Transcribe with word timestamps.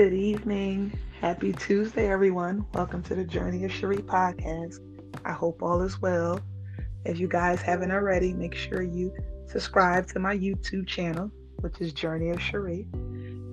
Good 0.00 0.14
evening. 0.14 0.98
Happy 1.20 1.52
Tuesday, 1.52 2.10
everyone. 2.10 2.64
Welcome 2.72 3.02
to 3.02 3.14
the 3.14 3.22
Journey 3.22 3.66
of 3.66 3.70
Cherie 3.70 3.98
podcast. 3.98 4.78
I 5.26 5.32
hope 5.32 5.62
all 5.62 5.82
is 5.82 6.00
well. 6.00 6.40
If 7.04 7.20
you 7.20 7.28
guys 7.28 7.60
haven't 7.60 7.90
already, 7.90 8.32
make 8.32 8.54
sure 8.54 8.80
you 8.80 9.14
subscribe 9.46 10.06
to 10.06 10.18
my 10.18 10.34
YouTube 10.34 10.86
channel, 10.86 11.30
which 11.56 11.82
is 11.82 11.92
Journey 11.92 12.30
of 12.30 12.40
Cherie. 12.40 12.86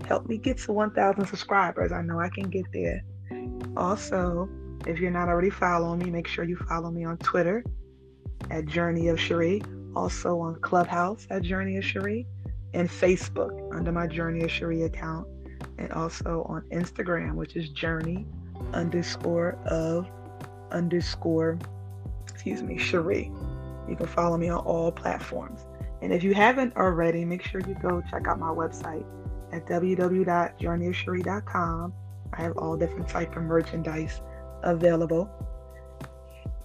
Help 0.08 0.30
me 0.30 0.38
get 0.38 0.58
to 0.60 0.72
1,000 0.72 1.26
subscribers. 1.26 1.92
I 1.92 2.02
know 2.02 2.22
I 2.22 2.30
can 2.30 2.50
get 2.50 2.64
there. 2.72 3.02
Also, 3.76 4.48
if 4.86 5.00
you're 5.00 5.12
not 5.12 5.28
already 5.28 5.50
following 5.50 6.00
me, 6.00 6.10
make 6.10 6.30
sure 6.30 6.46
you 6.46 6.56
follow 6.56 6.92
me 6.92 7.04
on 7.04 7.18
Twitter 7.18 7.62
at 8.52 8.68
Journey 8.68 9.10
of 9.10 9.20
Cherie, 9.20 9.62
also 9.98 10.40
on 10.40 10.56
Clubhouse 10.62 11.28
at 11.30 11.42
Journey 11.42 11.76
of 11.76 11.84
Cherie, 11.84 12.26
and 12.74 12.88
Facebook 12.88 13.52
under 13.76 13.92
my 13.92 14.08
Journey 14.08 14.46
of 14.46 14.52
Cherie 14.52 14.84
account, 14.84 15.28
and 15.78 15.92
also 15.92 16.46
on 16.50 16.64
Instagram, 16.72 17.36
which 17.36 17.56
is 17.56 17.70
Journey 17.70 18.26
underscore 18.74 19.54
of 19.66 20.10
underscore, 20.72 21.60
excuse 22.28 22.64
me, 22.64 22.78
Cherie. 22.78 23.32
You 23.88 23.96
can 23.96 24.08
follow 24.08 24.36
me 24.38 24.50
on 24.50 24.60
all 24.60 24.92
platforms. 24.92 25.66
And 26.02 26.12
if 26.14 26.24
you 26.24 26.34
haven't 26.34 26.76
already, 26.76 27.24
make 27.26 27.44
sure 27.44 27.62
you 27.62 27.76
go 27.82 28.04
check 28.10 28.28
out 28.28 28.40
my 28.40 28.50
website 28.50 29.06
at 29.52 29.66
www.journeyofcherie.com. 29.66 31.94
I 32.34 32.42
have 32.42 32.58
all 32.58 32.76
different 32.76 33.08
type 33.08 33.38
of 33.38 33.44
merchandise 33.44 34.20
available. 34.64 35.30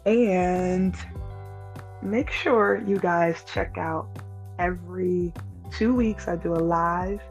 And 0.04 0.96
make 2.02 2.30
sure 2.30 2.82
you 2.86 2.98
guys 2.98 3.44
check 3.44 3.78
out 3.78 4.08
every 4.58 5.32
two 5.70 5.94
weeks 5.94 6.28
I 6.28 6.36
do 6.36 6.54
a 6.54 6.56
live 6.56 7.22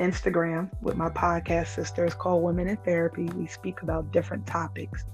Instagram 0.00 0.70
with 0.82 0.96
my 0.96 1.08
podcast 1.08 1.68
sisters 1.68 2.14
called 2.14 2.42
Women 2.42 2.68
in 2.68 2.76
Therapy. 2.78 3.28
We 3.36 3.46
speak 3.46 3.82
about 3.82 4.12
different 4.12 4.46
topics 4.46 5.04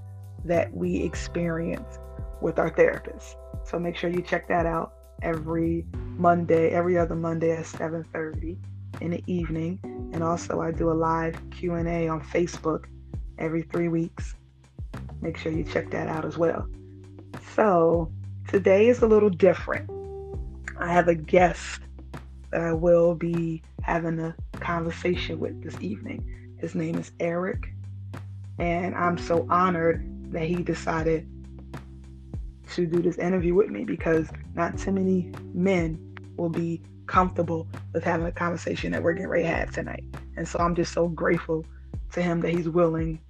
that 0.45 0.73
we 0.75 1.03
experience 1.03 1.99
with 2.41 2.59
our 2.59 2.71
therapists. 2.71 3.35
So 3.65 3.79
make 3.79 3.97
sure 3.97 4.11
you 4.11 4.23
check 4.23 4.49
that 4.49 4.67
out 4.67 4.95
every 5.23 5.87
Monday, 6.17 6.71
every 6.71 6.97
other 6.97 7.15
Monday 7.15 7.53
at 7.57 7.67
7:30 7.67 8.57
in 9.01 9.11
the 9.11 9.23
evening. 9.27 9.79
And 10.13 10.23
also 10.23 10.61
I 10.61 10.71
do 10.71 10.91
a 10.91 10.95
live 10.95 11.39
Q&A 11.51 12.09
on 12.09 12.21
Facebook 12.21 12.87
every 13.39 13.63
3 13.63 13.89
weeks. 13.89 14.35
Make 15.21 15.37
sure 15.37 15.53
you 15.53 15.65
check 15.65 15.91
that 15.91 16.09
out 16.09 16.25
as 16.25 16.39
well. 16.39 16.67
So, 17.55 18.11
today 18.49 18.89
is 18.89 19.03
a 19.03 19.07
little 19.07 19.31
different. 19.31 19.89
I 20.79 20.91
have 20.93 21.09
a 21.09 21.15
guest 21.15 21.83
that 22.51 22.61
I 22.61 22.73
will 22.73 23.15
be 23.15 23.63
having 23.83 24.19
a 24.21 24.35
conversation 24.53 25.39
with 25.39 25.63
this 25.63 25.81
evening. 25.81 26.57
His 26.59 26.75
name 26.75 26.97
is 26.97 27.13
Eric, 27.21 27.73
and 28.59 28.95
I'm 28.95 29.17
so 29.17 29.47
honored 29.49 30.07
that 30.33 30.45
he 30.45 30.57
decided 30.57 31.27
to 32.73 32.87
do 32.87 33.03
this 33.03 33.19
interview 33.19 33.55
with 33.55 33.69
me 33.69 33.85
because 33.85 34.29
not 34.55 34.79
too 34.79 34.93
many 34.93 35.33
men 35.55 35.99
will 36.37 36.51
be 36.51 36.81
comfortable 37.07 37.67
with 37.93 38.05
having 38.05 38.27
a 38.27 38.33
conversation 38.33 38.93
that 38.93 39.03
we're 39.03 39.13
getting 39.15 39.29
ready 39.29 39.43
to 39.43 39.49
have 39.49 39.73
tonight. 39.73 40.05
And 40.37 40.47
so 40.47 40.61
I'm 40.61 40.77
just 40.77 40.93
so 40.93 41.09
grateful 41.09 41.65
to 42.13 42.23
him 42.23 42.41
that 42.41 42.51
he's 42.51 42.69
willing 42.69 43.21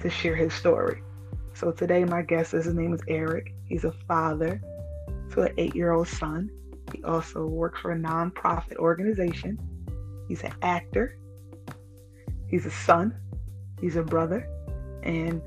to 0.00 0.08
share 0.08 0.34
his 0.34 0.54
story. 0.54 1.02
So 1.52 1.70
today 1.70 2.04
my 2.04 2.22
guest 2.22 2.54
is 2.54 2.64
his 2.64 2.74
name 2.74 2.94
is 2.94 3.00
Eric. 3.06 3.52
He's 3.66 3.84
a 3.84 3.92
father 4.08 4.60
to 5.32 5.42
an 5.42 5.54
eight-year-old 5.58 6.08
son. 6.08 6.50
He 6.92 7.02
also 7.04 7.46
works 7.46 7.80
for 7.80 7.92
a 7.92 7.96
nonprofit 7.96 8.76
organization. 8.76 9.58
He's 10.28 10.42
an 10.42 10.52
actor. 10.62 11.18
He's 12.48 12.66
a 12.66 12.70
son. 12.70 13.14
He's 13.80 13.96
a 13.96 14.02
brother. 14.02 14.48
And 15.02 15.42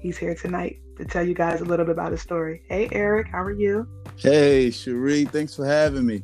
he's 0.00 0.16
here 0.16 0.34
tonight 0.34 0.80
to 0.96 1.04
tell 1.04 1.26
you 1.26 1.34
guys 1.34 1.60
a 1.60 1.64
little 1.64 1.86
bit 1.86 1.92
about 1.92 2.12
his 2.12 2.20
story. 2.20 2.62
Hey, 2.68 2.88
Eric, 2.92 3.28
how 3.28 3.42
are 3.42 3.52
you? 3.52 3.88
Hey, 4.16 4.70
Cherie, 4.70 5.24
thanks 5.24 5.56
for 5.56 5.66
having 5.66 6.06
me. 6.06 6.22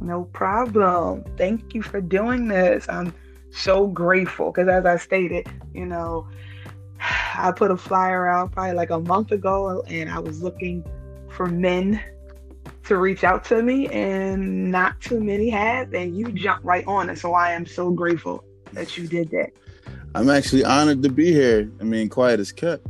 No 0.00 0.24
problem. 0.24 1.24
Thank 1.36 1.74
you 1.74 1.82
for 1.82 2.00
doing 2.00 2.48
this. 2.48 2.88
I'm 2.88 3.14
so 3.50 3.86
grateful 3.86 4.50
because, 4.50 4.68
as 4.68 4.84
I 4.86 4.96
stated, 4.96 5.48
you 5.74 5.86
know, 5.86 6.28
I 7.34 7.52
put 7.52 7.70
a 7.70 7.76
flyer 7.76 8.26
out 8.28 8.52
probably 8.52 8.74
like 8.74 8.90
a 8.90 9.00
month 9.00 9.32
ago 9.32 9.82
and 9.88 10.10
I 10.10 10.18
was 10.18 10.42
looking 10.42 10.84
for 11.30 11.46
men 11.46 12.00
to 12.84 12.96
reach 12.96 13.24
out 13.24 13.44
to 13.46 13.62
me, 13.62 13.88
and 13.88 14.70
not 14.70 15.00
too 15.00 15.20
many 15.20 15.50
have, 15.50 15.92
and 15.94 16.16
you 16.16 16.32
jumped 16.32 16.64
right 16.64 16.86
on 16.86 17.10
it. 17.10 17.18
So 17.18 17.34
I 17.34 17.52
am 17.52 17.66
so 17.66 17.90
grateful 17.90 18.44
that 18.72 18.96
you 18.96 19.06
did 19.06 19.30
that. 19.30 19.50
I'm 20.14 20.28
actually 20.28 20.64
honored 20.64 21.02
to 21.02 21.08
be 21.08 21.32
here. 21.32 21.70
I 21.80 21.84
mean, 21.84 22.08
quiet 22.08 22.40
as 22.40 22.52
kept. 22.52 22.86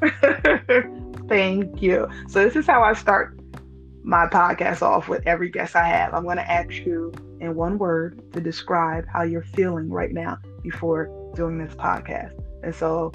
Thank 1.28 1.80
you. 1.80 2.08
So 2.28 2.44
this 2.44 2.56
is 2.56 2.66
how 2.66 2.82
I 2.82 2.92
start 2.92 3.38
my 4.02 4.26
podcast 4.26 4.82
off 4.82 5.08
with 5.08 5.26
every 5.26 5.50
guest 5.50 5.76
I 5.76 5.86
have. 5.86 6.14
I'm 6.14 6.24
going 6.24 6.36
to 6.36 6.50
ask 6.50 6.72
you 6.72 7.12
in 7.40 7.54
one 7.54 7.78
word 7.78 8.32
to 8.32 8.40
describe 8.40 9.06
how 9.06 9.22
you're 9.22 9.42
feeling 9.42 9.90
right 9.90 10.12
now 10.12 10.38
before 10.62 11.10
doing 11.34 11.58
this 11.58 11.74
podcast. 11.74 12.32
And 12.62 12.74
so, 12.74 13.12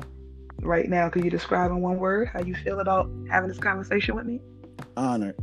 right 0.62 0.90
now, 0.90 1.10
can 1.10 1.24
you 1.24 1.30
describe 1.30 1.72
in 1.72 1.82
one 1.82 1.98
word 1.98 2.30
how 2.30 2.42
you 2.42 2.56
feel 2.56 2.80
about 2.80 3.10
having 3.30 3.50
this 3.50 3.60
conversation 3.60 4.16
with 4.16 4.26
me? 4.26 4.42
Honored. 4.98 5.36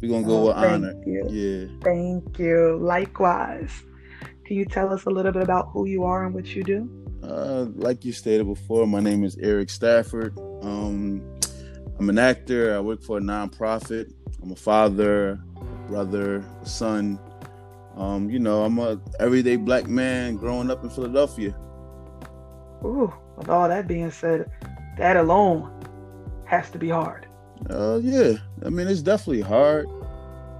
We're 0.00 0.10
gonna 0.10 0.26
go 0.26 0.42
oh, 0.42 0.46
with 0.48 0.56
honor. 0.56 0.94
You. 1.06 1.26
Yeah. 1.28 1.80
Thank 1.82 2.38
you. 2.38 2.78
Likewise. 2.80 3.72
Can 4.44 4.56
you 4.56 4.64
tell 4.64 4.92
us 4.92 5.04
a 5.04 5.10
little 5.10 5.32
bit 5.32 5.42
about 5.42 5.68
who 5.72 5.84
you 5.84 6.04
are 6.04 6.24
and 6.24 6.34
what 6.34 6.46
you 6.46 6.64
do? 6.64 6.88
Uh, 7.22 7.66
like 7.74 8.04
you 8.04 8.12
stated 8.12 8.46
before, 8.46 8.86
my 8.86 9.00
name 9.00 9.22
is 9.22 9.36
Eric 9.42 9.68
Stafford. 9.68 10.38
Um, 10.62 11.22
I'm 11.98 12.08
an 12.08 12.18
actor. 12.18 12.74
I 12.74 12.80
work 12.80 13.02
for 13.02 13.18
a 13.18 13.20
nonprofit. 13.20 14.10
I'm 14.42 14.52
a 14.52 14.56
father, 14.56 15.38
brother, 15.86 16.42
son. 16.62 17.18
Um, 17.96 18.30
you 18.30 18.38
know, 18.38 18.64
I'm 18.64 18.78
a 18.78 18.98
everyday 19.20 19.56
black 19.56 19.86
man 19.86 20.36
growing 20.36 20.70
up 20.70 20.82
in 20.82 20.88
Philadelphia. 20.88 21.54
Ooh, 22.84 23.12
with 23.36 23.50
all 23.50 23.68
that 23.68 23.86
being 23.86 24.10
said, 24.10 24.50
that 24.96 25.18
alone 25.18 25.70
has 26.46 26.70
to 26.70 26.78
be 26.78 26.88
hard. 26.88 27.27
Uh, 27.68 28.00
yeah. 28.02 28.34
I 28.64 28.70
mean, 28.70 28.88
it's 28.88 29.02
definitely 29.02 29.42
hard. 29.42 29.86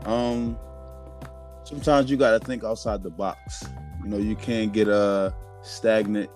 Um, 0.05 0.59
sometimes 1.65 2.11
you 2.11 2.17
got 2.17 2.39
to 2.39 2.45
think 2.45 2.65
outside 2.65 3.03
the 3.03 3.11
box. 3.11 3.65
You 4.03 4.11
know, 4.11 4.17
you 4.17 4.37
can't 4.37 4.73
get 4.73 4.89
uh 4.89 5.31
stagnant 5.63 6.31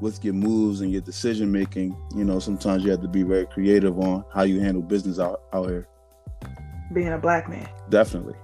with 0.00 0.24
your 0.24 0.34
moves 0.34 0.80
and 0.80 0.90
your 0.90 1.00
decision 1.00 1.50
making. 1.50 1.96
You 2.14 2.24
know, 2.24 2.38
sometimes 2.38 2.84
you 2.84 2.90
have 2.90 3.02
to 3.02 3.08
be 3.08 3.22
very 3.22 3.46
creative 3.46 3.98
on 3.98 4.24
how 4.32 4.42
you 4.42 4.60
handle 4.60 4.82
business 4.82 5.18
out 5.18 5.42
out 5.52 5.68
here. 5.68 5.88
Being 6.92 7.12
a 7.12 7.18
black 7.18 7.48
man. 7.48 7.68
Definitely. 7.90 8.36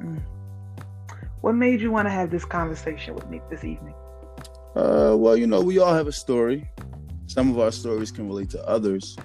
Mm. 0.00 0.20
What 1.40 1.54
made 1.54 1.80
you 1.80 1.90
want 1.90 2.06
to 2.06 2.10
have 2.10 2.30
this 2.30 2.44
conversation 2.44 3.14
with 3.14 3.28
me 3.28 3.40
this 3.50 3.64
evening? 3.64 3.94
Uh, 4.74 5.14
well, 5.16 5.36
you 5.36 5.46
know, 5.46 5.60
we 5.60 5.78
all 5.78 5.94
have 5.94 6.06
a 6.06 6.12
story. 6.12 6.68
Some 7.26 7.50
of 7.50 7.58
our 7.58 7.70
stories 7.70 8.10
can 8.10 8.26
relate 8.26 8.50
to 8.50 8.68
others. 8.68 9.16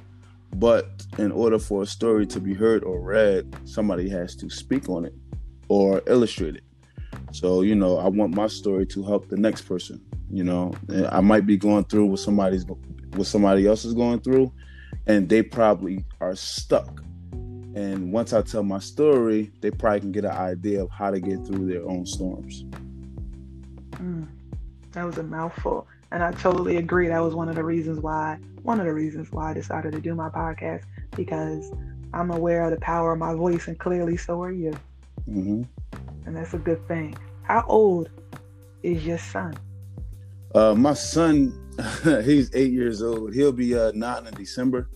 But 0.56 1.06
in 1.18 1.32
order 1.32 1.60
for 1.60 1.84
a 1.84 1.86
story 1.86 2.26
to 2.28 2.40
be 2.40 2.54
heard 2.54 2.84
or 2.84 3.00
read, 3.00 3.56
somebody 3.66 4.10
has 4.10 4.36
to 4.38 4.50
speak 4.50 4.90
on 4.90 5.06
it 5.06 5.14
or 5.68 6.02
illustrate 6.08 6.56
it. 6.56 6.64
So, 7.32 7.62
you 7.62 7.76
know, 7.76 7.98
I 7.98 8.08
want 8.08 8.36
my 8.36 8.48
story 8.48 8.86
to 8.88 9.04
help 9.04 9.30
the 9.30 9.38
next 9.38 9.62
person. 9.64 10.02
You 10.32 10.44
know, 10.44 10.74
I 11.12 11.22
might 11.22 11.46
be 11.46 11.58
going 11.58 11.86
through 11.86 12.06
what 12.06 12.20
somebody's 12.20 12.66
what 12.66 13.26
somebody 13.26 13.66
else 13.66 13.86
is 13.86 13.94
going 13.94 14.20
through, 14.22 14.52
and 15.08 15.28
they 15.28 15.42
probably 15.42 16.06
are 16.22 16.36
stuck. 16.36 17.04
And 17.76 18.12
once 18.12 18.34
I 18.34 18.42
tell 18.42 18.64
my 18.64 18.80
story, 18.80 19.52
they 19.62 19.72
probably 19.72 20.02
can 20.02 20.12
get 20.12 20.26
an 20.26 20.32
idea 20.32 20.84
of 20.84 20.90
how 20.90 21.12
to 21.12 21.20
get 21.20 21.46
through 21.46 21.68
their 21.68 21.88
own 21.88 22.06
storms. 22.06 22.66
Mm, 23.94 24.28
that 24.92 25.04
was 25.04 25.18
a 25.18 25.24
mouthful. 25.24 25.88
And 26.12 26.24
I 26.24 26.32
totally 26.32 26.78
agree. 26.78 27.08
That 27.08 27.20
was 27.20 27.36
one 27.36 27.50
of 27.50 27.56
the 27.56 27.64
reasons 27.64 28.00
why, 28.00 28.40
one 28.64 28.80
of 28.80 28.86
the 28.86 28.94
reasons 28.94 29.32
why 29.32 29.52
I 29.52 29.54
decided 29.54 29.92
to 29.92 30.02
do 30.02 30.16
my 30.16 30.30
podcast 30.30 30.84
because 31.16 31.72
I'm 32.14 32.32
aware 32.32 32.64
of 32.64 32.72
the 32.72 32.80
power 32.80 33.14
of 33.14 33.20
my 33.20 33.36
voice, 33.36 33.68
and 33.68 33.78
clearly 33.78 34.18
so 34.18 34.42
are 34.42 34.52
you. 34.52 34.72
Mm-hmm. 35.30 35.64
And 36.26 36.36
that's 36.36 36.54
a 36.54 36.58
good 36.58 36.86
thing. 36.88 37.16
How 37.44 37.64
old 37.68 38.10
is 38.84 39.06
your 39.06 39.18
son? 39.18 39.56
Uh, 40.56 40.74
my 40.74 40.94
son, 40.94 41.54
he's 42.24 42.50
eight 42.56 42.72
years 42.72 43.04
old. 43.04 43.34
He'll 43.34 43.52
be 43.52 43.78
uh, 43.78 43.92
nine 43.94 44.26
in 44.26 44.34
December. 44.34 44.90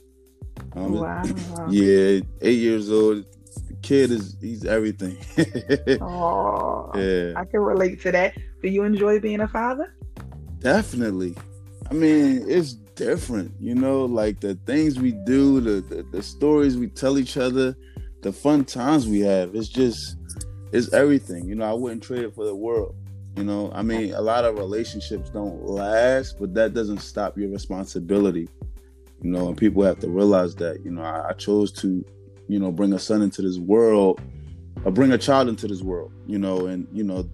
Um, 0.75 0.94
wow. 0.94 1.24
Yeah, 1.69 2.21
eight 2.42 2.59
years 2.59 2.92
old. 2.92 3.25
The 3.68 3.75
kid 3.83 4.12
is 4.12 4.36
he's 4.42 4.66
everything. 4.66 5.18
oh, 6.01 6.92
yeah. 6.95 7.33
I 7.36 7.45
can 7.45 7.59
relate 7.59 8.01
to 8.01 8.12
that. 8.12 8.36
Do 8.63 8.69
you 8.69 8.83
enjoy 8.83 9.19
being 9.19 9.42
a 9.42 9.48
father? 9.48 9.95
Definitely. 10.63 11.36
I 11.92 11.94
mean, 11.94 12.45
it's 12.48 12.74
different, 12.74 13.54
you 13.60 13.75
know, 13.75 14.06
like 14.06 14.39
the 14.39 14.56
things 14.65 14.98
we 14.98 15.12
do, 15.12 15.60
the, 15.60 15.81
the, 15.81 16.04
the 16.04 16.24
stories 16.24 16.77
we 16.77 16.88
tell 16.88 17.19
each 17.19 17.36
other, 17.36 17.75
the 18.21 18.31
fun 18.31 18.63
times 18.63 19.06
we 19.06 19.19
have. 19.19 19.54
It's 19.56 19.68
just 19.68 20.15
it's 20.71 20.94
everything. 20.94 21.48
You 21.48 21.56
know, 21.56 21.69
I 21.69 21.74
wouldn't 21.74 22.01
trade 22.01 22.24
it 22.24 22.33
for 22.33 22.45
the 22.45 22.56
world. 22.56 22.95
You 23.36 23.44
know, 23.44 23.71
I 23.74 23.81
mean, 23.81 24.13
a 24.13 24.21
lot 24.21 24.45
of 24.45 24.57
relationships 24.57 25.30
don't 25.30 25.62
last, 25.65 26.39
but 26.39 26.54
that 26.54 26.74
doesn't 26.74 27.00
stop 27.00 27.38
your 27.38 27.50
responsibility. 27.50 28.48
You 29.21 29.31
know, 29.31 29.50
and 29.50 29.57
people 29.57 29.83
have 29.83 30.00
to 30.00 30.09
realize 30.09 30.56
that. 30.56 30.83
You 30.86 30.92
know, 30.92 31.01
I, 31.01 31.30
I 31.30 31.33
chose 31.33 31.71
to, 31.74 32.06
you 32.48 32.59
know, 32.59 32.71
bring 32.71 32.94
a 32.94 33.00
son 33.00 33.21
into 33.21 33.42
this 33.42 33.57
world, 33.57 34.21
or 34.86 34.92
bring 34.92 35.12
a 35.12 35.18
child 35.18 35.50
into 35.50 35.68
this 35.68 35.81
world. 35.81 36.13
You 36.25 36.39
know, 36.39 36.68
and 36.68 36.88
you 36.94 37.04
know, 37.04 37.30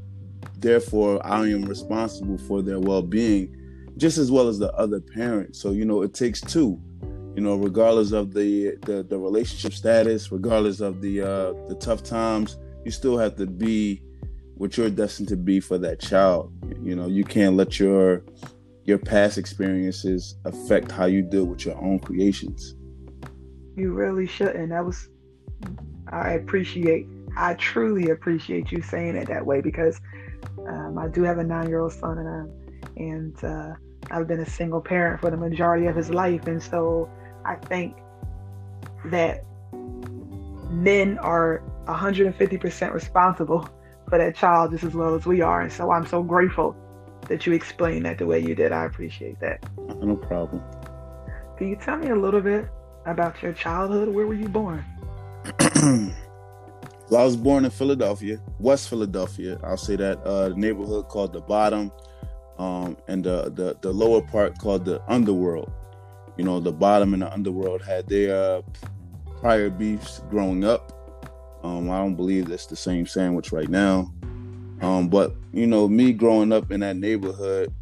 therefore, 0.61 1.25
I 1.25 1.47
am 1.47 1.63
responsible 1.63 2.38
for 2.38 2.61
their 2.61 2.79
well-being, 2.79 3.56
just 3.97 4.17
as 4.17 4.31
well 4.31 4.47
as 4.47 4.59
the 4.59 4.73
other 4.73 5.00
parent. 5.00 5.56
So, 5.56 5.71
you 5.71 5.85
know, 5.85 6.01
it 6.01 6.13
takes 6.13 6.41
two. 6.41 6.79
You 7.35 7.41
know, 7.41 7.56
regardless 7.56 8.11
of 8.11 8.33
the 8.33 8.75
the, 8.85 9.03
the 9.03 9.17
relationship 9.17 9.73
status, 9.73 10.31
regardless 10.31 10.79
of 10.79 11.01
the 11.01 11.21
uh, 11.21 11.53
the 11.67 11.77
tough 11.79 12.03
times, 12.03 12.57
you 12.83 12.91
still 12.91 13.17
have 13.17 13.35
to 13.38 13.45
be 13.45 14.01
what 14.56 14.75
you're 14.75 14.89
destined 14.89 15.29
to 15.29 15.38
be 15.38 15.59
for 15.59 15.77
that 15.77 16.01
child. 16.01 16.51
You 16.83 16.95
know, 16.95 17.07
you 17.07 17.23
can't 17.23 17.56
let 17.56 17.79
your 17.79 18.23
your 18.83 18.97
past 18.97 19.38
experiences 19.38 20.35
affect 20.45 20.91
how 20.91 21.06
you 21.06 21.21
deal 21.21 21.45
with 21.45 21.65
your 21.65 21.77
own 21.77 22.00
creations. 22.00 22.75
You 23.75 23.94
really 23.94 24.27
shouldn't. 24.27 24.69
That 24.69 24.85
was 24.85 25.07
I 26.11 26.31
appreciate 26.31 27.07
I 27.38 27.53
truly 27.53 28.09
appreciate 28.09 28.71
you 28.71 28.81
saying 28.81 29.15
it 29.15 29.27
that 29.27 29.45
way 29.45 29.61
because 29.61 30.01
um, 30.68 30.97
I 30.97 31.07
do 31.07 31.24
have 31.24 31.38
a 31.38 31.44
nine-year-old 31.44 31.94
son 31.94 32.18
and 32.18 32.30
I, 32.30 33.01
and 33.01 33.44
uh, 33.44 33.74
I've 34.12 34.27
been 34.27 34.39
a 34.39 34.50
single 34.50 34.81
parent 34.81 35.21
for 35.21 35.30
the 35.30 35.38
majority 35.38 35.88
of 35.88 35.95
his 35.95 36.09
life, 36.09 36.47
and 36.47 36.62
so 36.62 37.09
I 37.45 37.56
think 37.56 37.95
that 39.06 39.44
men 40.69 41.18
are 41.19 41.62
150% 41.86 42.94
responsible 42.94 43.69
for 44.07 44.18
that 44.18 44.36
child 44.36 44.71
just 44.71 44.83
as 44.83 44.94
well 44.94 45.15
as 45.15 45.25
we 45.25 45.41
are. 45.41 45.62
And 45.62 45.71
so 45.71 45.91
I'm 45.91 46.06
so 46.06 46.24
grateful 46.24 46.75
that 47.27 47.45
you 47.45 47.53
explained 47.53 48.06
that 48.06 48.18
the 48.18 48.25
way 48.25 48.39
you 48.39 48.56
did. 48.56 48.71
I 48.71 48.85
appreciate 48.85 49.39
that. 49.39 49.63
No 50.01 50.15
problem. 50.15 50.63
Can 51.57 51.69
you 51.69 51.75
tell 51.75 51.97
me 51.97 52.09
a 52.09 52.15
little 52.15 52.42
bit 52.42 52.68
about 53.06 53.42
your 53.42 53.53
childhood? 53.53 54.09
Where 54.09 54.25
were 54.25 54.33
you 54.33 54.50
born? 54.50 54.85
well, 57.09 57.21
I 57.21 57.25
was 57.25 57.35
born 57.35 57.65
in 57.65 57.71
Philadelphia, 57.71 58.39
West 58.59 58.88
Philadelphia. 58.89 59.59
I'll 59.63 59.77
say 59.77 59.95
that 59.95 60.25
uh, 60.25 60.50
neighborhood 60.56 61.07
called 61.07 61.33
the 61.33 61.41
Bottom, 61.41 61.91
um, 62.59 62.97
and 63.07 63.23
the, 63.23 63.50
the 63.50 63.77
the 63.81 63.91
lower 63.91 64.21
part 64.21 64.59
called 64.59 64.85
the 64.85 65.01
Underworld. 65.11 65.71
You 66.38 66.44
know, 66.44 66.59
the 66.59 66.71
Bottom 66.71 67.13
and 67.13 67.23
the 67.23 67.33
Underworld 67.33 67.81
had 67.81 68.07
their 68.07 68.35
uh, 68.35 68.61
prior 69.39 69.69
beefs 69.69 70.21
growing 70.29 70.63
up. 70.63 70.94
Um, 71.63 71.89
I 71.89 71.97
don't 71.97 72.15
believe 72.15 72.47
that's 72.47 72.67
the 72.67 72.75
same 72.75 73.06
sandwich 73.06 73.51
right 73.51 73.69
now. 73.69 74.13
Um, 74.81 75.09
but 75.09 75.35
you 75.51 75.65
know, 75.65 75.88
me 75.88 76.13
growing 76.13 76.53
up 76.53 76.71
in 76.71 76.81
that 76.81 76.95
neighborhood 76.95 77.73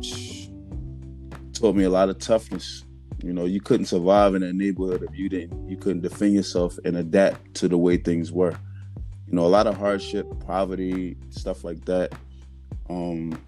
taught 1.52 1.74
me 1.74 1.84
a 1.84 1.90
lot 1.90 2.08
of 2.08 2.18
toughness. 2.18 2.84
You 3.24 3.32
know, 3.32 3.44
you 3.44 3.60
couldn't 3.60 3.86
survive 3.86 4.36
in 4.36 4.42
that 4.42 4.54
neighborhood 4.54 5.02
if 5.02 5.18
you 5.18 5.28
didn't. 5.28 5.68
You 5.68 5.76
couldn't 5.76 6.02
defend 6.02 6.34
yourself 6.34 6.78
and 6.84 6.96
adapt 6.96 7.54
to 7.54 7.66
the 7.66 7.76
way 7.76 7.96
things 7.96 8.30
were. 8.30 8.56
You 9.30 9.36
know, 9.36 9.44
a 9.44 9.48
lot 9.48 9.66
of 9.66 9.76
hardship, 9.76 10.26
poverty, 10.46 11.16
stuff 11.30 11.64
like 11.64 11.84
that. 11.84 12.14
Um, 12.88 13.38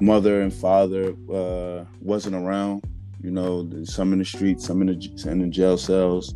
mother 0.00 0.42
and 0.42 0.52
father 0.52 1.14
uh, 1.32 1.84
wasn't 2.00 2.36
around. 2.36 2.84
You 3.22 3.30
know, 3.30 3.68
some 3.84 4.12
in 4.12 4.18
the 4.18 4.24
streets, 4.24 4.66
some 4.66 4.80
in 4.82 4.88
the, 4.88 5.30
in 5.30 5.40
the 5.40 5.48
jail 5.48 5.78
cells. 5.78 6.34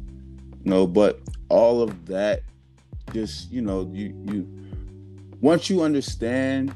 You 0.65 0.71
know, 0.71 0.87
but 0.87 1.21
all 1.49 1.83
of 1.83 2.07
that 2.07 2.43
just 3.13 3.51
you 3.51 3.63
know 3.63 3.89
you 3.93 4.15
you 4.25 4.49
once 5.41 5.69
you 5.69 5.83
understand 5.83 6.75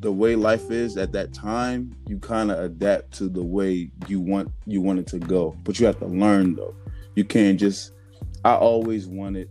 the 0.00 0.12
way 0.12 0.36
life 0.36 0.70
is 0.70 0.96
at 0.96 1.12
that 1.12 1.34
time 1.34 1.94
you 2.06 2.18
kind 2.18 2.50
of 2.50 2.58
adapt 2.58 3.12
to 3.12 3.28
the 3.28 3.42
way 3.42 3.90
you 4.06 4.20
want 4.20 4.50
you 4.66 4.80
want 4.80 4.98
it 4.98 5.06
to 5.06 5.18
go 5.18 5.56
but 5.64 5.78
you 5.80 5.86
have 5.86 5.98
to 5.98 6.06
learn 6.06 6.54
though 6.54 6.74
you 7.16 7.24
can't 7.24 7.58
just 7.58 7.92
i 8.44 8.54
always 8.54 9.06
wanted 9.06 9.50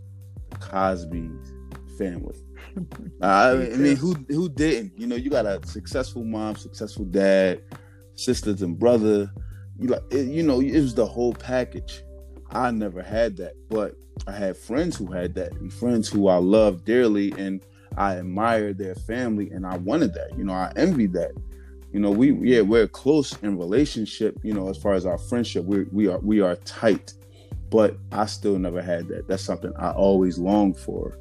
cosby's 0.60 1.52
family 1.96 2.36
uh, 3.22 3.26
I, 3.26 3.50
I 3.52 3.76
mean 3.76 3.96
who 3.96 4.14
who 4.28 4.48
didn't 4.48 4.92
you 4.98 5.06
know 5.06 5.16
you 5.16 5.30
got 5.30 5.46
a 5.46 5.60
successful 5.66 6.24
mom 6.24 6.56
successful 6.56 7.04
dad 7.04 7.62
sisters 8.14 8.62
and 8.62 8.78
brother 8.78 9.30
you 9.78 9.88
like 9.88 10.02
you 10.10 10.42
know 10.42 10.60
it 10.60 10.74
was 10.74 10.94
the 10.94 11.06
whole 11.06 11.32
package 11.32 12.02
i 12.50 12.70
never 12.70 13.02
had 13.02 13.36
that 13.36 13.54
but 13.68 13.94
I 14.26 14.32
had 14.32 14.56
friends 14.56 14.96
who 14.96 15.06
had 15.12 15.34
that 15.34 15.52
and 15.52 15.72
friends 15.72 16.08
who 16.08 16.28
I 16.28 16.36
loved 16.36 16.84
dearly 16.84 17.32
and 17.32 17.64
I 17.96 18.14
admired 18.14 18.78
their 18.78 18.94
family 18.94 19.50
and 19.50 19.66
I 19.66 19.76
wanted 19.76 20.14
that. 20.14 20.36
You 20.36 20.44
know, 20.44 20.52
I 20.52 20.72
envied 20.76 21.12
that. 21.14 21.32
You 21.92 22.00
know, 22.00 22.10
we 22.10 22.32
yeah, 22.32 22.60
we're 22.60 22.88
close 22.88 23.36
in 23.42 23.58
relationship, 23.58 24.38
you 24.42 24.52
know, 24.52 24.68
as 24.68 24.76
far 24.76 24.94
as 24.94 25.06
our 25.06 25.18
friendship. 25.18 25.64
We 25.64 25.84
we 25.84 26.06
are 26.08 26.18
we 26.18 26.40
are 26.40 26.56
tight. 26.56 27.14
But 27.70 27.96
I 28.12 28.26
still 28.26 28.58
never 28.58 28.80
had 28.80 29.08
that. 29.08 29.28
That's 29.28 29.42
something 29.42 29.72
I 29.76 29.90
always 29.90 30.38
longed 30.38 30.76
for. 30.76 31.18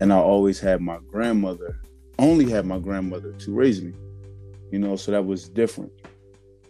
And 0.00 0.12
I 0.12 0.16
always 0.16 0.58
had 0.58 0.80
my 0.80 0.98
grandmother, 1.10 1.78
only 2.18 2.50
had 2.50 2.64
my 2.64 2.78
grandmother 2.78 3.32
to 3.32 3.54
raise 3.54 3.82
me. 3.82 3.92
You 4.70 4.78
know, 4.78 4.96
so 4.96 5.12
that 5.12 5.26
was 5.26 5.48
different. 5.48 5.92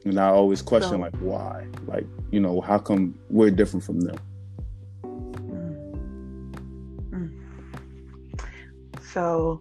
And 0.05 0.19
I 0.19 0.29
always 0.29 0.63
question 0.63 0.91
so, 0.91 0.99
like 0.99 1.17
why? 1.19 1.67
Like, 1.87 2.07
you 2.31 2.41
know, 2.41 2.61
how 2.61 2.79
come 2.79 3.15
we're 3.29 3.51
different 3.51 3.85
from 3.85 4.01
them? 4.01 4.17
Mm. 5.03 5.73
Mm. 7.11 9.03
So 9.13 9.61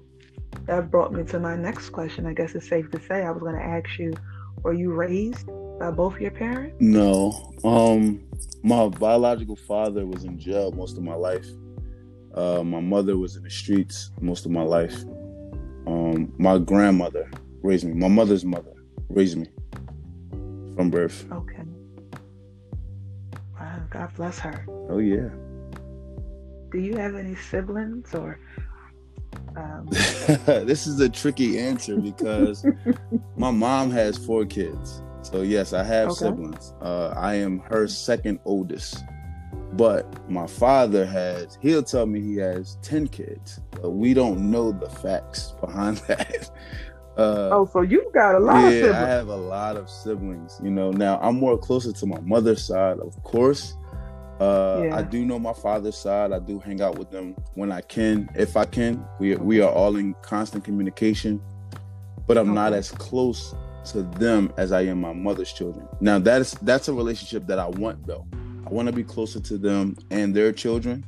that 0.66 0.89
brought 0.89 1.12
me 1.12 1.24
to 1.25 1.39
my 1.39 1.56
next 1.56 1.89
question. 1.89 2.25
I 2.25 2.33
guess 2.33 2.56
it's 2.56 2.69
safe 2.69 2.89
to 2.92 3.01
say 3.01 3.24
I 3.24 3.31
was 3.31 3.42
going 3.42 3.56
to 3.56 3.62
ask 3.62 4.00
you, 4.00 4.13
were 4.64 4.74
you 4.74 4.92
raised 4.92 5.48
by 5.80 5.92
both 5.92 6.20
your 6.20 6.32
parents? 6.32 6.76
No. 6.80 7.54
Um, 7.64 8.24
my 8.64 8.88
biological 8.90 9.56
father 9.56 10.06
was 10.06 10.24
in 10.24 10.38
jail 10.38 10.72
most 10.72 10.98
of 10.98 11.04
my 11.04 11.16
life. 11.16 11.48
Uh, 12.34 12.64
my 12.64 12.80
mother 12.80 13.18
was 13.18 13.36
in 13.36 13.44
the 13.44 13.50
streets 13.50 14.12
most 14.22 14.46
of 14.46 14.52
my 14.52 14.62
life. 14.62 15.04
Um, 15.88 16.34
my 16.38 16.58
grandmother 16.58 17.30
raised 17.64 17.86
me. 17.86 17.94
My 17.94 18.08
mother's 18.08 18.46
mother 18.46 18.74
raised 19.10 19.38
me 19.38 19.48
from 20.76 20.90
birth. 20.90 21.26
Okay. 21.32 21.64
Wow, 23.60 23.82
God 23.90 24.14
bless 24.16 24.40
her. 24.40 24.66
Oh 24.90 25.00
yeah. 25.00 25.30
Do 26.72 26.80
you 26.80 26.96
have 26.98 27.16
any 27.16 27.36
siblings 27.36 28.14
or 28.14 28.40
um, 29.56 29.88
this 29.90 30.88
is 30.88 31.00
a 31.00 31.09
tricky 31.09 31.59
answer 31.59 31.98
because 31.98 32.66
my 33.38 33.52
mom 33.52 33.92
has 33.92 34.18
four 34.18 34.45
kids. 34.45 35.02
So 35.21 35.42
yes, 35.42 35.74
I 35.74 35.83
have 35.83 36.09
okay. 36.09 36.26
siblings. 36.26 36.74
Uh, 36.81 37.14
I 37.16 37.36
am 37.36 37.59
her 37.59 37.88
second 37.88 38.40
oldest. 38.45 39.04
But 39.74 40.30
my 40.30 40.48
father 40.48 41.06
has, 41.06 41.57
he'll 41.62 41.83
tell 41.83 42.06
me 42.06 42.21
he 42.21 42.38
has 42.38 42.78
10 42.81 43.07
kids. 43.07 43.59
But 43.71 43.92
we 43.92 44.14
don't 44.14 44.50
know 44.50 44.71
the 44.71 44.90
facts 44.90 45.54
behind 45.62 45.98
that. 46.07 46.50
Uh, 47.18 47.50
oh, 47.52 47.69
so 47.71 47.81
you 47.81 48.09
got 48.14 48.36
a 48.36 48.40
lot 48.40 48.71
yeah, 48.71 48.92
I 48.92 49.07
have 49.07 49.28
a 49.28 49.36
lot 49.36 49.76
of 49.76 49.90
siblings. 49.90 50.59
You 50.64 50.71
know, 50.71 50.92
now 50.92 51.19
I'm 51.21 51.36
more 51.36 51.57
closer 51.57 51.92
to 51.92 52.06
my 52.06 52.19
mother's 52.21 52.64
side, 52.64 52.98
of 53.00 53.21
course. 53.24 53.76
Uh, 54.40 54.84
yeah. 54.86 54.98
I 54.98 55.02
do 55.02 55.26
know 55.26 55.38
my 55.38 55.54
father's 55.54 55.98
side. 55.98 56.31
I 56.31 56.40
do 56.40 56.60
hang 56.60 56.81
out 56.81 56.98
with 56.98 57.12
them 57.12 57.36
when 57.56 57.72
I 57.72 57.81
can, 57.81 58.30
if 58.36 58.56
I 58.56 58.66
can. 58.66 59.06
We 59.19 59.36
we 59.36 59.62
are 59.62 59.72
all 59.72 59.98
in 59.98 60.16
constant 60.22 60.64
communication, 60.64 61.42
but 62.26 62.38
I'm 62.38 62.50
okay. 62.50 62.56
not 62.56 62.74
as 62.74 62.92
close 62.92 63.54
to 63.92 64.04
them 64.04 64.54
as 64.58 64.72
I 64.72 64.81
am 64.81 65.02
my 65.02 65.14
mother's 65.14 65.52
children. 65.52 65.88
Now 66.00 66.19
that's 66.19 66.54
that's 66.62 66.88
a 66.88 66.94
relationship 66.94 67.48
that 67.48 67.60
I 67.60 67.68
want 67.68 68.06
though. 68.08 68.26
I 68.66 68.69
want 68.69 68.88
to 68.88 68.94
be 68.94 69.04
closer 69.04 69.40
to 69.40 69.58
them 69.58 69.98
and 70.12 70.34
their 70.34 70.52
children. 70.52 71.04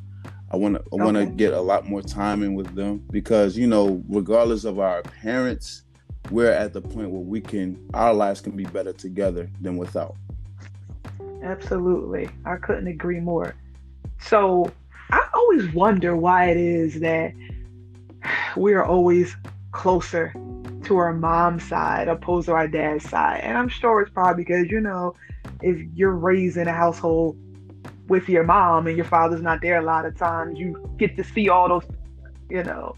I 0.52 0.58
want 0.58 0.76
to 0.76 0.84
I 0.92 1.04
want 1.04 1.16
to 1.16 1.26
get 1.26 1.54
a 1.54 1.62
lot 1.62 1.88
more 1.88 2.02
time 2.02 2.44
in 2.44 2.54
with 2.56 2.76
them 2.76 3.04
because 3.12 3.58
you 3.58 3.68
know, 3.68 4.04
regardless 4.10 4.66
of 4.66 4.80
our 4.80 5.02
parents, 5.04 5.84
we're 6.30 6.52
at 6.52 6.74
the 6.74 6.82
point 6.82 7.10
where 7.12 7.22
we 7.22 7.40
can 7.40 7.88
our 7.94 8.14
lives 8.14 8.42
can 8.42 8.56
be 8.58 8.66
better 8.66 8.92
together 8.92 9.50
than 9.62 9.78
without. 9.78 10.16
Absolutely. 11.44 12.30
I 12.46 12.58
couldn't 12.58 12.88
agree 12.88 13.20
more. 13.20 13.56
So 14.20 14.72
I 15.12 15.28
always 15.34 15.74
wonder 15.74 16.16
why 16.16 16.46
it 16.52 16.58
is 16.58 17.00
that 17.00 17.34
we 18.58 18.74
are 18.74 18.86
always 18.86 19.36
closer 19.72 20.34
to 20.84 20.98
our 20.98 21.14
mom's 21.14 21.64
side 21.64 22.08
opposed 22.08 22.48
to 22.48 22.54
our 22.54 22.68
dad's 22.68 23.10
side. 23.10 23.42
And 23.44 23.58
I'm 23.58 23.70
sure 23.70 24.02
it's 24.02 24.12
probably 24.12 24.44
because, 24.44 24.70
you 24.70 24.82
know, 24.82 25.16
if 25.62 25.78
you're 25.96 26.16
raised 26.16 26.58
in 26.58 26.68
a 26.68 26.74
household 26.74 27.38
with 28.08 28.28
your 28.28 28.44
mom 28.44 28.88
and 28.88 28.98
your 28.98 29.06
father's 29.06 29.42
not 29.42 29.62
there 29.62 29.80
a 29.80 29.84
lot 29.84 30.06
of 30.06 30.18
times, 30.18 30.60
you 30.60 30.90
get 30.98 31.16
to 31.18 31.24
see 31.24 31.50
all 31.50 31.70
those, 31.70 31.86
you 32.50 32.64
know, 32.64 32.96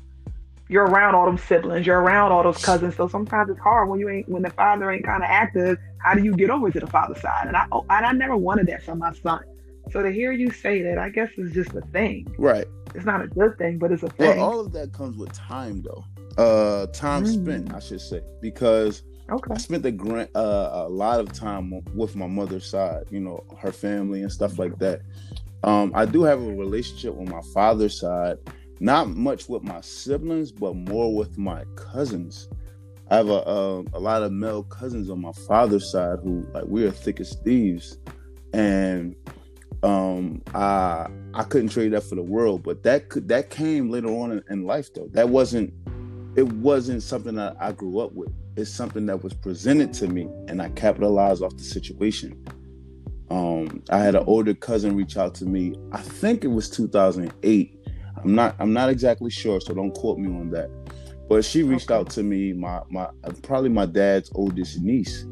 you're 0.73 0.85
around 0.87 1.13
all 1.13 1.27
them 1.27 1.37
siblings, 1.37 1.85
you're 1.85 2.01
around 2.01 2.31
all 2.31 2.41
those 2.41 2.57
cousins. 2.57 2.95
So 2.95 3.07
sometimes 3.07 3.51
it's 3.51 3.59
hard 3.59 3.89
when 3.89 3.99
you 3.99 4.09
ain't 4.09 4.27
when 4.27 4.41
the 4.41 4.49
father 4.49 4.89
ain't 4.89 5.05
kind 5.05 5.21
of 5.21 5.29
active. 5.29 5.77
How 5.99 6.15
do 6.15 6.23
you 6.23 6.35
get 6.35 6.49
over 6.49 6.71
to 6.71 6.79
the 6.79 6.87
father 6.87 7.13
side? 7.19 7.45
And 7.45 7.55
I 7.55 7.67
oh, 7.71 7.85
and 7.91 8.03
I 8.03 8.11
never 8.11 8.35
wanted 8.35 8.65
that 8.67 8.81
for 8.81 8.95
my 8.95 9.13
son. 9.13 9.43
So 9.91 10.01
to 10.01 10.11
hear 10.11 10.31
you 10.31 10.49
say 10.49 10.81
that, 10.81 10.97
I 10.97 11.09
guess 11.09 11.29
is 11.37 11.53
just 11.53 11.75
a 11.75 11.81
thing. 11.81 12.33
Right. 12.39 12.65
It's 12.95 13.05
not 13.05 13.21
a 13.21 13.27
good 13.27 13.55
thing, 13.59 13.77
but 13.77 13.91
it's 13.91 14.01
a 14.01 14.09
thing. 14.09 14.37
Well, 14.37 14.49
all 14.49 14.59
of 14.61 14.71
that 14.73 14.93
comes 14.93 15.15
with 15.15 15.31
time, 15.31 15.83
though. 15.83 16.03
Uh, 16.41 16.87
time 16.87 17.23
mm. 17.23 17.43
spent, 17.43 17.73
I 17.73 17.79
should 17.79 18.01
say, 18.01 18.21
because 18.41 19.03
okay. 19.29 19.53
I 19.53 19.57
spent 19.57 19.85
a 19.85 19.91
grant 19.91 20.31
uh, 20.35 20.69
a 20.73 20.89
lot 20.89 21.19
of 21.19 21.33
time 21.33 21.71
with 21.93 22.15
my 22.15 22.25
mother's 22.25 22.65
side. 22.65 23.03
You 23.11 23.19
know, 23.19 23.43
her 23.59 23.71
family 23.71 24.23
and 24.23 24.31
stuff 24.31 24.57
like 24.57 24.79
that. 24.79 25.01
Um, 25.63 25.91
I 25.93 26.05
do 26.05 26.23
have 26.23 26.41
a 26.41 26.53
relationship 26.53 27.13
with 27.13 27.29
my 27.29 27.41
father's 27.53 27.99
side, 27.99 28.37
not 28.79 29.09
much 29.09 29.49
with 29.49 29.63
my 29.63 29.81
siblings, 29.81 30.51
but 30.51 30.75
more 30.75 31.15
with 31.15 31.37
my 31.37 31.63
cousins. 31.75 32.49
I 33.09 33.17
have 33.17 33.29
a, 33.29 33.43
a, 33.45 33.79
a 33.93 33.99
lot 33.99 34.23
of 34.23 34.31
male 34.31 34.63
cousins 34.63 35.09
on 35.09 35.21
my 35.21 35.33
father's 35.47 35.91
side 35.91 36.19
who 36.23 36.47
like 36.53 36.65
we 36.67 36.85
are 36.85 36.91
thick 36.91 37.19
as 37.19 37.35
thieves, 37.43 37.97
and 38.53 39.15
um, 39.83 40.41
I 40.53 41.07
I 41.33 41.43
couldn't 41.43 41.69
trade 41.69 41.93
that 41.93 42.03
for 42.03 42.15
the 42.15 42.23
world. 42.23 42.63
But 42.63 42.83
that 42.83 43.09
could 43.09 43.27
that 43.27 43.49
came 43.49 43.89
later 43.89 44.09
on 44.09 44.31
in, 44.31 44.43
in 44.49 44.65
life 44.65 44.93
though. 44.93 45.09
That 45.11 45.29
wasn't 45.29 45.73
it 46.35 46.51
wasn't 46.53 47.03
something 47.03 47.35
that 47.35 47.55
I 47.59 47.73
grew 47.73 47.99
up 47.99 48.13
with. 48.13 48.33
It's 48.55 48.71
something 48.71 49.05
that 49.07 49.23
was 49.23 49.33
presented 49.33 49.93
to 49.93 50.07
me, 50.07 50.27
and 50.47 50.61
I 50.61 50.69
capitalized 50.69 51.43
off 51.43 51.55
the 51.57 51.63
situation. 51.63 52.43
Um, 53.29 53.83
I 53.89 53.97
had 53.97 54.15
an 54.15 54.23
older 54.27 54.53
cousin 54.53 54.95
reach 54.95 55.17
out 55.17 55.35
to 55.35 55.45
me. 55.45 55.75
I 55.91 56.01
think 56.01 56.43
it 56.43 56.49
was 56.49 56.69
2008. 56.69 57.82
I'm 58.23 58.35
not 58.35 58.55
I'm 58.59 58.73
not 58.73 58.89
exactly 58.89 59.29
sure, 59.29 59.59
so 59.59 59.73
don't 59.73 59.93
quote 59.93 60.17
me 60.17 60.27
on 60.27 60.49
that. 60.51 60.69
But 61.29 61.43
she 61.45 61.63
reached 61.63 61.91
okay. 61.91 61.99
out 61.99 62.09
to 62.11 62.23
me, 62.23 62.53
my 62.53 62.81
my 62.89 63.07
probably 63.41 63.69
my 63.69 63.85
dad's 63.85 64.31
oldest 64.35 64.81
niece, 64.81 65.23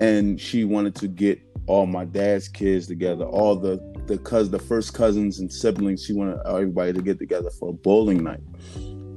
and 0.00 0.40
she 0.40 0.64
wanted 0.64 0.94
to 0.96 1.08
get 1.08 1.40
all 1.66 1.86
my 1.86 2.04
dad's 2.04 2.48
kids 2.48 2.86
together, 2.86 3.24
all 3.24 3.56
the 3.56 3.80
the 4.06 4.18
cuz 4.18 4.50
the 4.50 4.58
first 4.58 4.94
cousins 4.94 5.40
and 5.40 5.52
siblings. 5.52 6.04
She 6.04 6.12
wanted 6.12 6.38
everybody 6.46 6.92
to 6.92 7.02
get 7.02 7.18
together 7.18 7.50
for 7.50 7.70
a 7.70 7.72
bowling 7.72 8.24
night, 8.24 8.42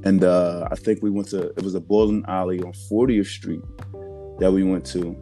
and 0.03 0.23
uh, 0.23 0.67
I 0.71 0.75
think 0.75 1.01
we 1.01 1.09
went 1.09 1.29
to 1.29 1.47
it 1.49 1.63
was 1.63 1.75
a 1.75 1.81
bowling 1.81 2.23
alley 2.27 2.61
on 2.61 2.73
40th 2.91 3.27
Street 3.27 3.61
that 4.39 4.51
we 4.51 4.63
went 4.63 4.85
to, 4.87 5.15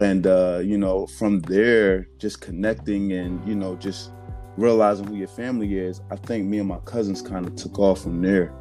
and 0.00 0.26
uh, 0.26 0.60
you 0.62 0.78
know 0.78 1.06
from 1.06 1.40
there 1.40 2.08
just 2.18 2.40
connecting 2.40 3.12
and 3.12 3.46
you 3.46 3.54
know 3.54 3.76
just 3.76 4.10
realizing 4.56 5.06
who 5.06 5.16
your 5.16 5.28
family 5.28 5.78
is. 5.78 6.00
I 6.10 6.16
think 6.16 6.46
me 6.46 6.58
and 6.58 6.68
my 6.68 6.78
cousins 6.84 7.22
kind 7.22 7.46
of 7.46 7.56
took 7.56 7.78
off 7.78 8.02
from 8.02 8.20
there 8.20 8.52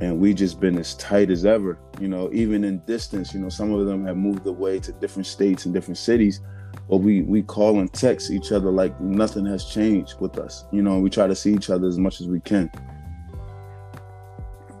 and 0.00 0.18
we 0.18 0.32
just 0.32 0.60
been 0.60 0.78
as 0.78 0.94
tight 0.94 1.30
as 1.30 1.44
ever 1.44 1.78
you 2.00 2.08
know 2.08 2.30
even 2.32 2.64
in 2.64 2.78
distance 2.80 3.34
you 3.34 3.40
know 3.40 3.48
some 3.48 3.72
of 3.72 3.86
them 3.86 4.04
have 4.06 4.16
moved 4.16 4.46
away 4.46 4.78
to 4.78 4.92
different 4.92 5.26
states 5.26 5.66
and 5.66 5.74
different 5.74 5.98
cities 5.98 6.40
but 6.88 6.98
we 6.98 7.22
we 7.22 7.42
call 7.42 7.80
and 7.80 7.92
text 7.92 8.30
each 8.30 8.52
other 8.52 8.70
like 8.70 8.98
nothing 9.00 9.44
has 9.44 9.66
changed 9.66 10.14
with 10.20 10.38
us 10.38 10.64
you 10.72 10.82
know 10.82 10.98
we 10.98 11.10
try 11.10 11.26
to 11.26 11.34
see 11.34 11.52
each 11.52 11.70
other 11.70 11.86
as 11.86 11.98
much 11.98 12.20
as 12.20 12.28
we 12.28 12.40
can 12.40 12.70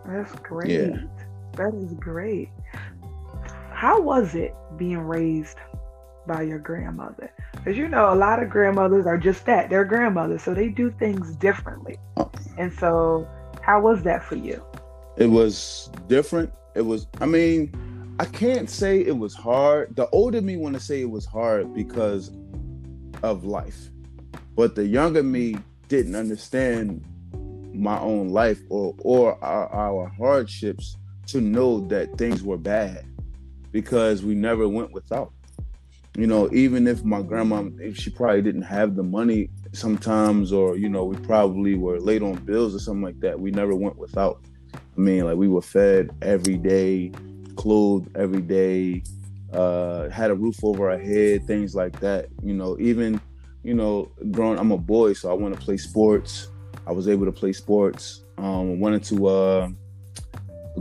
that's 0.06 0.34
great 0.36 0.70
yeah. 0.70 0.96
that 1.54 1.74
is 1.74 1.92
great 1.94 2.48
how 3.72 4.00
was 4.00 4.34
it 4.34 4.54
being 4.76 4.98
raised 4.98 5.56
by 6.26 6.42
your 6.42 6.58
grandmother 6.58 7.32
because 7.52 7.76
you 7.76 7.88
know 7.88 8.12
a 8.12 8.14
lot 8.14 8.42
of 8.42 8.50
grandmothers 8.50 9.06
are 9.06 9.18
just 9.18 9.46
that 9.46 9.70
they're 9.70 9.84
grandmothers 9.84 10.42
so 10.42 10.54
they 10.54 10.68
do 10.68 10.90
things 10.98 11.34
differently 11.36 11.98
and 12.58 12.72
so 12.72 13.26
how 13.62 13.80
was 13.80 14.02
that 14.02 14.22
for 14.22 14.36
you 14.36 14.62
it 15.20 15.26
was 15.26 15.90
different. 16.08 16.50
It 16.74 16.80
was, 16.80 17.06
I 17.20 17.26
mean, 17.26 18.16
I 18.18 18.24
can't 18.24 18.70
say 18.70 19.00
it 19.00 19.16
was 19.16 19.34
hard. 19.34 19.94
The 19.94 20.08
older 20.10 20.40
me 20.40 20.56
want 20.56 20.74
to 20.76 20.80
say 20.80 21.02
it 21.02 21.10
was 21.10 21.26
hard 21.26 21.74
because 21.74 22.30
of 23.22 23.44
life. 23.44 23.90
But 24.56 24.74
the 24.74 24.86
younger 24.86 25.22
me 25.22 25.56
didn't 25.88 26.14
understand 26.14 27.04
my 27.74 27.98
own 28.00 28.30
life 28.30 28.60
or 28.68 28.94
or 29.00 29.42
our, 29.44 29.68
our 29.68 30.08
hardships 30.08 30.96
to 31.26 31.40
know 31.40 31.86
that 31.88 32.16
things 32.18 32.42
were 32.42 32.58
bad 32.58 33.06
because 33.72 34.24
we 34.24 34.34
never 34.34 34.68
went 34.68 34.92
without. 34.92 35.32
You 36.16 36.26
know, 36.26 36.50
even 36.52 36.86
if 36.86 37.04
my 37.04 37.22
grandma, 37.22 37.68
if 37.78 37.96
she 37.96 38.10
probably 38.10 38.42
didn't 38.42 38.62
have 38.62 38.96
the 38.96 39.02
money 39.02 39.48
sometimes, 39.72 40.52
or 40.52 40.76
you 40.76 40.88
know, 40.88 41.04
we 41.04 41.16
probably 41.16 41.76
were 41.76 42.00
late 42.00 42.22
on 42.22 42.34
bills 42.44 42.74
or 42.74 42.80
something 42.80 43.02
like 43.02 43.20
that, 43.20 43.38
we 43.38 43.50
never 43.50 43.74
went 43.74 43.96
without. 43.96 44.40
I 44.74 45.00
mean, 45.00 45.24
like 45.24 45.36
we 45.36 45.48
were 45.48 45.62
fed 45.62 46.10
every 46.22 46.56
day, 46.56 47.12
clothed 47.56 48.16
every 48.16 48.42
day, 48.42 49.02
uh, 49.52 50.08
had 50.08 50.30
a 50.30 50.34
roof 50.34 50.62
over 50.64 50.90
our 50.90 50.98
head, 50.98 51.46
things 51.46 51.74
like 51.74 51.98
that. 52.00 52.26
You 52.42 52.54
know, 52.54 52.76
even, 52.80 53.20
you 53.62 53.74
know, 53.74 54.10
growing, 54.30 54.58
I'm 54.58 54.72
a 54.72 54.78
boy, 54.78 55.12
so 55.12 55.30
I 55.30 55.34
want 55.34 55.54
to 55.54 55.60
play 55.60 55.76
sports. 55.76 56.48
I 56.86 56.92
was 56.92 57.08
able 57.08 57.26
to 57.26 57.32
play 57.32 57.52
sports. 57.52 58.24
Um, 58.36 58.80
wanted 58.80 59.04
to 59.04 59.26
uh, 59.26 59.68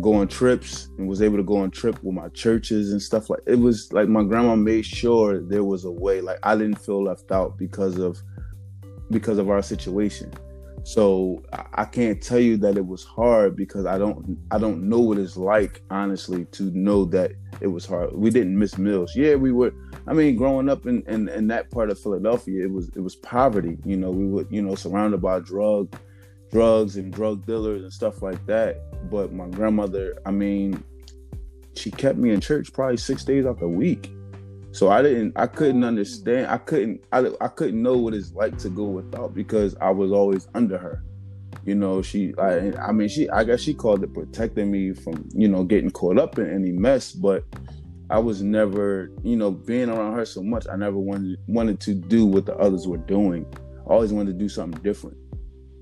go 0.02 0.14
on 0.14 0.28
trips 0.28 0.90
and 0.98 1.08
was 1.08 1.22
able 1.22 1.38
to 1.38 1.44
go 1.44 1.58
on 1.58 1.72
trip 1.72 2.02
with 2.04 2.16
my 2.16 2.30
churches 2.30 2.92
and 2.92 3.02
stuff 3.02 3.30
like. 3.30 3.42
It 3.46 3.60
was 3.60 3.92
like 3.92 4.08
my 4.08 4.24
grandma 4.24 4.56
made 4.56 4.86
sure 4.86 5.42
there 5.42 5.64
was 5.64 5.86
a 5.86 5.92
way. 5.92 6.22
Like 6.22 6.40
I 6.44 6.56
didn't 6.56 6.80
feel 6.80 7.04
left 7.04 7.32
out 7.32 7.58
because 7.58 7.98
of 7.98 8.22
because 9.10 9.38
of 9.38 9.50
our 9.50 9.62
situation. 9.62 10.32
So 10.84 11.44
I 11.74 11.86
can't 11.86 12.22
tell 12.22 12.40
you 12.40 12.58
that 12.58 12.78
it 12.78 12.86
was 12.86 13.04
hard 13.04 13.56
because 13.56 13.86
I 13.86 13.98
don't 13.98 14.38
I 14.52 14.58
don't 14.58 14.88
know 14.88 15.00
what 15.00 15.18
it's 15.18 15.38
like 15.38 15.82
honestly 15.90 16.46
to 16.46 16.64
know 16.72 17.06
that 17.06 17.32
it 17.62 17.68
was 17.68 17.86
hard. 17.86 18.14
We 18.14 18.30
didn't 18.30 18.58
miss 18.58 18.78
meals. 18.78 19.16
Yeah, 19.16 19.36
we 19.36 19.52
were. 19.52 19.74
I 20.08 20.14
mean, 20.14 20.36
growing 20.36 20.70
up 20.70 20.86
in, 20.86 21.04
in, 21.08 21.28
in 21.30 21.48
that 21.48 21.70
part 21.70 21.90
of 21.90 22.00
Philadelphia, 22.00 22.64
it 22.64 22.72
was 22.72 22.90
it 22.96 23.02
was 23.02 23.16
poverty. 23.16 23.78
You 23.86 23.98
know, 23.98 24.12
we 24.12 24.26
were 24.26 24.46
you 24.50 24.62
know 24.62 24.76
surrounded 24.76 25.22
by 25.22 25.40
drug 25.40 25.94
drugs 26.52 26.98
and 26.98 27.14
drug 27.14 27.46
dealers 27.46 27.84
and 27.84 27.94
stuff 27.94 28.22
like 28.22 28.44
that. 28.48 29.10
But 29.10 29.34
my 29.34 29.48
grandmother, 29.48 30.18
I 30.26 30.32
mean, 30.32 30.84
she 31.76 31.92
kept 31.92 32.18
me 32.18 32.32
in 32.32 32.42
church 32.42 32.74
probably 32.74 32.98
six 32.98 33.24
days 33.24 33.46
out 33.46 33.60
the 33.60 33.68
week. 33.68 34.12
So 34.72 34.90
I 34.90 35.02
didn't, 35.02 35.34
I 35.36 35.48
couldn't 35.48 35.84
oh. 35.84 35.88
understand. 35.88 36.48
I 36.48 36.58
couldn't, 36.58 37.04
I, 37.12 37.26
I 37.42 37.48
couldn't 37.48 37.82
know 37.82 37.98
what 37.98 38.14
it's 38.14 38.34
like 38.34 38.58
to 38.60 38.70
go 38.70 38.84
without 38.86 39.34
because 39.34 39.76
I 39.82 39.90
was 39.90 40.12
always 40.12 40.48
under 40.54 40.78
her. 40.78 41.04
You 41.66 41.76
know, 41.76 42.02
she, 42.02 42.34
I, 42.38 42.72
I 42.78 42.92
mean, 42.92 43.10
she, 43.10 43.30
I 43.30 43.44
guess 43.44 43.62
she 43.62 43.74
called 43.74 44.04
it 44.04 44.14
protecting 44.14 44.72
me 44.72 44.94
from, 44.94 45.28
you 45.34 45.48
know, 45.48 45.64
getting 45.64 45.92
caught 45.92 46.20
up 46.20 46.38
in 46.38 46.54
any 46.54 46.72
mess. 46.72 47.12
But 47.12 47.44
I 48.10 48.20
was 48.20 48.42
never, 48.42 49.12
you 49.24 49.36
know, 49.36 49.52
being 49.52 49.90
around 49.90 50.16
her 50.16 50.26
so 50.26 50.42
much. 50.42 50.68
I 50.72 50.76
never 50.76 50.98
wanted 50.98 51.40
wanted 51.48 51.80
to 51.82 51.94
do 51.94 52.26
what 52.26 52.46
the 52.46 52.56
others 52.58 52.88
were 52.88 52.98
doing. 52.98 53.46
I 53.86 53.94
always 53.94 54.14
wanted 54.14 54.34
to 54.34 54.38
do 54.38 54.50
something 54.50 54.82
different. 54.82 55.18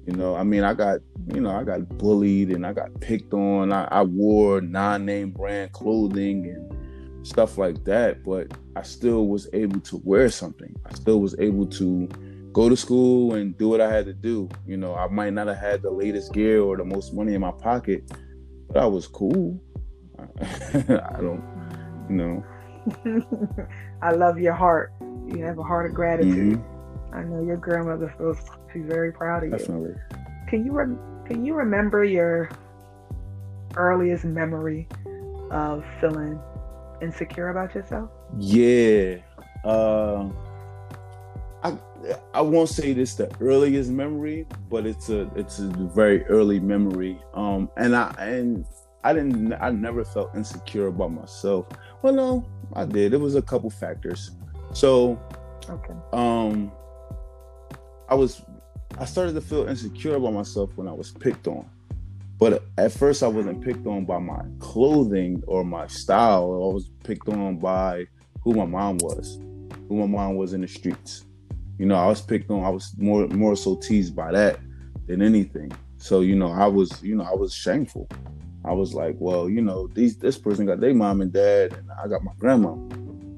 You 0.07 0.13
know, 0.13 0.37
I 0.37 0.43
mean, 0.43 0.63
I 0.63 0.73
got, 0.73 1.01
you 1.33 1.41
know, 1.41 1.51
I 1.51 1.65
got 1.65 1.97
bullied 1.97 2.51
and 2.51 2.65
I 2.65 2.71
got 2.71 2.97
picked 3.01 3.33
on. 3.33 3.73
I, 3.73 3.89
I 3.91 4.03
wore 4.03 4.61
non-name 4.61 5.31
brand 5.31 5.73
clothing 5.73 6.45
and 6.45 7.27
stuff 7.27 7.57
like 7.57 7.83
that, 7.83 8.23
but 8.23 8.53
I 8.77 8.83
still 8.83 9.27
was 9.27 9.49
able 9.51 9.81
to 9.81 10.01
wear 10.05 10.29
something. 10.29 10.73
I 10.85 10.93
still 10.93 11.19
was 11.19 11.35
able 11.39 11.65
to 11.65 12.07
go 12.53 12.69
to 12.69 12.77
school 12.77 13.33
and 13.33 13.57
do 13.57 13.67
what 13.67 13.81
I 13.81 13.91
had 13.91 14.05
to 14.05 14.13
do. 14.13 14.47
You 14.65 14.77
know, 14.77 14.95
I 14.95 15.09
might 15.09 15.33
not 15.33 15.47
have 15.47 15.57
had 15.57 15.81
the 15.81 15.91
latest 15.91 16.31
gear 16.31 16.61
or 16.61 16.77
the 16.77 16.85
most 16.85 17.13
money 17.13 17.33
in 17.33 17.41
my 17.41 17.51
pocket, 17.51 18.09
but 18.69 18.77
I 18.77 18.85
was 18.85 19.07
cool. 19.07 19.61
I 20.41 21.19
don't, 21.19 21.43
you 22.09 22.15
know. 22.15 22.45
I 24.01 24.13
love 24.13 24.39
your 24.39 24.53
heart. 24.53 24.93
You 25.01 25.43
have 25.43 25.57
a 25.57 25.63
heart 25.63 25.85
of 25.85 25.93
gratitude. 25.93 26.59
Mm-hmm. 26.59 26.76
I 27.17 27.23
know 27.23 27.41
your 27.43 27.57
grandmother 27.57 28.13
feels 28.15 28.37
she's 28.71 28.85
very 28.85 29.11
proud 29.11 29.43
of 29.43 29.49
you. 29.49 29.57
Definitely. 29.57 29.95
Can 30.47 30.63
you 30.65 30.71
re- 30.71 31.25
can 31.25 31.43
you 31.43 31.55
remember 31.55 32.03
your 32.03 32.49
earliest 33.75 34.23
memory 34.23 34.87
of 35.49 35.83
feeling 35.99 36.39
insecure 37.01 37.49
about 37.49 37.73
yourself? 37.73 38.11
Yeah. 38.37 39.17
Uh, 39.65 40.29
I 41.63 41.77
I 42.35 42.41
won't 42.41 42.69
say 42.69 42.93
this 42.93 43.15
the 43.15 43.31
earliest 43.41 43.89
memory, 43.89 44.45
but 44.69 44.85
it's 44.85 45.09
a 45.09 45.21
it's 45.35 45.57
a 45.57 45.67
very 45.95 46.23
early 46.25 46.59
memory. 46.59 47.19
Um, 47.33 47.71
and 47.77 47.95
I 47.95 48.13
and 48.19 48.63
I 49.03 49.13
didn't 49.13 49.53
I 49.53 49.71
never 49.71 50.05
felt 50.05 50.35
insecure 50.35 50.87
about 50.87 51.11
myself. 51.11 51.67
Well, 52.03 52.13
no, 52.13 52.45
I 52.73 52.85
did. 52.85 53.13
It 53.15 53.19
was 53.19 53.33
a 53.33 53.41
couple 53.41 53.71
factors. 53.71 54.31
So, 54.73 55.19
okay. 55.67 55.93
Um, 56.13 56.71
I 58.09 58.15
was 58.15 58.41
I 58.99 59.05
started 59.05 59.33
to 59.33 59.41
feel 59.41 59.67
insecure 59.67 60.15
about 60.15 60.33
myself 60.33 60.71
when 60.75 60.87
I 60.87 60.93
was 60.93 61.11
picked 61.11 61.47
on. 61.47 61.69
But 62.39 62.63
at 62.77 62.91
first, 62.91 63.23
I 63.23 63.27
wasn't 63.27 63.63
picked 63.63 63.85
on 63.87 64.05
by 64.05 64.19
my 64.19 64.43
clothing 64.59 65.43
or 65.47 65.63
my 65.63 65.87
style. 65.87 66.43
I 66.53 66.73
was 66.73 66.89
picked 67.03 67.27
on 67.29 67.57
by 67.57 68.05
who 68.41 68.53
my 68.53 68.65
mom 68.65 68.99
was, 68.99 69.39
who 69.87 69.97
my 69.97 70.05
mom 70.05 70.35
was 70.35 70.53
in 70.53 70.61
the 70.61 70.67
streets. 70.67 71.25
You 71.79 71.85
know, 71.85 71.95
I 71.95 72.07
was 72.07 72.21
picked 72.21 72.49
on. 72.49 72.63
I 72.63 72.69
was 72.69 72.93
more 72.97 73.27
more 73.27 73.55
so 73.55 73.75
teased 73.75 74.15
by 74.15 74.31
that 74.31 74.59
than 75.07 75.21
anything. 75.21 75.71
So 75.97 76.21
you 76.21 76.35
know, 76.35 76.51
I 76.51 76.67
was 76.67 77.01
you 77.03 77.15
know 77.15 77.23
I 77.23 77.35
was 77.35 77.53
shameful. 77.53 78.07
I 78.65 78.73
was 78.73 78.93
like, 78.93 79.15
well, 79.19 79.49
you 79.49 79.61
know, 79.61 79.87
these 79.87 80.17
this 80.17 80.37
person 80.37 80.65
got 80.65 80.79
their 80.79 80.93
mom 80.93 81.21
and 81.21 81.31
dad, 81.31 81.73
and 81.73 81.89
I 82.03 82.07
got 82.07 82.23
my 82.23 82.33
grandma. 82.37 82.75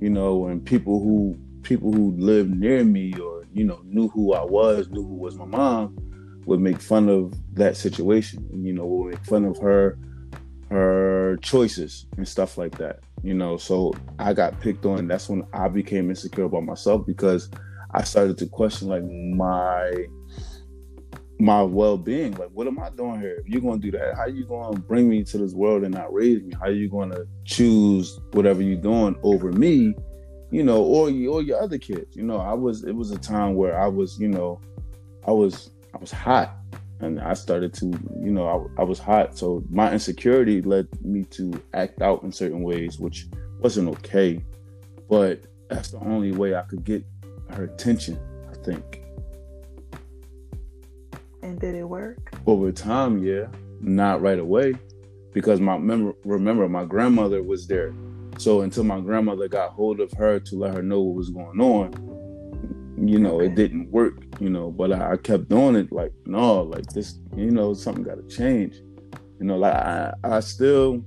You 0.01 0.09
know, 0.09 0.47
and 0.47 0.63
people 0.63 1.01
who 1.01 1.38
people 1.63 1.91
who 1.91 2.11
live 2.17 2.49
near 2.49 2.83
me 2.83 3.13
or 3.19 3.38
you 3.53 3.63
know 3.63 3.82
knew 3.84 4.08
who 4.10 4.34
I 4.34 4.44
was, 4.44 4.89
knew 4.89 5.03
who 5.03 5.15
was 5.15 5.36
my 5.36 5.46
mom 5.46 5.96
would 6.50 6.60
make 6.60 6.82
fun 6.82 7.10
of 7.10 7.34
that 7.56 7.77
situation. 7.77 8.48
You 8.51 8.74
know, 8.74 8.86
would 8.86 9.13
make 9.13 9.25
fun 9.25 9.46
of 9.46 9.58
her, 9.60 9.98
her 10.70 11.38
choices 11.41 12.08
and 12.18 12.27
stuff 12.27 12.58
like 12.58 12.77
that. 12.77 13.00
You 13.24 13.34
know, 13.36 13.58
so 13.58 13.94
I 14.18 14.34
got 14.34 14.60
picked 14.60 14.86
on. 14.86 15.08
That's 15.08 15.29
when 15.29 15.44
I 15.53 15.68
became 15.68 16.10
insecure 16.10 16.46
about 16.46 16.63
myself 16.63 17.06
because 17.06 17.50
I 17.91 18.03
started 18.03 18.38
to 18.39 18.48
question 18.48 18.88
like 18.88 19.03
my 19.03 19.91
my 21.39 21.62
well 21.62 21.98
being. 21.98 22.34
Like, 22.34 22.50
what 22.50 22.68
am 22.68 22.79
I 22.79 22.89
doing 22.89 23.20
here? 23.20 23.38
If 23.39 23.48
you're 23.48 23.62
gonna 23.62 23.77
do 23.77 23.91
that, 23.91 24.15
how 24.15 24.24
are 24.24 24.29
you 24.29 24.46
gonna 24.46 24.79
bring 24.79 25.08
me 25.08 25.24
to 25.25 25.38
this 25.38 25.53
world 25.53 25.84
and 25.84 25.94
not 25.94 26.13
raise 26.13 26.41
me? 26.41 26.53
How 26.60 26.70
you 26.70 26.89
gonna 26.89 27.25
choose 27.46 28.20
whatever 28.32 28.62
you're 28.62 28.82
doing 28.82 29.15
over 29.24 29.51
me? 29.51 29.94
You 30.51 30.63
know, 30.63 30.82
or 30.82 31.10
or 31.10 31.41
your 31.41 31.62
other 31.62 31.77
kids. 31.77 32.15
You 32.15 32.24
know, 32.24 32.38
I 32.38 32.53
was. 32.53 32.84
It 32.84 32.94
was 32.94 33.12
a 33.12 33.20
time 33.20 33.56
where 33.56 33.79
I 33.79 33.88
was. 33.88 34.20
You 34.20 34.29
know, 34.29 34.62
I 35.27 35.32
was. 35.32 35.72
I 35.94 35.98
was 35.98 36.12
hot 36.12 36.56
and 37.01 37.20
I 37.20 37.34
started 37.34 37.74
to, 37.75 37.86
you 38.22 38.32
know, 38.32 38.70
I, 38.77 38.82
I, 38.82 38.84
was 38.84 39.00
hot. 39.00 39.38
So 39.38 39.63
my 39.70 39.91
insecurity 39.91 40.62
led 40.62 40.88
me 41.03 41.24
to 41.32 41.53
act 41.74 42.01
out 42.01 42.24
in 42.24 42.32
certain 42.32 42.62
ways, 42.62 43.00
which 43.00 43.27
wasn't 43.62 43.89
okay. 43.89 44.44
But 45.10 45.44
that's 45.70 45.91
the 45.91 46.00
only 46.00 46.32
way 46.32 46.56
I 46.56 46.63
could 46.63 46.84
get 46.84 47.06
her 47.51 47.63
attention, 47.65 48.20
I 48.51 48.56
think. 48.63 49.01
And 51.41 51.60
did 51.60 51.75
it 51.75 51.86
work? 51.86 52.32
Over 52.46 52.72
time, 52.72 53.24
yeah. 53.24 53.48
Not 53.79 54.22
right 54.22 54.39
away. 54.39 54.75
Because 55.32 55.62
my 55.62 55.74
remember, 55.74 56.13
remember 56.25 56.68
my 56.68 56.84
grandmother 56.84 57.41
was 57.41 57.68
there. 57.68 57.94
So 58.39 58.62
until 58.62 58.86
my 58.86 59.01
grandmother 59.01 59.50
got 59.50 59.74
hold 59.74 60.00
of 60.00 60.13
her 60.13 60.39
to 60.39 60.55
let 60.55 60.74
her 60.74 60.81
know 60.81 61.01
what 61.01 61.17
was 61.17 61.29
going 61.29 61.60
on, 61.60 61.91
you 63.05 63.19
know, 63.19 63.41
it 63.41 63.55
didn't 63.55 63.91
work, 63.91 64.24
you 64.39 64.50
know, 64.50 64.72
but 64.72 64.93
I, 64.93 65.12
I, 65.12 65.17
kept 65.17 65.50
doing 65.50 65.75
it 65.75 65.91
like, 65.91 66.13
no, 66.25 66.62
like 66.62 66.86
this, 66.88 67.19
you 67.36 67.51
know, 67.51 67.74
something 67.74 68.01
got 68.01 68.15
to 68.15 68.34
change. 68.34 68.75
You 69.39 69.46
know, 69.46 69.58
like 69.58 69.74
I, 69.74 70.13
I 70.24 70.39
still, 70.39 71.03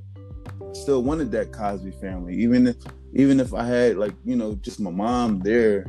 still 0.72 1.02
wanted 1.02 1.32
that 1.32 1.52
Cosby 1.52 1.92
family, 1.92 2.36
even 2.36 2.66
if, 2.66 2.76
even 3.14 3.40
if 3.40 3.54
I 3.54 3.64
had 3.64 3.96
like, 3.96 4.12
you 4.26 4.36
know, 4.36 4.54
just 4.56 4.78
my 4.78 4.90
mom 4.90 5.40
there, 5.40 5.86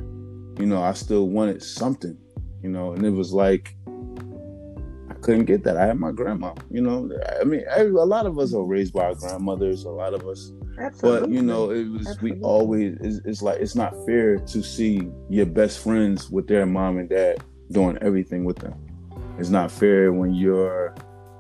you 0.58 0.66
know, 0.66 0.82
I 0.82 0.94
still 0.94 1.28
wanted 1.28 1.62
something, 1.62 2.18
you 2.62 2.70
know, 2.70 2.94
and 2.94 3.06
it 3.06 3.12
was 3.12 3.34
like, 3.34 3.76
I 5.10 5.14
couldn't 5.16 5.44
get 5.44 5.66
that. 5.66 5.76
I 5.76 5.88
had 5.88 6.00
my 6.00 6.14
grandma, 6.14 6.54
you 6.72 6.80
know, 6.80 7.12
I 7.42 7.44
mean, 7.44 7.66
a 7.70 7.84
lot 7.84 8.28
of 8.28 8.40
us 8.40 8.54
are 8.54 8.64
raised 8.64 8.94
by 8.94 9.08
our 9.08 9.16
grandmothers. 9.16 9.84
A 9.84 9.90
lot 9.90 10.14
of 10.14 10.26
us 10.26 10.54
Absolutely. 10.80 11.20
But 11.28 11.30
you 11.30 11.42
know, 11.42 11.72
it 11.72 11.90
was 11.90 12.08
Absolutely. 12.08 12.40
we 12.40 12.44
always 12.44 12.98
it's, 13.02 13.26
it's, 13.26 13.42
like 13.42 13.60
it's 13.60 13.76
not 13.76 13.94
fair 14.06 14.38
to 14.38 14.64
see 14.64 15.08
your 15.30 15.46
best 15.46 15.80
friends 15.80 16.30
with 16.30 16.48
their 16.48 16.66
mom 16.66 16.98
and 16.98 17.10
dad 17.10 17.44
doing 17.72 17.98
everything 18.02 18.44
with 18.44 18.58
them. 18.58 18.74
It's 19.38 19.50
not 19.50 19.72
fair 19.72 20.12
when 20.14 20.34
your 20.34 20.96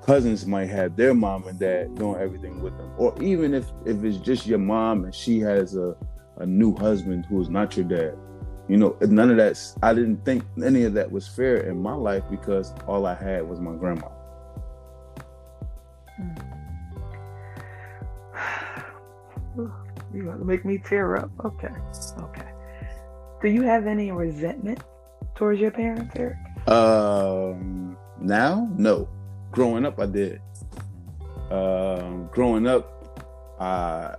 cousins 0.06 0.46
might 0.46 0.70
have 0.70 0.96
their 0.96 1.14
mom 1.14 1.48
and 1.48 1.60
dad 1.60 1.96
doing 1.96 2.20
everything 2.22 2.62
with 2.62 2.78
them, 2.78 2.92
or 2.98 3.16
even 3.22 3.54
if 3.54 3.66
if 3.86 4.04
it's 4.04 4.18
just 4.18 4.46
your 4.46 4.60
mom 4.60 5.06
and 5.06 5.16
she 5.16 5.40
has 5.40 5.76
a 5.76 5.96
a 6.38 6.46
new 6.46 6.76
husband 6.76 7.26
who 7.26 7.42
is 7.42 7.50
not 7.50 7.76
your 7.78 7.86
dad. 7.86 8.18
You 8.68 8.78
know, 8.78 8.98
none 9.02 9.30
of 9.30 9.38
that. 9.38 9.60
I 9.82 9.94
didn't 9.94 10.24
think 10.24 10.44
any 10.64 10.84
of 10.84 10.94
that 10.94 11.12
was 11.12 11.28
fair 11.28 11.58
in 11.58 11.82
my 11.82 11.94
life 11.94 12.24
because 12.30 12.74
all 12.88 13.06
I 13.06 13.14
had 13.14 13.48
was 13.48 13.60
my 13.60 13.74
grandma. 13.74 14.08
Mm. 16.20 16.43
You 19.56 20.26
want 20.26 20.40
to 20.40 20.46
make 20.46 20.66
me 20.66 20.78
tear 20.78 21.18
up? 21.18 21.32
Okay. 21.44 21.70
Okay. 22.20 22.48
Do 23.42 23.50
you 23.50 23.62
have 23.64 23.88
any 23.88 24.12
resentment 24.12 24.80
towards 25.36 25.60
your 25.60 25.72
parents, 25.72 26.16
Eric? 26.16 26.38
Um, 26.68 27.98
now, 28.20 28.70
no. 28.78 29.08
Growing 29.52 29.86
up, 29.86 30.00
I 30.00 30.06
did. 30.06 30.42
Um, 31.52 32.30
growing 32.32 32.66
up, 32.66 32.90
I, 33.60 34.16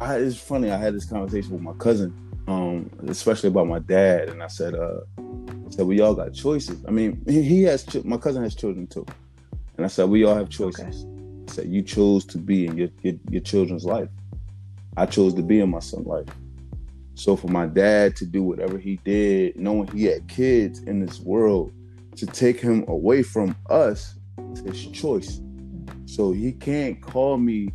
I, 0.00 0.16
it's 0.16 0.38
funny. 0.38 0.70
I 0.70 0.78
had 0.78 0.94
this 0.94 1.04
conversation 1.04 1.52
with 1.52 1.60
my 1.60 1.74
cousin, 1.74 2.14
um, 2.48 2.90
especially 3.06 3.48
about 3.48 3.66
my 3.66 3.80
dad, 3.80 4.30
and 4.30 4.42
I 4.42 4.46
said, 4.46 4.74
uh, 4.74 5.00
I 5.18 5.70
said 5.70 5.86
we 5.86 6.00
all 6.00 6.14
got 6.14 6.32
choices. 6.32 6.82
I 6.88 6.90
mean, 6.90 7.22
he 7.28 7.64
has. 7.64 7.86
My 8.04 8.16
cousin 8.16 8.42
has 8.42 8.54
children 8.54 8.86
too, 8.86 9.04
and 9.76 9.84
I 9.84 9.88
said 9.88 10.08
we 10.08 10.24
all 10.24 10.34
have 10.34 10.48
choices. 10.48 11.04
Okay. 11.04 11.50
I 11.50 11.52
said 11.52 11.68
you 11.68 11.82
chose 11.82 12.24
to 12.26 12.38
be 12.38 12.66
in 12.66 12.76
your, 12.78 12.88
your, 13.02 13.14
your 13.30 13.42
children's 13.42 13.84
life. 13.84 14.08
I 14.96 15.06
chose 15.06 15.34
to 15.34 15.42
be 15.42 15.60
in 15.60 15.70
my 15.70 15.80
son's 15.80 16.06
life. 16.06 16.28
So 17.14 17.36
for 17.36 17.48
my 17.48 17.66
dad 17.66 18.16
to 18.16 18.26
do 18.26 18.42
whatever 18.42 18.78
he 18.78 18.96
did, 19.04 19.56
knowing 19.56 19.88
he 19.88 20.04
had 20.04 20.28
kids 20.28 20.80
in 20.80 21.04
this 21.04 21.20
world, 21.20 21.72
to 22.16 22.26
take 22.26 22.60
him 22.60 22.84
away 22.88 23.22
from 23.22 23.56
us, 23.70 24.14
it's 24.38 24.60
his 24.60 24.86
choice. 24.88 25.40
So 26.06 26.32
he 26.32 26.52
can't 26.52 27.00
call 27.00 27.38
me 27.38 27.68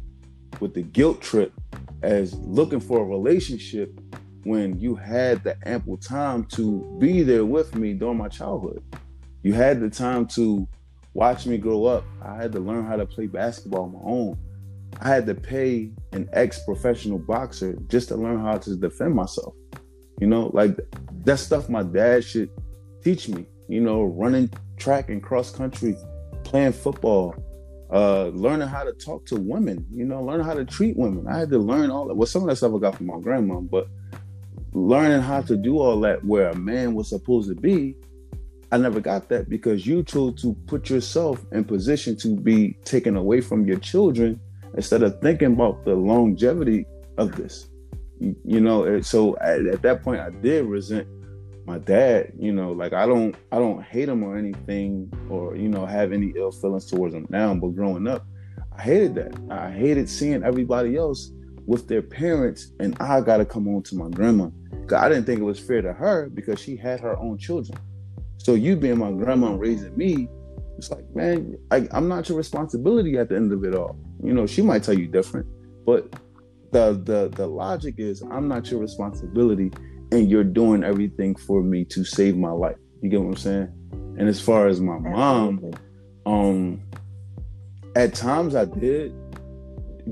with 0.60 0.74
the 0.74 0.82
guilt 0.82 1.22
trip 1.22 1.54
as 2.02 2.34
looking 2.36 2.80
for 2.80 3.00
a 3.00 3.06
relationship 3.06 4.00
when 4.44 4.80
you 4.80 4.96
had 4.96 5.44
the 5.44 5.58
ample 5.68 5.98
time 5.98 6.46
to 6.46 6.98
be 7.00 7.24
there 7.24 7.46
with 7.46 7.76
me 7.76 7.94
during 7.94 8.18
my 8.18 8.30
childhood. 8.30 8.82
You 9.44 9.54
had 9.54 9.80
the 9.80 9.90
time 9.90 10.26
to 10.28 10.68
watch 11.14 11.46
me 11.46 11.58
grow 11.58 11.86
up. 11.86 12.04
I 12.22 12.36
had 12.36 12.52
to 12.54 12.60
learn 12.60 12.86
how 12.86 12.96
to 12.96 13.06
play 13.06 13.28
basketball 13.28 13.84
on 13.84 13.94
my 13.94 14.00
own. 14.04 14.38
I 15.02 15.10
had 15.10 15.26
to 15.28 15.36
pay 15.36 15.92
an 16.12 16.30
ex-professional 16.34 17.20
boxer 17.20 17.78
just 17.88 18.10
to 18.10 18.16
learn 18.16 18.40
how 18.40 18.58
to 18.58 18.76
defend 18.76 19.16
myself. 19.16 19.54
You 20.20 20.28
know, 20.28 20.52
like 20.54 20.78
that 21.24 21.38
stuff 21.38 21.70
my 21.70 21.84
dad 21.84 22.24
should 22.24 22.50
teach 23.04 23.30
me. 23.30 23.46
You 23.68 23.82
know, 23.82 24.04
running 24.04 24.50
track 24.78 25.10
and 25.10 25.22
cross 25.22 25.52
country, 25.52 25.96
playing 26.44 26.74
football, 26.74 27.36
uh, 27.92 28.28
learning 28.28 28.68
how 28.68 28.84
to 28.84 28.92
talk 28.94 29.26
to 29.28 29.36
women. 29.36 29.86
You 29.94 30.06
know, 30.06 30.22
learning 30.22 30.46
how 30.46 30.56
to 30.56 30.66
treat 30.66 30.98
women. 30.98 31.28
I 31.28 31.40
had 31.40 31.50
to 31.52 31.60
learn 31.60 31.92
all 31.92 32.08
that. 32.08 32.16
Well, 32.16 32.28
some 32.28 32.42
of 32.42 32.50
that 32.50 32.58
stuff 32.58 32.74
I 32.76 32.80
got 32.80 32.96
from 32.96 33.08
my 33.08 33.20
grandma, 33.20 33.62
but 33.62 33.88
learning 34.74 35.22
how 35.22 35.42
to 35.42 35.56
do 35.56 35.80
all 35.80 36.00
that 36.02 36.24
where 36.26 36.50
a 36.50 36.56
man 36.56 36.94
was 36.94 37.10
supposed 37.10 37.50
to 37.50 37.56
be, 37.56 37.96
I 38.72 38.78
never 38.78 39.00
got 39.00 39.30
that 39.30 39.50
because 39.50 39.88
you 39.88 40.04
chose 40.04 40.42
to 40.42 40.54
put 40.68 40.90
yourself 40.90 41.44
in 41.52 41.64
position 41.64 42.16
to 42.18 42.36
be 42.36 42.74
taken 42.86 43.16
away 43.16 43.42
from 43.42 43.66
your 43.66 43.80
children 43.80 44.40
instead 44.76 45.04
of 45.04 45.20
thinking 45.22 45.54
about 45.54 45.84
the 45.86 45.96
longevity 45.96 46.86
of 47.18 47.36
this. 47.36 47.68
You, 48.20 48.60
know, 48.60 49.00
so 49.02 49.38
at, 49.38 49.66
at 49.66 49.82
that 49.84 50.04
point, 50.04 50.20
I 50.20 50.30
did 50.30 50.66
resent 50.66 51.08
my 51.70 51.78
dad 51.78 52.34
you 52.40 52.52
know 52.52 52.72
like 52.72 52.94
i 52.94 53.06
don't 53.06 53.36
i 53.52 53.60
don't 53.60 53.84
hate 53.84 54.10
him 54.10 54.24
or 54.24 54.36
anything 54.36 55.12
or 55.30 55.56
you 55.56 55.70
know 55.70 55.86
have 55.86 56.12
any 56.12 56.34
ill 56.36 56.52
feelings 56.52 56.88
towards 56.88 57.14
him 57.14 57.28
now 57.30 57.54
but 57.54 57.76
growing 57.76 58.08
up 58.08 58.26
i 58.76 58.82
hated 58.82 59.14
that. 59.14 59.38
I 59.52 59.70
hated 59.70 60.10
seeing 60.10 60.44
everybody 60.44 60.96
else 60.96 61.32
with 61.68 61.88
their 61.88 62.02
parents 62.02 62.72
and 62.80 62.98
i 63.00 63.22
gotta 63.22 63.46
come 63.46 63.66
home 63.66 63.84
to 63.84 63.96
my 63.96 64.10
grandma. 64.10 64.50
I 64.96 65.10
didn't 65.10 65.26
think 65.26 65.42
it 65.42 65.44
was 65.44 65.60
fair 65.60 65.84
to 65.84 65.94
her 65.94 66.30
because 66.30 66.60
she 66.60 66.76
had 66.76 67.00
her 67.02 67.16
own 67.20 67.38
children. 67.38 67.78
So 68.40 68.56
you 68.56 68.76
being 68.76 68.98
my 68.98 69.12
grandma 69.12 69.54
raising 69.54 69.96
me 69.96 70.28
it's 70.80 70.90
like 70.90 71.06
man 71.14 71.56
I, 71.70 71.88
i'm 71.92 72.08
not 72.08 72.28
your 72.30 72.38
responsibility 72.38 73.20
at 73.20 73.30
the 73.30 73.36
end 73.36 73.52
of 73.52 73.64
it 73.64 73.76
all 73.76 73.96
you 74.24 74.34
know, 74.34 74.46
she 74.46 74.62
might 74.62 74.84
tell 74.84 74.98
you 74.98 75.08
different, 75.08 75.48
but 75.86 76.12
the 76.72 77.02
the 77.04 77.30
the 77.36 77.48
logic 77.48 77.96
is 77.98 78.22
I'm 78.22 78.48
not 78.48 78.70
your 78.70 78.80
responsibility 78.80 79.72
and 80.12 80.30
you're 80.30 80.44
doing 80.44 80.84
everything 80.84 81.36
for 81.36 81.62
me 81.62 81.86
to 81.86 82.04
save 82.04 82.38
my 82.38 82.52
life. 82.52 82.76
You 83.02 83.10
get 83.10 83.22
what 83.22 83.30
I'm 83.30 83.36
saying? 83.38 83.74
And 84.18 84.28
as 84.28 84.40
far 84.40 84.68
as 84.68 84.80
my 84.80 84.98
mom, 84.98 85.72
um 86.26 86.82
at 87.96 88.14
times 88.14 88.56
I 88.56 88.66
did 88.66 89.14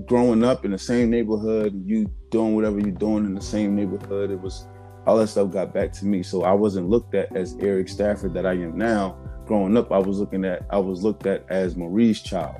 growing 0.05 0.43
up 0.43 0.65
in 0.65 0.71
the 0.71 0.77
same 0.77 1.09
neighborhood, 1.09 1.79
you 1.85 2.11
doing 2.29 2.55
whatever 2.55 2.79
you're 2.79 2.91
doing 2.91 3.25
in 3.25 3.33
the 3.33 3.41
same 3.41 3.75
neighborhood, 3.75 4.31
it 4.31 4.39
was 4.39 4.67
all 5.05 5.17
that 5.17 5.27
stuff 5.27 5.51
got 5.51 5.73
back 5.73 5.93
to 5.93 6.05
me. 6.05 6.21
So 6.23 6.43
I 6.43 6.53
wasn't 6.53 6.89
looked 6.89 7.15
at 7.15 7.35
as 7.35 7.55
Eric 7.59 7.87
Stafford 7.87 8.33
that 8.33 8.45
I 8.45 8.53
am 8.53 8.77
now. 8.77 9.17
Growing 9.45 9.77
up, 9.77 9.91
I 9.91 9.97
was 9.97 10.19
looking 10.19 10.43
at 10.43 10.65
I 10.69 10.77
was 10.77 11.03
looked 11.03 11.25
at 11.25 11.45
as 11.49 11.75
Marie's 11.75 12.21
child 12.21 12.57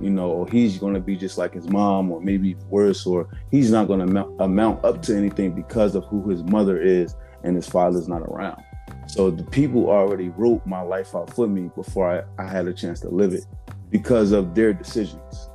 you 0.00 0.10
know, 0.10 0.30
or 0.30 0.48
he's 0.48 0.78
going 0.78 0.94
to 0.94 1.00
be 1.00 1.16
just 1.16 1.38
like 1.38 1.54
his 1.54 1.68
mom, 1.68 2.10
or 2.10 2.20
maybe 2.20 2.56
worse, 2.68 3.06
or 3.06 3.28
he's 3.50 3.70
not 3.70 3.86
going 3.86 4.06
to 4.06 4.26
amount, 4.40 4.84
up 4.84 5.02
to 5.02 5.16
anything 5.16 5.52
because 5.52 5.94
of 5.94 6.04
who 6.06 6.28
his 6.28 6.42
mother 6.44 6.80
is 6.80 7.16
and 7.42 7.56
his 7.56 7.68
father's 7.68 8.08
not 8.08 8.22
around. 8.22 8.62
So 9.06 9.30
the 9.30 9.44
people 9.44 9.88
already 9.88 10.30
wrote 10.30 10.64
my 10.66 10.80
life 10.80 11.14
out 11.14 11.32
for 11.34 11.46
me 11.46 11.70
before 11.74 12.24
I, 12.38 12.42
I 12.42 12.46
had 12.46 12.66
a 12.66 12.72
chance 12.72 13.00
to 13.00 13.08
live 13.08 13.32
it 13.32 13.44
because 13.90 14.32
of 14.32 14.54
their 14.54 14.72
decisions. 14.72 15.48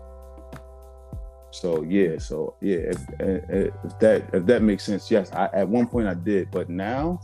So 1.51 1.83
yeah, 1.83 2.17
so 2.19 2.55
yeah, 2.61 2.77
if, 2.77 2.97
if 3.19 3.99
that 3.99 4.29
if 4.33 4.45
that 4.45 4.61
makes 4.61 4.83
sense, 4.83 5.09
yes. 5.09 5.31
I, 5.33 5.49
at 5.53 5.67
one 5.67 5.87
point 5.87 6.07
I 6.07 6.13
did, 6.13 6.51
but 6.51 6.69
now, 6.69 7.19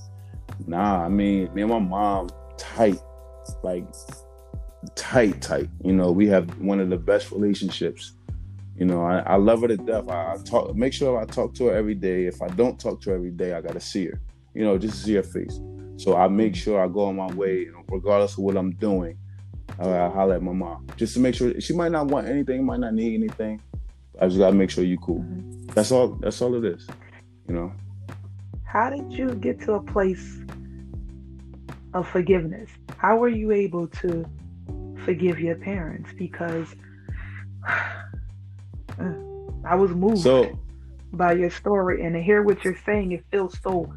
nah. 0.67 1.05
I 1.05 1.09
mean, 1.09 1.53
me 1.53 1.61
and 1.61 1.71
my 1.71 1.79
mom 1.79 2.29
tight, 2.57 2.99
like 3.63 3.85
tight, 4.95 5.41
tight. 5.41 5.69
You 5.83 5.93
know, 5.93 6.11
we 6.11 6.27
have 6.27 6.59
one 6.59 6.79
of 6.79 6.89
the 6.89 6.97
best 6.97 7.31
relationships. 7.31 8.13
You 8.77 8.85
know, 8.85 9.03
I, 9.03 9.19
I 9.19 9.35
love 9.35 9.61
her 9.61 9.67
to 9.69 9.77
death. 9.77 10.09
I, 10.09 10.33
I, 10.33 10.37
talk, 10.43 10.75
make 10.75 10.93
sure 10.93 11.19
I 11.19 11.25
talk 11.25 11.53
to 11.55 11.67
her 11.67 11.75
every 11.75 11.95
day. 11.95 12.25
If 12.25 12.41
I 12.41 12.47
don't 12.47 12.79
talk 12.79 13.01
to 13.01 13.11
her 13.11 13.15
every 13.15 13.31
day, 13.31 13.53
I 13.53 13.61
gotta 13.61 13.79
see 13.79 14.07
her. 14.07 14.21
You 14.53 14.63
know, 14.63 14.77
just 14.77 14.97
to 14.99 15.03
see 15.03 15.13
her 15.15 15.23
face. 15.23 15.59
So 15.97 16.17
I 16.17 16.27
make 16.27 16.55
sure 16.55 16.83
I 16.83 16.87
go 16.87 17.05
on 17.05 17.15
my 17.15 17.31
way, 17.33 17.67
regardless 17.89 18.33
of 18.33 18.39
what 18.39 18.57
I'm 18.57 18.71
doing. 18.71 19.17
I'll, 19.79 19.93
I'll 19.93 20.11
holler 20.11 20.35
at 20.35 20.43
my 20.43 20.51
mom 20.51 20.87
just 20.97 21.13
to 21.15 21.19
make 21.19 21.35
sure 21.35 21.59
she 21.59 21.73
might 21.73 21.91
not 21.91 22.07
want 22.07 22.27
anything, 22.27 22.65
might 22.65 22.79
not 22.79 22.93
need 22.93 23.15
anything. 23.15 23.61
I 24.19 24.27
just 24.27 24.37
gotta 24.37 24.55
make 24.55 24.69
sure 24.69 24.83
you 24.83 24.97
cool. 24.99 25.19
Mm-hmm. 25.19 25.67
That's 25.67 25.91
all. 25.91 26.09
That's 26.21 26.41
all 26.41 26.55
it 26.55 26.65
is. 26.65 26.87
You 27.47 27.55
know. 27.55 27.73
How 28.63 28.89
did 28.89 29.11
you 29.11 29.35
get 29.35 29.61
to 29.61 29.73
a 29.73 29.83
place 29.83 30.39
of 31.93 32.07
forgiveness? 32.07 32.69
How 32.97 33.17
were 33.17 33.29
you 33.29 33.51
able 33.51 33.87
to 33.87 34.25
forgive 35.05 35.39
your 35.39 35.55
parents? 35.55 36.09
Because 36.17 36.75
I 39.67 39.75
was 39.75 39.91
moved 39.91 40.19
so, 40.19 40.59
by 41.13 41.33
your 41.33 41.49
story, 41.49 42.03
and 42.03 42.15
to 42.15 42.21
hear 42.21 42.43
what 42.43 42.63
you're 42.63 42.77
saying, 42.85 43.13
it 43.13 43.23
feels 43.31 43.57
so 43.63 43.93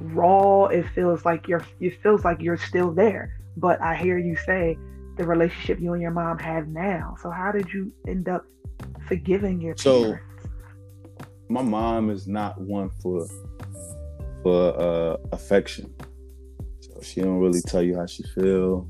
raw. 0.00 0.66
It 0.66 0.86
feels 0.94 1.24
like 1.24 1.46
you're. 1.46 1.64
It 1.80 2.02
feels 2.02 2.24
like 2.24 2.40
you're 2.40 2.56
still 2.56 2.90
there. 2.90 3.32
But 3.56 3.80
I 3.80 3.94
hear 3.94 4.18
you 4.18 4.36
say 4.36 4.76
the 5.16 5.24
relationship 5.24 5.80
you 5.80 5.92
and 5.92 6.02
your 6.02 6.10
mom 6.10 6.38
have 6.38 6.68
now. 6.68 7.16
So 7.22 7.30
how 7.30 7.52
did 7.52 7.72
you 7.72 7.92
end 8.06 8.28
up 8.28 8.44
forgiving 9.08 9.60
your 9.60 9.76
so, 9.76 10.02
parents? 10.02 10.24
My 11.48 11.62
mom 11.62 12.10
is 12.10 12.26
not 12.26 12.60
one 12.60 12.90
for 13.02 13.26
for 14.42 14.80
uh, 14.80 15.16
affection. 15.32 15.92
So 16.80 17.00
she 17.02 17.20
don't 17.20 17.38
really 17.38 17.62
tell 17.62 17.82
you 17.82 17.96
how 17.96 18.06
she 18.06 18.22
feel. 18.34 18.88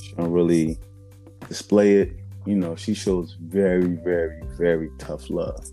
She 0.00 0.14
don't 0.14 0.32
really 0.32 0.78
display 1.48 1.96
it. 1.96 2.16
You 2.46 2.56
know, 2.56 2.76
she 2.76 2.94
shows 2.94 3.36
very, 3.40 3.96
very, 3.96 4.40
very 4.56 4.90
tough 4.98 5.28
love. 5.30 5.64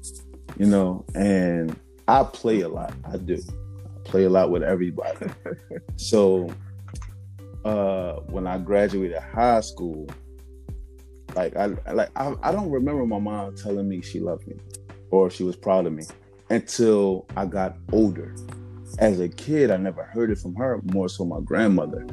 You 0.58 0.66
know, 0.66 1.06
and 1.16 1.78
I 2.08 2.24
play 2.24 2.62
a 2.62 2.70
lot. 2.70 2.94
I 3.06 3.18
do. 3.18 3.38
I 3.38 4.10
play 4.10 4.24
a 4.24 4.30
lot 4.30 4.52
with 4.52 4.64
everybody. 4.64 5.28
so 5.96 6.50
uh, 7.64 8.14
when 8.28 8.48
I 8.48 8.58
graduated 8.58 9.18
high 9.18 9.62
school, 9.62 10.08
like 11.36 11.56
I 11.56 11.66
like 11.92 12.10
I, 12.16 12.34
I 12.42 12.52
don't 12.52 12.72
remember 12.72 13.06
my 13.06 13.20
mom 13.20 13.56
telling 13.56 13.90
me 13.90 14.02
she 14.02 14.20
loved 14.20 14.48
me 14.48 14.56
or 15.12 15.30
she 15.30 15.44
was 15.44 15.56
proud 15.56 15.86
of 15.86 15.94
me 15.94 16.04
until 16.50 17.26
I 17.36 17.46
got 17.46 17.76
older. 17.92 18.36
As 19.00 19.20
a 19.20 19.28
kid, 19.28 19.72
I 19.72 19.78
never 19.78 20.04
heard 20.04 20.32
it 20.32 20.38
from 20.38 20.56
her, 20.56 20.80
more 20.94 21.10
so 21.10 21.26
my 21.26 21.40
grandmother. 21.42 22.06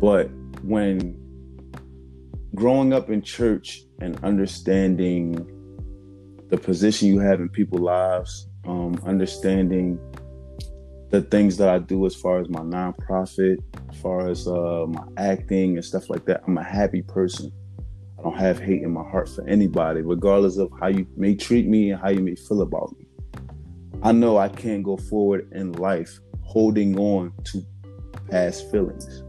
But 0.00 0.30
when 0.62 1.19
growing 2.54 2.92
up 2.92 3.10
in 3.10 3.22
church 3.22 3.82
and 4.00 4.22
understanding 4.24 5.46
the 6.48 6.56
position 6.56 7.08
you 7.08 7.20
have 7.20 7.40
in 7.40 7.48
people's 7.48 7.82
lives, 7.82 8.48
um, 8.66 9.00
understanding 9.06 9.98
the 11.10 11.22
things 11.22 11.56
that 11.56 11.68
I 11.68 11.78
do 11.78 12.06
as 12.06 12.14
far 12.14 12.40
as 12.40 12.48
my 12.48 12.60
nonprofit, 12.60 13.58
as 13.90 14.00
far 14.00 14.28
as 14.28 14.46
uh, 14.46 14.86
my 14.88 15.04
acting 15.16 15.76
and 15.76 15.84
stuff 15.84 16.08
like 16.08 16.24
that, 16.26 16.42
I'm 16.46 16.58
a 16.58 16.64
happy 16.64 17.02
person. 17.02 17.52
I 18.18 18.22
don't 18.22 18.38
have 18.38 18.58
hate 18.58 18.82
in 18.82 18.92
my 18.92 19.08
heart 19.08 19.28
for 19.28 19.46
anybody, 19.48 20.02
regardless 20.02 20.56
of 20.56 20.70
how 20.80 20.88
you 20.88 21.06
may 21.16 21.34
treat 21.34 21.66
me 21.66 21.90
and 21.90 22.00
how 22.00 22.10
you 22.10 22.20
may 22.20 22.34
feel 22.34 22.62
about 22.62 22.94
me. 22.98 23.06
I 24.02 24.12
know 24.12 24.38
I 24.38 24.48
can't 24.48 24.82
go 24.82 24.96
forward 24.96 25.50
in 25.52 25.72
life 25.72 26.20
holding 26.42 26.98
on 26.98 27.32
to 27.44 27.64
past 28.30 28.70
feelings. 28.70 29.22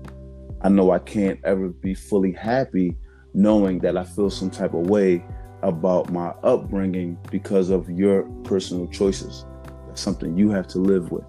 I 0.62 0.70
know 0.70 0.92
I 0.92 1.00
can't 1.00 1.40
ever 1.44 1.70
be 1.70 1.94
fully 1.94 2.32
happy 2.32 2.96
knowing 3.34 3.80
that 3.80 3.98
I 3.98 4.04
feel 4.04 4.30
some 4.30 4.50
type 4.50 4.74
of 4.74 4.90
way 4.90 5.24
about 5.64 6.12
my 6.12 6.30
upbringing 6.44 7.18
because 7.30 7.70
of 7.70 7.90
your 7.90 8.24
personal 8.44 8.88
choices. 8.88 9.46
That's 9.88 10.02
something 10.02 10.38
you 10.38 10.50
have 10.50 10.68
to 10.70 10.80
live 10.80 11.12
with. 11.12 11.24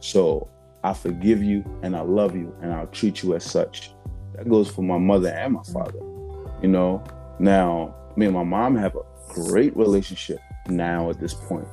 So 0.00 0.48
I 0.84 0.94
forgive 0.94 1.42
you 1.42 1.64
and 1.82 1.96
I 1.96 2.00
love 2.00 2.34
you 2.34 2.54
and 2.62 2.72
I'll 2.72 2.86
treat 2.88 3.22
you 3.22 3.34
as 3.34 3.44
such. 3.44 3.92
That 4.34 4.48
goes 4.48 4.68
for 4.68 4.82
my 4.82 4.98
mother 4.98 5.28
and 5.28 5.54
my 5.54 5.62
father. 5.62 5.98
You 6.62 6.68
know, 6.68 7.02
now 7.38 7.94
me 8.16 8.26
and 8.26 8.34
my 8.34 8.44
mom 8.44 8.76
have 8.76 8.96
a 8.96 9.02
great 9.28 9.76
relationship 9.76 10.38
now 10.68 11.10
at 11.10 11.20
this 11.20 11.34
point. 11.34 11.68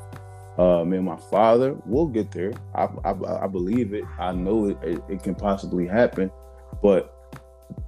Uh, 0.57 0.83
me 0.83 0.97
and 0.97 1.05
my 1.05 1.15
father, 1.15 1.77
we'll 1.85 2.07
get 2.07 2.31
there. 2.31 2.51
I, 2.75 2.89
I, 3.05 3.43
I 3.43 3.47
believe 3.47 3.93
it. 3.93 4.03
I 4.19 4.33
know 4.33 4.69
it, 4.69 4.77
it, 4.83 5.01
it 5.07 5.23
can 5.23 5.35
possibly 5.35 5.87
happen, 5.87 6.29
but 6.81 7.15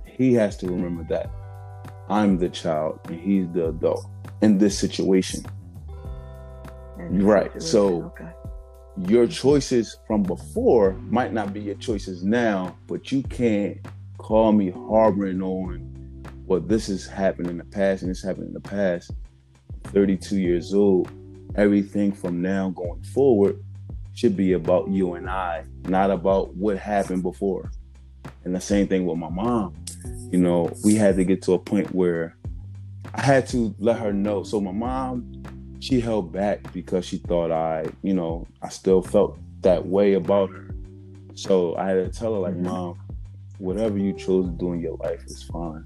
he 0.05 0.33
has 0.35 0.55
to 0.57 0.67
remember 0.67 1.03
that 1.09 1.29
I'm 2.11 2.37
the 2.37 2.49
child 2.49 2.99
and 3.05 3.19
he's 3.19 3.47
the 3.53 3.69
adult 3.69 4.05
in 4.41 4.57
this 4.57 4.77
situation. 4.77 5.45
right. 6.97 7.45
Situation. 7.45 7.61
So 7.61 8.03
okay 8.03 8.29
your 9.07 9.25
choices 9.25 9.97
from 10.05 10.21
before 10.21 10.91
might 11.09 11.31
not 11.31 11.53
be 11.53 11.61
your 11.61 11.75
choices 11.75 12.23
now, 12.23 12.75
but 12.87 13.09
you 13.09 13.23
can't 13.23 13.77
call 14.17 14.51
me 14.51 14.69
harboring 14.69 15.41
on 15.41 15.91
well, 16.51 16.59
this 16.59 16.87
has 16.87 17.07
happened 17.07 17.47
in 17.47 17.57
the 17.57 17.63
past 17.63 18.01
and 18.01 18.11
this 18.11 18.21
happened 18.21 18.47
in 18.47 18.53
the 18.53 18.59
past. 18.59 19.11
32 19.85 20.37
years 20.37 20.73
old. 20.73 21.09
Everything 21.55 22.11
from 22.11 22.41
now 22.41 22.71
going 22.71 23.01
forward 23.03 23.63
should 24.15 24.35
be 24.35 24.51
about 24.51 24.89
you 24.89 25.13
and 25.13 25.29
I, 25.29 25.63
not 25.85 26.11
about 26.11 26.53
what 26.55 26.77
happened 26.77 27.23
before. 27.23 27.71
And 28.43 28.53
the 28.53 28.59
same 28.59 28.85
thing 28.89 29.05
with 29.05 29.17
my 29.17 29.29
mom. 29.29 29.80
You 30.31 30.39
know, 30.39 30.71
we 30.83 30.95
had 30.95 31.15
to 31.17 31.23
get 31.23 31.41
to 31.43 31.53
a 31.53 31.59
point 31.59 31.93
where 31.93 32.37
I 33.13 33.21
had 33.21 33.47
to 33.47 33.75
let 33.79 33.99
her 33.99 34.13
know. 34.13 34.43
So 34.43 34.61
my 34.61 34.71
mom 34.71 35.41
she 35.81 35.99
held 35.99 36.31
back 36.31 36.71
because 36.73 37.05
she 37.05 37.17
thought 37.17 37.51
I, 37.51 37.87
you 38.03 38.13
know, 38.13 38.47
I 38.61 38.69
still 38.69 39.01
felt 39.01 39.39
that 39.61 39.87
way 39.87 40.13
about 40.13 40.51
her. 40.51 40.75
So 41.33 41.75
I 41.75 41.87
had 41.87 42.13
to 42.13 42.19
tell 42.19 42.35
her, 42.35 42.39
like, 42.39 42.53
mm-hmm. 42.53 42.67
mom, 42.67 42.99
whatever 43.57 43.97
you 43.97 44.13
chose 44.13 44.45
to 44.45 44.51
do 44.51 44.73
in 44.73 44.79
your 44.79 44.95
life 44.97 45.23
is 45.25 45.41
fine. 45.41 45.83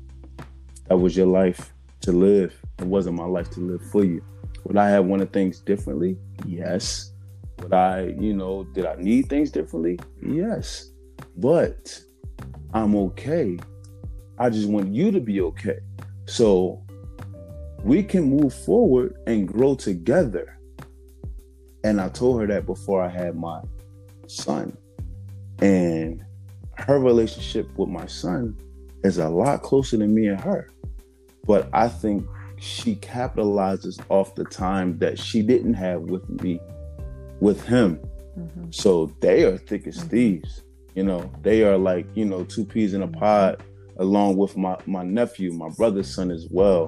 That 0.89 0.97
was 0.97 1.15
your 1.15 1.27
life 1.27 1.73
to 2.01 2.11
live. 2.11 2.53
It 2.79 2.87
wasn't 2.87 3.15
my 3.15 3.25
life 3.25 3.49
to 3.51 3.61
live 3.61 3.81
for 3.89 4.03
you. 4.03 4.21
Would 4.65 4.75
I 4.75 4.89
have 4.89 5.05
wanted 5.05 5.31
things 5.31 5.59
differently? 5.59 6.17
Yes. 6.45 7.13
Would 7.61 7.73
I, 7.73 8.07
you 8.19 8.33
know, 8.33 8.65
did 8.65 8.85
I 8.85 8.95
need 8.97 9.29
things 9.29 9.49
differently? 9.49 9.97
Yes. 10.21 10.91
But 11.37 11.97
I'm 12.73 12.95
okay. 12.97 13.57
I 14.37 14.49
just 14.49 14.69
want 14.69 14.93
you 14.93 15.11
to 15.11 15.19
be 15.19 15.41
okay. 15.41 15.79
So 16.25 16.83
we 17.83 18.03
can 18.03 18.23
move 18.23 18.53
forward 18.53 19.15
and 19.27 19.47
grow 19.47 19.75
together. 19.75 20.57
And 21.83 22.01
I 22.01 22.09
told 22.09 22.41
her 22.41 22.47
that 22.47 22.65
before 22.65 23.03
I 23.03 23.09
had 23.09 23.35
my 23.35 23.61
son. 24.27 24.75
And 25.61 26.23
her 26.77 26.99
relationship 26.99 27.69
with 27.77 27.89
my 27.89 28.07
son 28.07 28.57
is 29.03 29.19
a 29.19 29.29
lot 29.29 29.61
closer 29.61 29.97
than 29.97 30.13
me 30.13 30.27
and 30.27 30.41
her. 30.41 30.69
But 31.45 31.69
I 31.73 31.87
think 31.87 32.27
she 32.59 32.95
capitalizes 32.95 34.01
off 34.09 34.35
the 34.35 34.45
time 34.45 34.97
that 34.99 35.19
she 35.19 35.41
didn't 35.41 35.75
have 35.75 36.01
with 36.01 36.27
me, 36.41 36.59
with 37.39 37.65
him. 37.65 37.99
Mm-hmm. 38.37 38.71
So 38.71 39.11
they 39.21 39.43
are 39.43 39.57
thick 39.57 39.87
as 39.87 39.99
mm-hmm. 39.99 40.07
thieves. 40.09 40.63
You 40.95 41.03
know, 41.03 41.31
they 41.43 41.63
are 41.63 41.77
like, 41.77 42.07
you 42.15 42.25
know, 42.25 42.45
two 42.45 42.65
peas 42.65 42.93
in 42.93 43.03
a 43.03 43.07
pod, 43.07 43.61
along 43.97 44.37
with 44.37 44.57
my, 44.57 44.77
my 44.85 45.03
nephew, 45.03 45.51
my 45.51 45.69
brother's 45.69 46.13
son 46.13 46.31
as 46.31 46.47
well. 46.49 46.87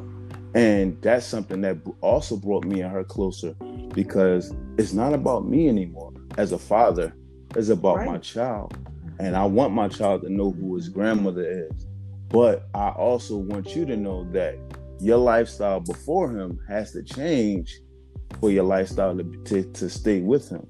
And 0.56 1.00
that's 1.02 1.26
something 1.26 1.62
that 1.62 1.78
also 2.02 2.38
brought 2.38 2.66
me 2.66 2.82
and 2.82 2.92
her 2.92 3.04
closer 3.04 3.54
because 3.94 4.54
it's 4.78 4.94
not 4.94 5.14
about 5.14 5.48
me 5.48 5.68
anymore 5.68 6.14
as 6.38 6.52
a 6.52 6.58
father, 6.58 7.14
it's 7.56 7.70
about 7.70 7.98
right. 7.98 8.08
my 8.08 8.18
child. 8.20 8.78
And 9.20 9.36
I 9.36 9.46
want 9.46 9.74
my 9.74 9.88
child 9.88 10.22
to 10.22 10.30
know 10.30 10.52
who 10.52 10.76
his 10.76 10.90
grandmother 10.90 11.44
is. 11.44 11.88
But 12.30 12.68
I 12.74 12.90
also 12.90 13.38
want 13.38 13.76
you 13.76 13.86
to 13.86 13.98
know 13.98 14.30
that 14.32 14.58
your 15.00 15.18
lifestyle 15.18 15.80
before 15.80 16.30
him 16.30 16.60
has 16.68 16.92
to 16.92 17.04
change 17.04 17.80
for 18.40 18.52
your 18.52 18.66
lifestyle 18.66 19.18
to, 19.18 19.24
to, 19.46 19.64
to 19.64 19.90
stay 19.90 20.22
with 20.22 20.50
him. 20.50 20.68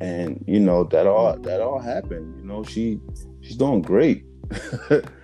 And 0.00 0.42
you 0.46 0.60
know 0.60 0.84
that 0.84 1.06
all 1.06 1.36
that 1.38 1.60
all 1.60 1.78
happened. 1.78 2.38
You 2.38 2.46
know 2.46 2.64
she 2.64 3.00
she's 3.42 3.56
doing 3.56 3.82
great. 3.82 4.24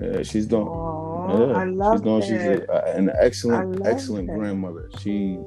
Yeah, 0.00 0.22
she's 0.22 0.46
doing. 0.46 0.66
Aww, 0.66 1.50
yeah, 1.50 1.56
I 1.56 1.64
love 1.64 1.98
she's 1.98 2.02
doing. 2.02 2.22
She's 2.22 2.68
a, 2.68 2.92
an 2.96 3.10
excellent, 3.20 3.86
excellent 3.86 4.28
that. 4.28 4.36
grandmother. 4.38 4.90
She, 5.00 5.38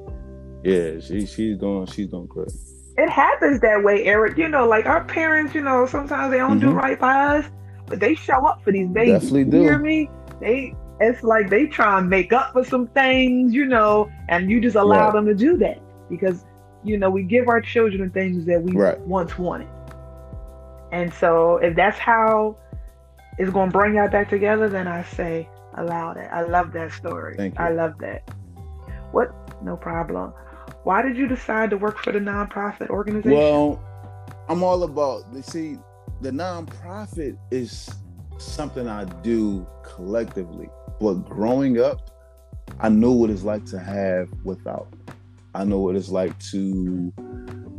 yeah, 0.62 1.00
she 1.00 1.26
she's 1.26 1.58
doing. 1.58 1.86
She's 1.86 2.08
doing 2.08 2.26
great. 2.26 2.48
It 2.96 3.10
happens 3.10 3.60
that 3.60 3.82
way, 3.82 4.04
Eric. 4.04 4.38
You 4.38 4.48
know, 4.48 4.66
like 4.66 4.86
our 4.86 5.04
parents. 5.04 5.54
You 5.54 5.62
know, 5.62 5.86
sometimes 5.86 6.30
they 6.30 6.38
don't 6.38 6.60
mm-hmm. 6.60 6.70
do 6.70 6.74
right 6.74 6.98
by 6.98 7.38
us, 7.38 7.46
but 7.86 7.98
they 7.98 8.14
show 8.14 8.46
up 8.46 8.62
for 8.62 8.70
these 8.70 8.88
babies. 8.88 9.14
Definitely 9.14 9.44
do. 9.44 9.56
You 9.58 9.62
hear 9.62 9.78
me? 9.78 10.10
They. 10.40 10.74
It's 11.00 11.24
like 11.24 11.50
they 11.50 11.66
try 11.66 11.98
and 11.98 12.08
make 12.08 12.32
up 12.32 12.52
for 12.52 12.64
some 12.64 12.86
things, 12.86 13.52
you 13.52 13.66
know, 13.66 14.08
and 14.28 14.48
you 14.48 14.60
just 14.60 14.76
allow 14.76 15.06
right. 15.06 15.12
them 15.12 15.26
to 15.26 15.34
do 15.34 15.56
that 15.56 15.80
because, 16.08 16.44
you 16.84 16.96
know, 16.96 17.10
we 17.10 17.24
give 17.24 17.48
our 17.48 17.60
children 17.60 18.10
things 18.10 18.46
that 18.46 18.62
we 18.62 18.72
right. 18.72 19.00
once 19.00 19.36
wanted. 19.36 19.66
And 20.92 21.12
so, 21.12 21.56
if 21.56 21.74
that's 21.74 21.98
how 21.98 22.56
is 23.38 23.50
going 23.50 23.70
to 23.70 23.76
bring 23.76 23.94
y'all 23.94 24.08
back 24.08 24.30
together, 24.30 24.68
then 24.68 24.86
I 24.86 25.02
say 25.04 25.48
allow 25.76 26.14
that. 26.14 26.32
I 26.32 26.42
love 26.42 26.72
that 26.72 26.92
story. 26.92 27.36
Thank 27.36 27.58
you. 27.58 27.64
I 27.64 27.70
love 27.70 27.98
that. 27.98 28.28
What? 29.12 29.34
No 29.62 29.76
problem. 29.76 30.32
Why 30.84 31.02
did 31.02 31.16
you 31.16 31.26
decide 31.26 31.70
to 31.70 31.76
work 31.76 31.98
for 31.98 32.12
the 32.12 32.18
nonprofit 32.18 32.88
organization? 32.90 33.38
Well, 33.38 33.80
I'm 34.48 34.62
all 34.62 34.82
about. 34.82 35.24
You 35.32 35.42
see, 35.42 35.78
the 36.20 36.30
nonprofit 36.30 37.36
is 37.50 37.90
something 38.38 38.88
I 38.88 39.04
do 39.22 39.66
collectively. 39.82 40.68
But 41.00 41.14
growing 41.28 41.80
up, 41.80 42.10
I 42.80 42.88
know 42.88 43.12
what 43.12 43.30
it's 43.30 43.42
like 43.42 43.64
to 43.66 43.78
have 43.78 44.28
without. 44.44 44.88
I 45.54 45.64
know 45.64 45.78
what 45.78 45.96
it's 45.96 46.08
like 46.08 46.38
to 46.50 47.12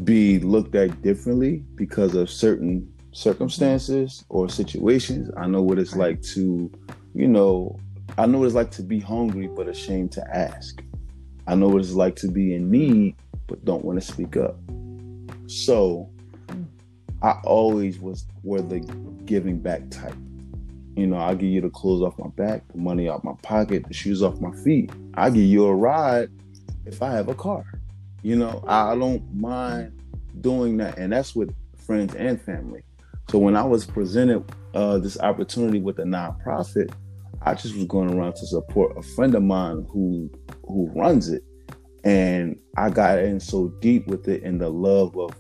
be 0.04 0.40
looked 0.40 0.76
at 0.76 1.02
differently 1.02 1.64
because 1.76 2.16
of 2.16 2.30
certain 2.30 2.92
circumstances 3.16 4.26
or 4.28 4.50
situations. 4.50 5.32
I 5.38 5.48
know 5.48 5.62
what 5.62 5.80
it's 5.80 5.96
like 5.96 6.22
to, 6.34 6.70
you 7.14 7.28
know, 7.30 7.80
I 8.18 8.26
know 8.26 8.40
what 8.40 8.46
it's 8.46 8.56
like 8.56 8.72
to 8.72 8.84
be 8.84 9.00
hungry 9.00 9.48
but 9.48 9.70
ashamed 9.70 10.12
to 10.14 10.36
ask. 10.36 10.84
I 11.48 11.56
know 11.56 11.70
what 11.70 11.82
it's 11.82 11.94
like 11.94 12.18
to 12.18 12.28
be 12.30 12.54
in 12.54 12.70
need 12.70 13.16
but 13.48 13.64
don't 13.64 13.86
want 13.86 14.02
to 14.02 14.06
speak 14.06 14.36
up. 14.36 14.58
So 15.48 16.10
I 17.22 17.40
always 17.46 18.00
was 18.00 18.26
were 18.44 18.62
the 18.62 18.80
giving 19.24 19.60
back 19.60 19.90
type. 19.90 20.16
You 20.98 21.08
know, 21.08 21.16
I'll 21.16 21.36
give 21.36 21.50
you 21.50 21.62
the 21.62 21.70
clothes 21.70 22.02
off 22.02 22.20
my 22.20 22.28
back, 22.30 22.68
the 22.74 22.78
money 22.80 23.08
out 23.08 23.24
my 23.24 23.36
pocket, 23.44 23.88
the 23.88 23.94
shoes 23.94 24.24
off 24.24 24.42
my 24.42 24.52
feet. 24.58 24.92
I'll 25.14 25.32
give 25.32 25.44
you 25.44 25.66
a 25.68 25.74
ride 25.74 26.30
if 26.86 27.02
I 27.02 27.12
have 27.12 27.30
a 27.30 27.36
car. 27.36 27.66
You 28.24 28.36
know, 28.36 28.62
I 28.68 28.94
don't 28.96 29.24
mind 29.34 29.94
doing 30.42 30.76
that. 30.78 30.98
And 30.98 31.14
that's 31.14 31.34
with 31.34 31.56
friends 31.78 32.14
and 32.16 32.42
family. 32.42 32.84
So 33.30 33.40
when 33.40 33.56
I 33.56 33.64
was 33.64 33.86
presented 33.86 34.44
uh, 34.74 35.00
this 35.00 35.20
opportunity 35.20 35.80
with 35.80 36.00
a 36.00 36.04
nonprofit, 36.04 36.94
I 37.42 37.54
just 37.54 37.76
was 37.76 37.86
going 37.86 38.14
around 38.14 38.36
to 38.36 38.46
support 38.46 38.98
a 38.98 39.02
friend 39.02 39.36
of 39.36 39.44
mine 39.44 39.86
who 39.90 40.30
who 40.68 40.92
runs 40.96 41.30
it. 41.30 41.44
And 42.04 42.58
I 42.78 42.90
got 42.92 43.20
in 43.20 43.40
so 43.40 43.70
deep 43.82 44.08
with 44.08 44.28
it 44.28 44.44
and 44.44 44.62
the 44.62 44.70
love 44.70 45.18
of 45.18 45.36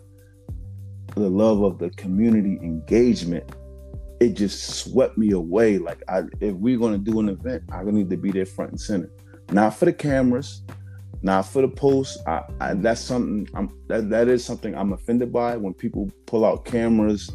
the 1.16 1.30
love 1.30 1.62
of 1.62 1.78
the 1.78 1.92
community 1.92 2.58
engagement 2.62 3.50
it 4.20 4.34
just 4.34 4.78
swept 4.78 5.18
me 5.18 5.32
away. 5.32 5.78
Like, 5.78 6.02
I, 6.08 6.24
if 6.40 6.56
we're 6.56 6.78
gonna 6.80 6.98
do 6.98 7.20
an 7.20 7.30
event, 7.30 7.64
I 7.72 7.84
need 7.84 8.10
to 8.10 8.18
be 8.18 8.32
there 8.32 8.46
front 8.46 8.72
and 8.72 8.80
center, 8.82 9.12
not 9.52 9.76
for 9.76 9.86
the 9.86 9.94
cameras, 9.94 10.62
not 11.22 11.44
for 11.44 11.62
the 11.62 11.68
posts. 11.68 12.18
I, 12.26 12.44
I, 12.60 12.74
that's 12.76 13.02
something 13.02 13.48
I'm 13.56 13.70
that, 13.88 14.10
that 14.10 14.28
is 14.28 14.44
something 14.44 14.76
I'm 14.76 14.94
offended 14.94 15.34
by 15.34 15.58
when 15.58 15.74
people 15.74 16.10
pull 16.26 16.46
out 16.46 16.66
cameras 16.66 17.30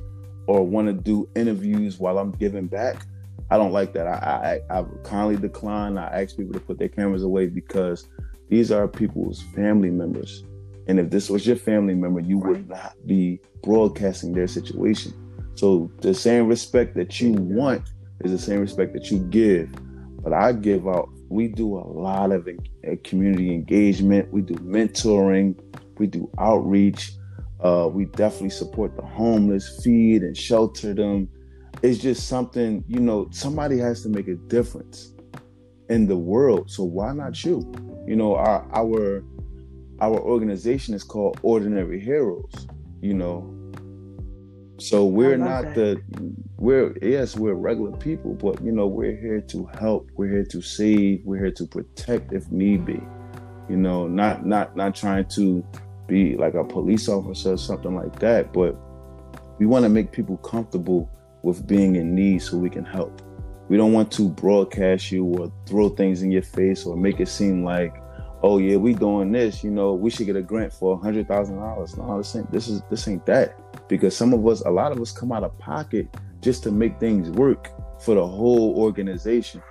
or 0.46 0.66
want 0.66 0.88
to 0.88 0.92
do 0.92 1.29
interviews 1.37 1.98
while 1.98 2.18
I'm 2.18 2.33
giving 2.33 2.66
back. 2.66 3.07
I 3.50 3.57
don't 3.57 3.72
like 3.72 3.92
that. 3.94 4.07
I, 4.07 4.61
I 4.70 4.79
I 4.81 4.85
kindly 5.05 5.37
decline. 5.37 5.98
I 5.98 6.22
ask 6.22 6.37
people 6.37 6.53
to 6.53 6.61
put 6.61 6.79
their 6.79 6.88
cameras 6.88 7.22
away 7.22 7.46
because 7.46 8.07
these 8.48 8.70
are 8.70 8.87
people's 8.87 9.42
family 9.55 9.90
members. 9.90 10.44
And 10.87 10.98
if 10.98 11.11
this 11.11 11.31
was 11.31 11.46
your 11.46 11.57
family 11.57 11.94
member, 11.94 12.20
you 12.20 12.38
would 12.38 12.68
not 12.68 12.94
be 13.07 13.40
broadcasting 13.62 14.33
their 14.33 14.48
situation. 14.48 15.12
So 15.55 15.90
the 16.00 16.14
same 16.14 16.46
respect 16.48 16.96
that 16.96 17.20
you 17.20 17.33
want 17.33 17.83
is 18.24 18.33
the 18.33 18.38
same 18.38 18.61
respect 18.61 18.92
that 18.94 19.11
you 19.11 19.18
give. 19.18 19.70
But 20.22 20.33
I 20.33 20.53
give 20.53 20.88
out, 20.88 21.09
we 21.29 21.48
do 21.48 21.76
a 21.76 21.87
lot 21.87 22.33
of 22.33 22.48
uh, 22.48 22.96
community 23.05 23.53
engagement, 23.53 24.33
we 24.33 24.42
do 24.42 24.55
mentoring, 24.55 25.59
we 25.98 26.07
do 26.07 26.31
outreach. 26.38 27.12
Uh, 27.62 27.88
we 27.92 28.07
definitely 28.07 28.51
support 28.51 28.96
the 28.96 29.03
homeless, 29.03 29.83
feed 29.83 30.23
and 30.23 30.37
shelter 30.37 30.94
them. 30.94 31.29
It's 31.83 31.99
just 31.99 32.29
something, 32.29 32.85
you 32.88 33.01
know, 33.01 33.29
somebody 33.31 33.79
has 33.79 34.03
to 34.03 34.09
make 34.09 34.29
a 34.29 34.35
difference 34.35 35.12
in 35.88 36.07
the 36.07 36.16
world. 36.16 36.70
So 36.70 36.85
why 36.85 37.12
not 37.12 37.44
you? 37.44 37.70
You 38.07 38.16
know, 38.16 38.35
our 38.37 38.66
our 38.73 39.25
our 40.01 40.18
organization 40.18 40.94
is 40.94 41.05
called 41.05 41.38
Ordinary 41.42 42.01
Heroes. 42.01 42.66
You 43.03 43.14
know, 43.14 43.55
so 44.79 45.07
we're 45.07 45.37
not 45.37 45.75
that. 45.75 45.75
the 45.75 46.03
we're 46.57 46.96
yes, 47.03 47.37
we're 47.37 47.55
regular 47.55 47.96
people, 47.96 48.35
but 48.35 48.62
you 48.62 48.73
know, 48.73 48.87
we're 48.87 49.16
here 49.16 49.40
to 49.42 49.66
help, 49.79 50.11
we're 50.14 50.29
here 50.29 50.44
to 50.44 50.62
save, 50.62 51.23
we're 51.25 51.38
here 51.38 51.53
to 51.53 51.66
protect 51.66 52.33
if 52.33 52.51
need 52.51 52.87
be. 52.87 53.01
You 53.68 53.77
know, 53.77 54.07
not 54.09 54.46
not 54.46 54.77
not 54.77 54.94
trying 54.94 55.27
to 55.31 55.64
be 56.11 56.37
like 56.37 56.55
a 56.55 56.64
police 56.64 57.09
officer 57.09 57.53
or 57.53 57.57
something 57.57 57.94
like 57.94 58.18
that, 58.18 58.53
but 58.53 58.77
we 59.59 59.66
want 59.66 59.85
to 59.85 59.88
make 59.88 60.11
people 60.11 60.37
comfortable 60.38 61.09
with 61.42 61.66
being 61.66 61.96
in 61.96 62.14
need 62.14 62.40
so 62.40 62.59
we 62.59 62.68
can 62.68 62.85
help. 62.85 63.23
We 63.68 63.77
don't 63.77 63.92
want 63.92 64.11
to 64.12 64.29
broadcast 64.29 65.12
you 65.12 65.25
or 65.25 65.53
throw 65.66 65.88
things 65.88 66.23
in 66.23 66.33
your 66.33 66.42
face 66.42 66.85
or 66.85 66.96
make 66.96 67.20
it 67.20 67.29
seem 67.29 67.64
like, 67.64 67.94
oh 68.42 68.59
yeah, 68.59 68.77
we 68.77 68.94
doing 68.94 69.31
this, 69.31 69.62
you 69.62 69.70
know, 69.70 69.94
we 69.94 70.11
should 70.11 70.27
get 70.27 70.35
a 70.35 70.42
grant 70.42 70.73
for 70.73 70.94
a 70.94 70.96
hundred 70.96 71.29
thousand 71.29 71.57
dollars. 71.57 71.96
No, 71.96 72.18
this 72.18 72.35
ain't 72.35 72.51
this 72.51 72.68
is 72.68 72.83
this 72.90 73.07
ain't 73.07 73.25
that 73.27 73.57
because 73.88 74.16
some 74.16 74.33
of 74.33 74.44
us, 74.46 74.61
a 74.62 74.70
lot 74.70 74.92
of 74.92 75.01
us 75.01 75.12
come 75.12 75.31
out 75.31 75.44
of 75.44 75.57
pocket 75.59 76.09
just 76.40 76.64
to 76.64 76.73
make 76.73 76.99
things 76.99 77.31
work 77.31 77.70
for 78.03 78.14
the 78.16 78.27
whole 78.27 78.77
organization. 78.77 79.62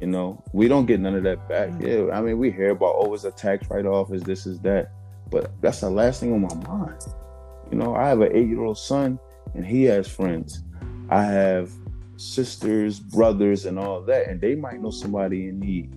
You 0.00 0.06
know, 0.06 0.42
we 0.52 0.68
don't 0.68 0.86
get 0.86 1.00
none 1.00 1.14
of 1.14 1.22
that 1.24 1.48
back. 1.48 1.70
Mm. 1.70 2.08
Yeah, 2.08 2.16
I 2.16 2.20
mean, 2.20 2.38
we 2.38 2.50
hear 2.50 2.70
about 2.70 2.94
oh, 2.96 3.14
it's 3.14 3.24
a 3.24 3.30
tax 3.30 3.68
write 3.68 3.86
off, 3.86 4.12
is 4.12 4.22
this, 4.22 4.46
is 4.46 4.58
that, 4.60 4.90
but 5.30 5.50
that's 5.60 5.80
the 5.80 5.90
last 5.90 6.20
thing 6.20 6.32
on 6.32 6.42
my 6.42 6.68
mind. 6.68 7.00
You 7.70 7.78
know, 7.78 7.94
I 7.94 8.08
have 8.08 8.20
an 8.20 8.34
eight 8.34 8.48
year 8.48 8.62
old 8.62 8.78
son 8.78 9.18
and 9.54 9.64
he 9.64 9.84
has 9.84 10.08
friends. 10.08 10.62
I 11.10 11.24
have 11.24 11.70
sisters, 12.16 13.00
brothers, 13.00 13.66
and 13.66 13.78
all 13.78 14.02
that, 14.02 14.28
and 14.28 14.40
they 14.40 14.54
might 14.54 14.80
know 14.80 14.90
somebody 14.90 15.48
in 15.48 15.60
need. 15.60 15.94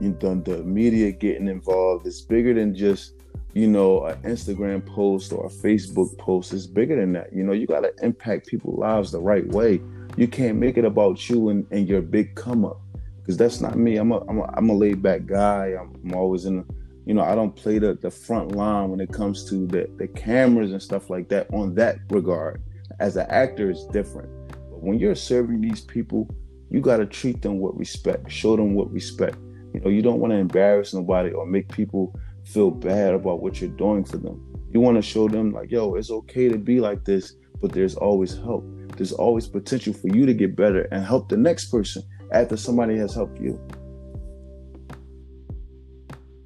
you 0.00 0.18
know, 0.20 0.34
the 0.34 0.64
media 0.64 1.12
getting 1.12 1.46
involved. 1.46 2.08
It's 2.08 2.22
bigger 2.22 2.54
than 2.54 2.74
just 2.74 3.12
you 3.56 3.66
know 3.66 4.04
an 4.04 4.20
Instagram 4.20 4.84
post 4.84 5.32
or 5.32 5.46
a 5.46 5.48
Facebook 5.48 6.18
post. 6.18 6.52
It's 6.52 6.66
bigger 6.66 6.94
than 6.94 7.14
that. 7.14 7.32
You 7.32 7.42
know, 7.42 7.54
you 7.54 7.66
got 7.66 7.80
to 7.80 7.92
impact 8.02 8.48
people's 8.48 8.78
lives 8.78 9.10
the 9.10 9.20
right 9.20 9.46
way. 9.46 9.80
You 10.18 10.28
can't 10.28 10.58
make 10.58 10.76
it 10.76 10.84
about 10.84 11.26
you 11.30 11.48
and, 11.48 11.66
and 11.70 11.88
your 11.88 12.02
big 12.02 12.34
come 12.34 12.66
up 12.66 12.78
because 13.22 13.38
that's 13.38 13.62
not 13.62 13.78
me. 13.78 13.96
I'm 13.96 14.12
a 14.12 14.20
I'm 14.28 14.40
a, 14.40 14.54
I'm 14.58 14.68
a 14.68 14.74
laid 14.74 15.02
back 15.02 15.24
guy. 15.24 15.74
I'm, 15.80 15.98
I'm 16.04 16.14
always 16.14 16.44
in. 16.44 16.66
you 17.06 17.14
know, 17.14 17.22
I 17.22 17.34
don't 17.34 17.56
play 17.56 17.78
the, 17.78 17.94
the 17.94 18.10
front 18.10 18.52
line 18.52 18.90
when 18.90 19.00
it 19.00 19.10
comes 19.10 19.48
to 19.48 19.66
the, 19.66 19.88
the 19.96 20.06
cameras 20.08 20.72
and 20.72 20.82
stuff 20.82 21.08
like 21.08 21.30
that 21.30 21.46
on 21.50 21.74
that 21.76 22.00
regard. 22.10 22.62
As 23.00 23.16
an 23.16 23.26
actor, 23.30 23.70
it's 23.70 23.86
different 23.86 24.28
But 24.70 24.82
when 24.82 24.98
you're 24.98 25.14
serving 25.14 25.62
these 25.62 25.80
people, 25.80 26.28
you 26.70 26.82
got 26.82 26.98
to 26.98 27.06
treat 27.06 27.40
them 27.40 27.60
with 27.60 27.74
respect, 27.76 28.30
show 28.30 28.54
them 28.54 28.74
with 28.74 28.90
respect. 28.90 29.38
You 29.72 29.80
know, 29.80 29.88
you 29.88 30.02
don't 30.02 30.20
want 30.20 30.32
to 30.32 30.36
embarrass 30.36 30.92
nobody 30.92 31.30
or 31.30 31.46
make 31.46 31.72
people 31.72 32.14
feel 32.46 32.70
bad 32.70 33.14
about 33.14 33.42
what 33.42 33.60
you're 33.60 33.70
doing 33.70 34.04
for 34.04 34.16
them. 34.16 34.40
You 34.72 34.80
want 34.80 34.96
to 34.96 35.02
show 35.02 35.28
them, 35.28 35.52
like, 35.52 35.70
yo, 35.70 35.94
it's 35.94 36.10
okay 36.10 36.48
to 36.48 36.58
be 36.58 36.80
like 36.80 37.04
this, 37.04 37.34
but 37.60 37.72
there's 37.72 37.96
always 37.96 38.36
help. 38.36 38.64
There's 38.96 39.12
always 39.12 39.46
potential 39.46 39.92
for 39.92 40.08
you 40.08 40.26
to 40.26 40.34
get 40.34 40.56
better 40.56 40.82
and 40.92 41.04
help 41.04 41.28
the 41.28 41.36
next 41.36 41.70
person 41.70 42.02
after 42.32 42.56
somebody 42.56 42.96
has 42.96 43.14
helped 43.14 43.40
you. 43.40 43.60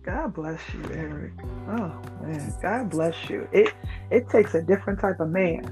God 0.02 0.34
bless 0.34 0.60
you, 0.72 0.82
Eric. 0.92 1.32
Oh 1.68 2.00
man, 2.22 2.54
God 2.62 2.90
bless 2.90 3.28
you. 3.28 3.46
It 3.52 3.72
it 4.10 4.28
takes 4.28 4.54
a 4.54 4.62
different 4.62 4.98
type 4.98 5.20
of 5.20 5.28
man 5.28 5.62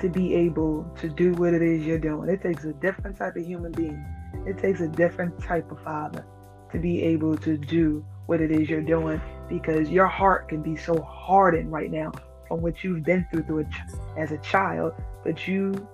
to 0.00 0.08
be 0.08 0.34
able 0.34 0.84
to 1.00 1.08
do 1.08 1.32
what 1.34 1.54
it 1.54 1.62
is 1.62 1.86
you're 1.86 1.98
doing. 1.98 2.28
It 2.28 2.42
takes 2.42 2.64
a 2.64 2.72
different 2.74 3.16
type 3.16 3.36
of 3.36 3.44
human 3.44 3.72
being. 3.72 4.04
It 4.46 4.58
takes 4.58 4.80
a 4.80 4.88
different 4.88 5.40
type 5.42 5.70
of 5.70 5.80
father 5.82 6.26
to 6.72 6.78
be 6.78 7.02
able 7.02 7.36
to 7.38 7.56
do 7.56 8.04
what 8.30 8.40
it 8.40 8.52
is 8.52 8.70
you're 8.70 8.80
doing 8.80 9.20
because 9.48 9.90
your 9.90 10.06
heart 10.06 10.48
can 10.48 10.62
be 10.62 10.76
so 10.76 11.02
hardened 11.02 11.72
right 11.72 11.90
now 11.90 12.12
from 12.46 12.62
what 12.62 12.84
you've 12.84 13.02
been 13.02 13.26
through, 13.32 13.42
through 13.42 13.58
a 13.58 13.64
ch- 13.64 13.82
as 14.16 14.30
a 14.30 14.38
child, 14.38 14.92
but 15.24 15.48
you 15.48 15.88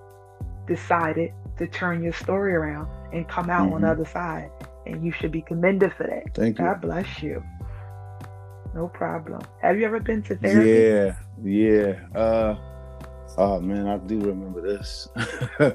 decided 0.67 1.33
to 1.57 1.65
turn 1.65 2.03
your 2.03 2.13
story 2.13 2.53
around 2.53 2.87
and 3.11 3.27
come 3.27 3.49
out 3.49 3.65
mm-hmm. 3.65 3.73
on 3.73 3.81
the 3.81 3.89
other 3.89 4.05
side. 4.05 4.51
And 4.85 5.03
you 5.03 5.11
should 5.11 5.31
be 5.31 5.41
commended 5.41 5.93
for 5.93 6.03
that. 6.03 6.35
Thank 6.35 6.59
you. 6.59 6.65
God 6.65 6.79
bless 6.79 7.23
you. 7.23 7.43
No 8.75 8.87
problem. 8.87 9.41
Have 9.63 9.79
you 9.79 9.85
ever 9.85 9.99
been 9.99 10.21
to 10.21 10.35
therapy? 10.35 11.15
Yeah, 11.43 11.95
yeah. 12.13 12.19
Uh, 12.19 12.55
oh 13.39 13.59
man, 13.59 13.87
I 13.87 13.97
do 13.97 14.19
remember 14.19 14.61
this. 14.61 15.07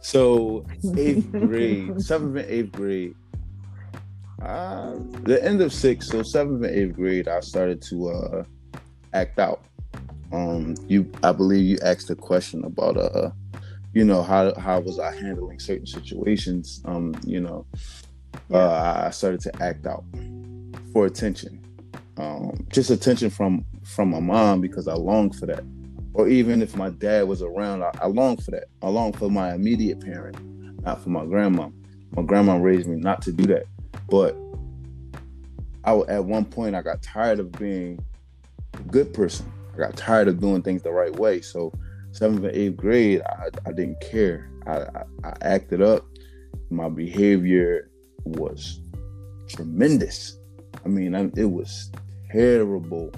so 0.00 0.66
eighth 0.96 1.30
grade, 1.30 2.02
seventh 2.02 2.36
and 2.36 2.46
eighth 2.50 2.72
grade. 2.72 3.14
Uh, 4.42 4.94
the 5.24 5.38
end 5.44 5.60
of 5.60 5.72
sixth, 5.72 6.10
so 6.10 6.22
seventh 6.22 6.64
and 6.64 6.74
eighth 6.74 6.96
grade, 6.96 7.28
I 7.28 7.40
started 7.40 7.82
to 7.82 8.08
uh, 8.08 8.44
act 9.12 9.38
out. 9.38 9.64
Um, 10.32 10.76
you, 10.86 11.10
I 11.22 11.32
believe 11.32 11.66
you 11.66 11.78
asked 11.82 12.08
a 12.10 12.14
question 12.14 12.64
about 12.64 12.96
uh, 12.96 13.30
you 13.92 14.04
know 14.04 14.22
how 14.22 14.54
how 14.58 14.80
was 14.80 14.98
I 14.98 15.14
handling 15.14 15.58
certain 15.58 15.86
situations. 15.86 16.80
Um, 16.84 17.14
you 17.26 17.40
know, 17.40 17.66
yeah. 18.48 18.58
uh, 18.58 19.02
I 19.06 19.10
started 19.10 19.40
to 19.42 19.62
act 19.62 19.86
out 19.86 20.04
for 20.92 21.06
attention, 21.06 21.60
um, 22.16 22.66
just 22.70 22.90
attention 22.90 23.28
from 23.28 23.64
from 23.84 24.10
my 24.10 24.20
mom 24.20 24.60
because 24.60 24.88
I 24.88 24.94
longed 24.94 25.36
for 25.36 25.46
that, 25.46 25.64
or 26.14 26.28
even 26.28 26.62
if 26.62 26.76
my 26.76 26.90
dad 26.90 27.28
was 27.28 27.42
around, 27.42 27.82
I, 27.82 27.90
I 28.00 28.06
longed 28.06 28.42
for 28.44 28.52
that. 28.52 28.64
I 28.80 28.88
longed 28.88 29.18
for 29.18 29.28
my 29.28 29.52
immediate 29.52 30.00
parent, 30.00 30.38
not 30.82 31.02
for 31.02 31.10
my 31.10 31.26
grandma. 31.26 31.68
My 32.12 32.22
grandma 32.22 32.56
raised 32.56 32.88
me 32.88 32.96
not 32.96 33.22
to 33.22 33.32
do 33.32 33.46
that, 33.46 33.66
but 34.08 34.36
I 35.84 35.96
at 36.08 36.24
one 36.24 36.44
point 36.44 36.74
I 36.74 36.82
got 36.82 37.02
tired 37.02 37.40
of 37.40 37.52
being 37.52 38.04
a 38.74 38.82
good 38.82 39.14
person. 39.14 39.50
I 39.74 39.78
got 39.78 39.96
tired 39.96 40.28
of 40.28 40.40
doing 40.40 40.62
things 40.62 40.82
the 40.82 40.92
right 40.92 41.14
way, 41.16 41.40
so 41.40 41.72
seventh 42.12 42.44
and 42.44 42.54
eighth 42.54 42.76
grade, 42.76 43.22
I, 43.22 43.48
I 43.66 43.72
didn't 43.72 44.00
care. 44.00 44.50
I, 44.66 44.78
I, 44.78 45.04
I 45.24 45.32
acted 45.42 45.80
up. 45.80 46.04
My 46.70 46.88
behavior 46.88 47.90
was 48.24 48.80
tremendous. 49.48 50.38
I 50.84 50.88
mean, 50.88 51.14
I, 51.14 51.30
it 51.36 51.50
was 51.50 51.90
terrible, 52.30 53.12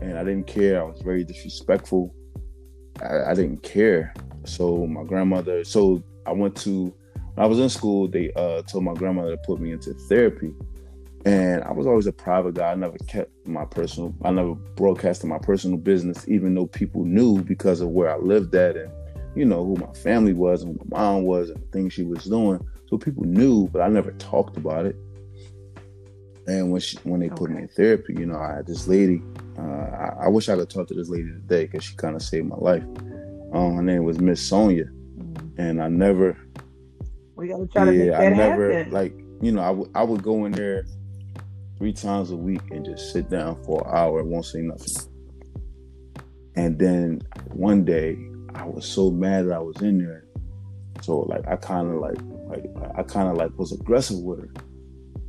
and 0.00 0.18
I 0.18 0.24
didn't 0.24 0.46
care. 0.46 0.80
I 0.80 0.84
was 0.84 1.00
very 1.02 1.24
disrespectful. 1.24 2.14
I, 3.00 3.30
I 3.30 3.34
didn't 3.34 3.62
care. 3.62 4.12
So 4.44 4.86
my 4.86 5.04
grandmother. 5.04 5.64
So 5.64 6.02
I 6.26 6.32
went 6.32 6.56
to. 6.58 6.94
When 7.34 7.44
I 7.44 7.48
was 7.48 7.58
in 7.58 7.68
school, 7.68 8.08
they 8.08 8.32
uh, 8.34 8.62
told 8.62 8.84
my 8.84 8.94
grandmother 8.94 9.30
to 9.30 9.42
put 9.44 9.60
me 9.60 9.72
into 9.72 9.94
therapy 9.94 10.52
and 11.24 11.62
I 11.62 11.72
was 11.72 11.86
always 11.86 12.06
a 12.06 12.12
private 12.12 12.54
guy. 12.54 12.72
I 12.72 12.74
never 12.74 12.98
kept 13.06 13.30
my 13.46 13.64
personal, 13.64 14.14
I 14.24 14.30
never 14.32 14.54
broadcasted 14.54 15.28
my 15.28 15.38
personal 15.38 15.76
business, 15.76 16.26
even 16.28 16.54
though 16.54 16.66
people 16.66 17.04
knew 17.04 17.42
because 17.42 17.80
of 17.80 17.90
where 17.90 18.12
I 18.12 18.18
lived 18.18 18.54
at 18.54 18.76
and, 18.76 18.90
you 19.36 19.44
know, 19.44 19.64
who 19.64 19.76
my 19.76 19.92
family 19.92 20.32
was 20.32 20.62
and 20.62 20.72
who 20.72 20.88
my 20.90 20.98
mom 20.98 21.22
was 21.22 21.50
and 21.50 21.62
the 21.62 21.66
things 21.68 21.92
she 21.92 22.02
was 22.02 22.24
doing. 22.24 22.60
So 22.88 22.98
people 22.98 23.24
knew, 23.24 23.68
but 23.68 23.82
I 23.82 23.88
never 23.88 24.10
talked 24.12 24.56
about 24.56 24.86
it. 24.86 24.96
And 26.48 26.72
when 26.72 26.80
she, 26.80 26.98
when 27.04 27.20
they 27.20 27.26
okay. 27.26 27.36
put 27.36 27.50
me 27.50 27.62
in 27.62 27.68
therapy, 27.68 28.14
you 28.18 28.26
know, 28.26 28.36
I 28.36 28.56
had 28.56 28.66
this 28.66 28.88
lady. 28.88 29.22
Uh, 29.56 29.62
I, 29.62 30.24
I, 30.24 30.28
wish 30.28 30.48
I 30.48 30.56
could 30.56 30.68
talk 30.68 30.88
to 30.88 30.94
this 30.94 31.08
lady 31.08 31.28
today 31.28 31.66
because 31.66 31.84
she 31.84 31.94
kind 31.94 32.16
of 32.16 32.22
saved 32.22 32.48
my 32.48 32.56
life. 32.56 32.82
Um, 33.52 33.76
her 33.76 33.82
name 33.82 34.02
was 34.02 34.18
Miss 34.18 34.44
Sonia, 34.44 34.86
mm-hmm. 34.86 35.60
and 35.60 35.80
I 35.80 35.86
never. 35.86 36.36
We 37.42 37.48
gotta 37.48 37.66
try 37.66 37.86
yeah, 37.86 37.90
to 37.90 37.98
make 37.98 38.10
that 38.10 38.20
I 38.20 38.28
never 38.28 38.72
happen. 38.72 38.92
like 38.92 39.12
you 39.40 39.50
know 39.50 39.62
I, 39.62 39.68
w- 39.70 39.90
I 39.96 40.04
would 40.04 40.22
go 40.22 40.44
in 40.44 40.52
there 40.52 40.86
three 41.76 41.92
times 41.92 42.30
a 42.30 42.36
week 42.36 42.60
and 42.70 42.84
just 42.84 43.12
sit 43.12 43.28
down 43.30 43.60
for 43.64 43.82
an 43.84 43.92
hour 43.92 44.20
and 44.20 44.30
won't 44.30 44.46
say 44.46 44.60
nothing. 44.60 44.94
And 46.54 46.78
then 46.78 47.22
one 47.48 47.84
day 47.84 48.16
I 48.54 48.64
was 48.64 48.86
so 48.86 49.10
mad 49.10 49.48
that 49.48 49.54
I 49.54 49.58
was 49.58 49.82
in 49.82 49.98
there. 49.98 50.24
So 51.00 51.22
like 51.22 51.44
I 51.48 51.56
kind 51.56 51.92
of 51.92 52.00
like 52.00 52.18
like 52.46 52.64
I 52.96 53.02
kind 53.02 53.28
of 53.28 53.36
like 53.36 53.50
was 53.58 53.72
aggressive 53.72 54.18
with 54.18 54.42
her. 54.42 54.52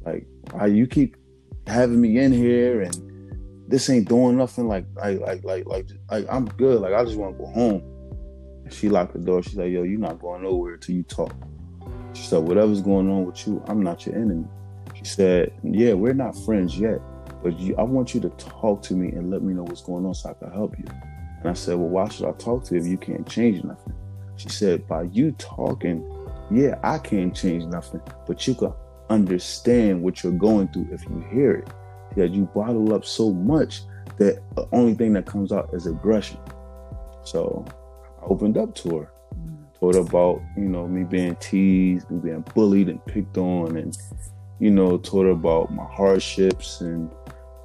Like 0.06 0.28
why 0.52 0.68
you 0.68 0.86
keep 0.86 1.18
having 1.66 2.00
me 2.00 2.20
in 2.20 2.32
here 2.32 2.82
and 2.84 3.66
this 3.68 3.90
ain't 3.90 4.08
doing 4.08 4.38
nothing 4.38 4.68
like 4.68 4.86
like 4.96 5.20
like 5.20 5.44
like 5.44 5.66
like, 5.66 5.88
like 6.12 6.28
I'm 6.30 6.46
good. 6.46 6.80
Like 6.80 6.94
I 6.94 7.04
just 7.06 7.18
want 7.18 7.40
to 7.40 7.44
go 7.44 7.50
home. 7.50 7.82
And 8.66 8.72
she 8.72 8.88
locked 8.88 9.14
the 9.14 9.20
door. 9.20 9.42
She's 9.42 9.56
like, 9.56 9.72
yo, 9.72 9.82
you're 9.82 10.00
not 10.00 10.20
going 10.20 10.44
nowhere 10.44 10.78
till 10.78 10.94
you 10.94 11.02
talk. 11.02 11.34
She 12.14 12.24
said, 12.24 12.44
whatever's 12.44 12.82
going 12.82 13.10
on 13.10 13.26
with 13.26 13.48
you, 13.48 13.64
I'm 13.68 13.82
not 13.82 14.06
your 14.06 14.16
enemy. 14.16 14.46
She 14.94 15.06
said, 15.06 15.52
Yeah, 15.64 15.94
we're 15.94 16.14
not 16.14 16.36
friends 16.38 16.78
yet, 16.78 17.00
but 17.42 17.60
you, 17.60 17.76
I 17.78 17.84
want 17.84 18.14
you 18.14 18.22
to 18.22 18.30
talk 18.30 18.82
to 18.84 18.94
me 18.94 19.10
and 19.10 19.30
let 19.30 19.42
me 19.42 19.54
know 19.54 19.64
what's 19.64 19.82
going 19.82 20.06
on 20.06 20.14
so 20.14 20.30
I 20.30 20.34
can 20.34 20.52
help 20.52 20.78
you. 20.78 20.86
And 21.40 21.50
I 21.50 21.54
said, 21.54 21.78
Well, 21.78 21.90
why 21.90 22.08
should 22.10 22.28
I 22.28 22.32
talk 22.34 22.64
to 22.66 22.76
you 22.76 22.82
if 22.82 22.88
you 22.88 22.98
can't 22.98 23.28
change 23.28 23.64
nothing? 23.64 23.94
She 24.38 24.50
said, 24.50 24.88
By 24.88 25.04
you 25.04 25.32
talking, 25.34 26.08
yeah, 26.52 26.80
I 26.84 27.00
can't 27.00 27.36
change 27.36 27.66
nothing, 27.66 28.02
but 28.28 28.46
you 28.48 28.56
can 28.56 28.74
understand 29.10 30.02
what 30.02 30.24
you're 30.24 30.32
going 30.32 30.68
through 30.70 30.88
if 30.92 31.04
you 31.06 31.26
hear 31.32 31.56
it. 31.56 31.68
Yeah, 32.16 32.26
you 32.26 32.46
bottle 32.54 32.94
up 32.94 33.06
so 33.06 33.32
much 33.32 33.82
that 34.18 34.42
the 34.56 34.68
only 34.72 34.94
thing 34.94 35.14
that 35.14 35.26
comes 35.26 35.52
out 35.52 35.70
is 35.74 35.88
aggression. 35.88 36.38
So 37.24 37.66
I 38.22 38.26
opened 38.26 38.58
up 38.58 38.76
to 38.76 39.00
her, 39.00 39.12
her 39.92 40.00
about, 40.00 40.42
you 40.56 40.70
know, 40.70 40.88
me 40.88 41.04
being 41.04 41.36
teased, 41.38 42.10
me 42.10 42.20
being 42.20 42.46
bullied 42.56 42.90
and 42.90 43.04
picked 43.06 43.38
on 43.38 43.78
and 43.78 43.98
you 44.60 44.72
know, 44.72 44.98
told 44.98 45.26
her 45.26 45.32
about 45.32 45.74
my 45.74 45.84
hardships 45.84 46.80
and 46.80 47.12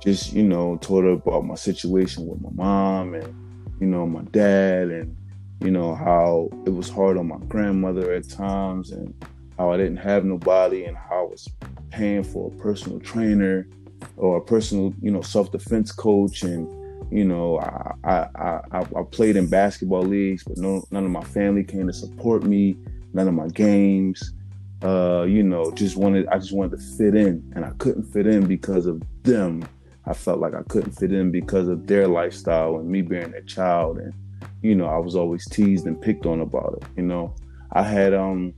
just, 0.03 0.33
you 0.33 0.43
know, 0.43 0.77
told 0.79 1.05
her 1.05 1.11
about 1.11 1.45
my 1.45 1.55
situation 1.55 2.27
with 2.27 2.41
my 2.41 2.51
mom 2.53 3.15
and, 3.15 3.33
you 3.81 3.87
know, 3.87 4.05
my 4.07 4.23
dad 4.33 4.89
and, 4.89 5.17
you 5.61 5.71
know, 5.71 5.95
how 5.95 6.49
it 6.67 6.71
was 6.71 6.89
hard 6.89 7.17
on 7.17 7.29
my 7.29 7.39
grandmother 7.47 8.13
at 8.13 8.29
times 8.29 8.91
and 8.91 9.15
how 9.57 9.71
I 9.71 9.77
didn't 9.77 9.99
have 9.99 10.25
nobody 10.25 10.87
and 10.87 10.97
how 10.97 11.21
I 11.21 11.31
was 11.31 11.49
paying 11.91 12.25
for 12.25 12.53
a 12.53 12.57
personal 12.57 12.99
trainer 12.99 13.69
or 14.17 14.39
a 14.39 14.41
personal, 14.41 14.93
you 15.01 15.13
know, 15.13 15.21
self-defense 15.21 15.93
coach 15.93 16.43
and 16.43 16.69
you 17.11 17.25
know, 17.25 17.59
I, 17.59 17.95
I 18.05 18.61
I 18.71 18.81
I 18.81 19.03
played 19.11 19.37
in 19.37 19.49
basketball 19.49 20.03
leagues, 20.03 20.45
but 20.45 20.59
no, 20.59 20.85
none 20.91 21.05
of 21.05 21.11
my 21.11 21.25
family 21.25 21.65
came 21.65 21.87
to 21.87 21.93
support 21.93 22.45
me. 22.45 22.77
None 23.15 23.27
of 23.29 23.35
my 23.35 23.49
games 23.49 24.35
uh, 24.83 25.27
you 25.29 25.43
know, 25.43 25.73
just 25.73 25.97
wanted 25.97 26.27
I 26.29 26.39
just 26.39 26.53
wanted 26.53 26.79
to 26.79 26.85
fit 26.97 27.15
in 27.15 27.51
and 27.55 27.65
I 27.65 27.71
couldn't 27.79 28.05
fit 28.05 28.27
in 28.27 28.47
because 28.47 28.87
of 28.87 29.03
them. 29.23 29.67
I 30.07 30.15
felt 30.15 30.39
like 30.39 30.55
I 30.55 30.63
couldn't 30.69 30.93
fit 30.93 31.13
in 31.13 31.31
because 31.31 31.69
of 31.69 31.87
their 31.87 32.07
lifestyle 32.07 32.77
and 32.77 32.89
me 32.89 33.03
being 33.03 33.35
a 33.35 33.43
child 33.43 33.99
and 33.99 34.15
you 34.63 34.75
know, 34.75 34.87
I 34.87 34.99
was 34.99 35.15
always 35.15 35.47
teased 35.49 35.87
and 35.87 36.01
picked 36.01 36.27
on 36.27 36.41
about 36.41 36.79
it. 36.81 36.89
You 36.97 37.05
know, 37.05 37.35
I 37.73 37.83
had 37.83 38.15
um 38.15 38.55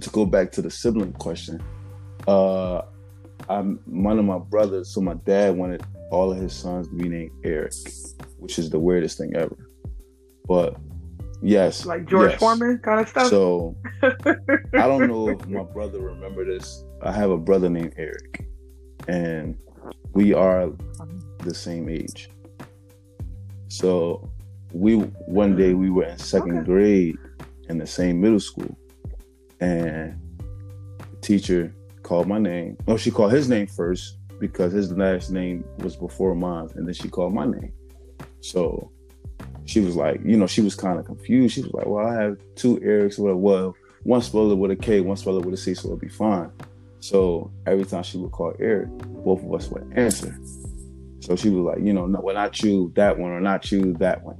to 0.00 0.10
go 0.10 0.24
back 0.24 0.52
to 0.52 0.62
the 0.62 0.70
sibling 0.70 1.12
question. 1.12 1.62
Uh 2.26 2.82
I'm 3.48 3.78
one 3.84 4.18
of 4.18 4.24
my 4.24 4.38
brothers, 4.38 4.92
so 4.92 5.00
my 5.02 5.14
dad 5.14 5.56
wanted 5.56 5.84
all 6.10 6.32
of 6.32 6.38
his 6.38 6.52
sons 6.52 6.88
to 6.88 6.94
be 6.94 7.08
named 7.08 7.32
Eric, 7.44 7.72
which 8.38 8.58
is 8.58 8.70
the 8.70 8.78
weirdest 8.78 9.18
thing 9.18 9.34
ever. 9.34 9.56
But 10.46 10.76
Yes. 11.42 11.84
Like 11.84 12.06
George 12.08 12.32
yes. 12.32 12.40
Foreman 12.40 12.78
kind 12.78 13.00
of 13.00 13.08
stuff. 13.08 13.28
So 13.28 13.76
I 14.02 14.86
don't 14.86 15.06
know 15.06 15.28
if 15.28 15.46
my 15.46 15.62
brother 15.62 16.00
remember 16.00 16.44
this. 16.44 16.84
I 17.02 17.12
have 17.12 17.30
a 17.30 17.36
brother 17.36 17.68
named 17.68 17.94
Eric, 17.96 18.46
and 19.06 19.56
we 20.12 20.32
are 20.32 20.70
the 21.40 21.54
same 21.54 21.88
age. 21.88 22.30
So 23.68 24.30
we 24.72 24.94
one 24.96 25.56
day 25.56 25.74
we 25.74 25.90
were 25.90 26.04
in 26.04 26.18
second 26.18 26.58
okay. 26.58 26.66
grade 26.66 27.16
in 27.68 27.78
the 27.78 27.86
same 27.86 28.20
middle 28.20 28.40
school, 28.40 28.76
and 29.60 30.18
the 30.98 31.16
teacher 31.20 31.74
called 32.02 32.26
my 32.26 32.38
name. 32.38 32.78
No, 32.86 32.96
she 32.96 33.10
called 33.10 33.32
his 33.32 33.48
name 33.48 33.66
first 33.66 34.16
because 34.38 34.72
his 34.72 34.92
last 34.92 35.30
name 35.30 35.64
was 35.78 35.96
before 35.96 36.34
mine, 36.34 36.68
and 36.74 36.86
then 36.86 36.94
she 36.94 37.08
called 37.08 37.34
my 37.34 37.46
name. 37.46 37.72
So 38.40 38.90
she 39.64 39.80
was 39.80 39.96
like, 39.96 40.20
you 40.24 40.36
know, 40.36 40.46
she 40.46 40.62
was 40.62 40.74
kind 40.74 40.98
of 40.98 41.04
confused. 41.04 41.54
She 41.54 41.62
was 41.62 41.72
like, 41.72 41.86
well, 41.86 42.06
I 42.06 42.14
have 42.14 42.38
two 42.54 42.76
Erics. 42.78 43.18
Well, 43.18 43.34
well, 43.36 43.76
one 44.04 44.22
spelled 44.22 44.58
with 44.58 44.70
a 44.70 44.76
K, 44.76 45.00
one 45.00 45.16
spelled 45.16 45.44
with 45.44 45.54
a 45.54 45.56
C, 45.56 45.74
so 45.74 45.88
it'll 45.88 45.98
be 45.98 46.08
fine. 46.08 46.50
So 47.00 47.50
every 47.66 47.84
time 47.84 48.02
she 48.02 48.18
would 48.18 48.32
call 48.32 48.54
Eric, 48.58 48.88
both 49.24 49.42
of 49.42 49.52
us 49.52 49.68
would 49.68 49.92
answer. 49.96 50.38
So 51.20 51.34
she 51.34 51.50
was 51.50 51.64
like, 51.64 51.84
you 51.84 51.92
know, 51.92 52.06
no, 52.06 52.20
well, 52.20 52.34
not 52.34 52.60
you, 52.62 52.92
that 52.94 53.18
one, 53.18 53.32
or 53.32 53.40
not 53.40 53.70
you, 53.72 53.94
that 53.94 54.22
one. 54.22 54.36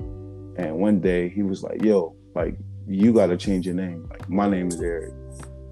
And 0.57 0.77
one 0.77 1.01
day 1.01 1.29
he 1.29 1.43
was 1.43 1.63
like, 1.63 1.83
yo, 1.83 2.15
like, 2.35 2.57
you 2.87 3.13
got 3.13 3.27
to 3.27 3.37
change 3.37 3.67
your 3.67 3.75
name. 3.75 4.07
Like, 4.09 4.29
my 4.31 4.49
name 4.49 4.69
is 4.69 4.81
Eric. 4.81 5.13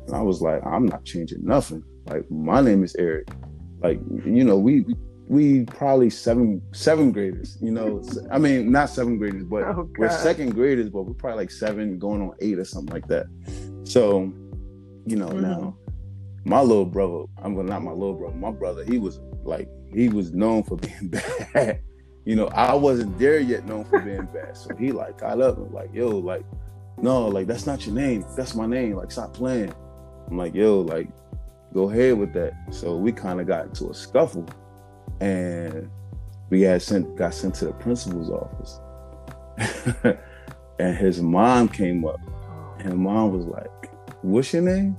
And 0.06 0.16
I 0.16 0.22
was 0.22 0.42
like, 0.42 0.64
I'm 0.66 0.86
not 0.86 1.04
changing 1.04 1.44
nothing. 1.44 1.84
Like, 2.06 2.28
my 2.30 2.60
name 2.60 2.82
is 2.82 2.96
Eric. 2.96 3.28
Like, 3.84 4.00
you 4.24 4.44
know, 4.44 4.58
we, 4.58 4.84
we 5.28 5.64
probably 5.66 6.10
seven 6.10 6.62
seven 6.72 7.12
graders. 7.12 7.58
You 7.60 7.70
know, 7.70 8.02
I 8.30 8.38
mean 8.38 8.72
not 8.72 8.90
seven 8.90 9.18
graders, 9.18 9.44
but 9.44 9.62
oh, 9.64 9.88
we're 9.98 10.10
second 10.10 10.54
graders, 10.54 10.88
but 10.90 11.02
we're 11.02 11.14
probably 11.14 11.44
like 11.44 11.50
seven 11.50 11.98
going 11.98 12.22
on 12.22 12.32
eight 12.40 12.58
or 12.58 12.64
something 12.64 12.92
like 12.92 13.08
that. 13.08 13.26
So, 13.84 14.32
you 15.06 15.16
know, 15.16 15.28
mm-hmm. 15.28 15.42
now 15.42 15.76
my 16.44 16.60
little 16.60 16.84
brother, 16.84 17.24
I'm 17.42 17.54
well, 17.54 17.64
not 17.64 17.82
my 17.82 17.92
little 17.92 18.14
brother, 18.14 18.36
my 18.36 18.50
brother, 18.50 18.84
he 18.84 18.98
was 18.98 19.20
like 19.44 19.68
he 19.92 20.08
was 20.08 20.32
known 20.32 20.62
for 20.62 20.76
being 20.78 21.08
bad. 21.08 21.80
you 22.24 22.36
know, 22.36 22.48
I 22.48 22.74
wasn't 22.74 23.18
there 23.18 23.40
yet 23.40 23.66
known 23.66 23.84
for 23.84 24.00
being 24.00 24.26
bad. 24.26 24.56
So 24.56 24.74
he 24.76 24.92
like 24.92 25.18
got 25.18 25.40
up 25.40 25.58
and 25.58 25.72
like, 25.72 25.92
yo, 25.92 26.08
like, 26.08 26.44
no, 26.98 27.28
like 27.28 27.46
that's 27.46 27.66
not 27.66 27.86
your 27.86 27.94
name. 27.94 28.24
That's 28.36 28.54
my 28.54 28.66
name. 28.66 28.96
Like, 28.96 29.10
stop 29.10 29.34
playing. 29.34 29.74
I'm 30.28 30.38
like, 30.38 30.54
yo, 30.54 30.80
like, 30.80 31.08
go 31.74 31.90
ahead 31.90 32.16
with 32.16 32.32
that. 32.34 32.54
So 32.70 32.96
we 32.96 33.12
kind 33.12 33.40
of 33.40 33.46
got 33.46 33.66
into 33.66 33.90
a 33.90 33.94
scuffle, 33.94 34.46
and 35.20 35.90
we 36.50 36.62
had 36.62 36.80
sent 36.80 37.16
got 37.16 37.34
sent 37.34 37.56
to 37.56 37.66
the 37.66 37.72
principal's 37.72 38.30
office, 38.30 38.80
and 40.78 40.96
his 40.96 41.20
mom 41.20 41.68
came 41.68 42.06
up, 42.06 42.20
and 42.78 42.96
mom 42.96 43.32
was 43.32 43.46
like, 43.46 43.90
"What's 44.22 44.52
your 44.52 44.62
name?" 44.62 44.96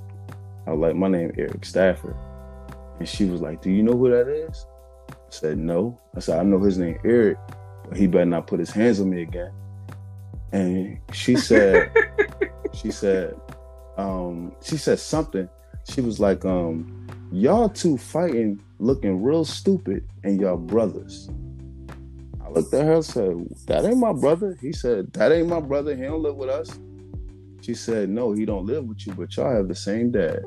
I 0.67 0.71
was 0.71 0.79
like, 0.79 0.95
"My 0.95 1.07
name 1.07 1.31
Eric 1.37 1.65
Stafford," 1.65 2.15
and 2.99 3.07
she 3.07 3.25
was 3.25 3.41
like, 3.41 3.61
"Do 3.61 3.71
you 3.71 3.81
know 3.81 3.97
who 3.97 4.11
that 4.11 4.27
is?" 4.27 4.67
I 5.09 5.13
said, 5.29 5.57
"No." 5.57 5.99
I 6.15 6.19
said, 6.19 6.39
"I 6.39 6.43
know 6.43 6.59
his 6.59 6.77
name 6.77 6.99
Eric, 7.03 7.37
but 7.87 7.97
he 7.97 8.07
better 8.07 8.25
not 8.25 8.47
put 8.47 8.59
his 8.59 8.71
hands 8.71 8.99
on 8.99 9.09
me 9.09 9.21
again." 9.21 9.51
And 10.51 10.99
she 11.11 11.35
said, 11.35 11.91
she 12.73 12.89
said, 12.91 13.35
um, 13.97 14.55
she 14.61 14.77
said 14.77 14.99
something. 14.99 15.49
She 15.89 16.01
was 16.01 16.19
like, 16.19 16.45
um, 16.45 17.07
y'all 17.31 17.69
two 17.69 17.97
fighting 17.97 18.61
looking 18.79 19.21
real 19.23 19.45
stupid 19.45 20.07
and 20.23 20.39
y'all 20.39 20.57
brothers. 20.57 21.29
I 22.43 22.49
looked 22.49 22.73
at 22.73 22.85
her 22.85 22.95
and 22.95 23.05
said, 23.05 23.47
That 23.67 23.85
ain't 23.85 23.97
my 23.97 24.13
brother. 24.13 24.57
He 24.61 24.73
said, 24.73 25.13
That 25.13 25.31
ain't 25.31 25.47
my 25.47 25.59
brother. 25.59 25.95
He 25.95 26.03
don't 26.03 26.21
live 26.21 26.35
with 26.35 26.49
us. 26.49 26.77
She 27.61 27.73
said, 27.73 28.09
No, 28.09 28.33
he 28.33 28.45
don't 28.45 28.65
live 28.65 28.85
with 28.85 29.05
you, 29.07 29.13
but 29.13 29.35
y'all 29.35 29.53
have 29.53 29.67
the 29.67 29.75
same 29.75 30.11
dad. 30.11 30.43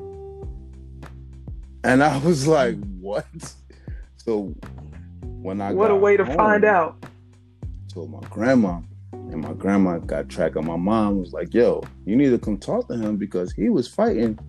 And 1.83 2.03
I 2.03 2.17
was 2.19 2.47
like, 2.47 2.77
What? 2.99 3.25
So 4.17 4.53
when 5.21 5.61
I 5.61 5.73
What 5.73 5.91
a 5.91 5.95
way 5.95 6.17
to 6.17 6.25
home, 6.25 6.37
find 6.37 6.65
out. 6.65 7.03
Told 7.93 8.11
my 8.11 8.19
grandma. 8.29 8.81
And 9.11 9.41
my 9.41 9.53
grandma 9.53 9.99
got 9.99 10.27
track 10.27 10.55
of 10.55 10.65
my 10.65 10.75
mom, 10.75 11.19
was 11.19 11.33
like, 11.33 11.53
yo, 11.53 11.83
you 12.05 12.15
need 12.15 12.29
to 12.29 12.39
come 12.39 12.57
talk 12.57 12.87
to 12.87 12.95
him 12.95 13.17
because 13.17 13.51
he 13.53 13.69
was 13.69 13.87
fighting 13.87 14.39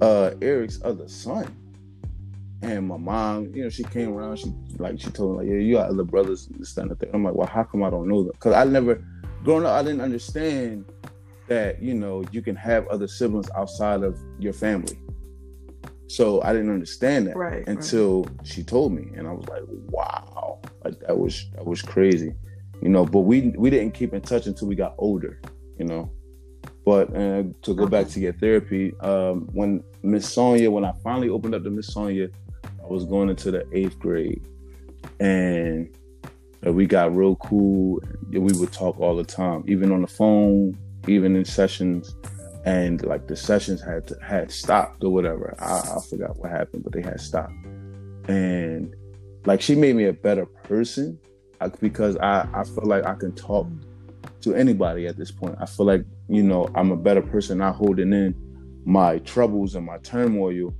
uh 0.00 0.32
Eric's 0.42 0.80
other 0.84 1.08
son. 1.08 1.54
And 2.62 2.86
my 2.88 2.98
mom, 2.98 3.54
you 3.54 3.62
know, 3.64 3.70
she 3.70 3.84
came 3.84 4.12
around, 4.12 4.38
she 4.38 4.52
like 4.78 5.00
she 5.00 5.10
told 5.10 5.32
me, 5.32 5.38
like, 5.38 5.48
yeah, 5.48 5.60
you 5.60 5.74
got 5.76 5.88
other 5.90 6.04
brothers 6.04 6.46
and 6.48 6.60
this 6.60 6.76
and 6.76 6.90
that. 6.90 7.08
I'm 7.14 7.24
like, 7.24 7.34
well, 7.34 7.46
how 7.46 7.64
come 7.64 7.82
I 7.82 7.90
don't 7.90 8.06
know 8.08 8.22
them? 8.22 8.32
Because 8.32 8.54
I 8.54 8.64
never 8.64 9.02
growing 9.44 9.64
up, 9.64 9.72
I 9.72 9.82
didn't 9.82 10.02
understand 10.02 10.84
that, 11.48 11.82
you 11.82 11.94
know, 11.94 12.22
you 12.30 12.42
can 12.42 12.54
have 12.56 12.86
other 12.88 13.08
siblings 13.08 13.48
outside 13.56 14.02
of 14.02 14.18
your 14.38 14.52
family. 14.52 14.98
So 16.08 16.42
I 16.42 16.52
didn't 16.52 16.70
understand 16.70 17.28
that 17.28 17.36
Right. 17.36 17.66
until 17.66 18.26
she 18.44 18.62
told 18.62 18.92
me. 18.92 19.10
And 19.16 19.26
I 19.26 19.32
was 19.32 19.48
like, 19.48 19.62
wow. 19.88 20.60
Like 20.84 20.98
that 21.00 21.16
was 21.18 21.46
that 21.54 21.64
was 21.64 21.82
crazy. 21.82 22.34
You 22.82 22.88
know, 22.88 23.04
but 23.06 23.20
we 23.20 23.52
we 23.56 23.70
didn't 23.70 23.92
keep 23.94 24.12
in 24.12 24.20
touch 24.20 24.46
until 24.46 24.68
we 24.68 24.74
got 24.74 24.94
older, 24.98 25.40
you 25.78 25.84
know. 25.84 26.10
But 26.84 27.14
uh, 27.14 27.44
to 27.62 27.74
go 27.74 27.86
back 27.86 28.08
to 28.08 28.20
your 28.20 28.32
therapy, 28.32 28.94
um, 29.00 29.48
when 29.52 29.84
Miss 30.02 30.32
Sonia, 30.32 30.70
when 30.70 30.84
I 30.84 30.92
finally 31.04 31.28
opened 31.28 31.54
up 31.54 31.62
to 31.64 31.70
Miss 31.70 31.92
Sonia, 31.92 32.28
I 32.64 32.86
was 32.86 33.04
going 33.04 33.28
into 33.28 33.50
the 33.50 33.66
eighth 33.72 33.98
grade, 33.98 34.42
and 35.20 35.94
uh, 36.66 36.72
we 36.72 36.86
got 36.86 37.14
real 37.14 37.36
cool. 37.36 38.00
We 38.30 38.40
would 38.40 38.72
talk 38.72 38.98
all 38.98 39.14
the 39.14 39.24
time, 39.24 39.64
even 39.66 39.92
on 39.92 40.00
the 40.00 40.08
phone, 40.08 40.76
even 41.06 41.36
in 41.36 41.44
sessions. 41.44 42.14
And 42.64 43.02
like 43.06 43.26
the 43.26 43.36
sessions 43.36 43.80
had 43.80 44.06
to, 44.08 44.18
had 44.22 44.50
stopped 44.50 45.02
or 45.02 45.10
whatever. 45.10 45.54
I, 45.58 45.96
I 45.96 45.98
forgot 46.08 46.38
what 46.38 46.50
happened, 46.50 46.84
but 46.84 46.92
they 46.92 47.00
had 47.00 47.20
stopped. 47.20 47.54
And 48.28 48.94
like 49.46 49.62
she 49.62 49.74
made 49.74 49.96
me 49.96 50.04
a 50.04 50.12
better 50.12 50.44
person 50.44 51.18
I, 51.60 51.68
because 51.68 52.16
I 52.18 52.46
I 52.52 52.64
feel 52.64 52.84
like 52.84 53.04
I 53.06 53.14
can 53.14 53.34
talk 53.34 53.66
to 54.42 54.54
anybody 54.54 55.06
at 55.06 55.16
this 55.16 55.30
point. 55.30 55.56
I 55.60 55.66
feel 55.66 55.86
like 55.86 56.04
you 56.28 56.42
know 56.42 56.68
I'm 56.74 56.90
a 56.92 56.96
better 56.96 57.22
person 57.22 57.58
not 57.58 57.74
holding 57.76 58.12
in 58.12 58.34
my 58.84 59.18
troubles 59.18 59.74
and 59.74 59.86
my 59.86 59.98
turmoil. 59.98 60.74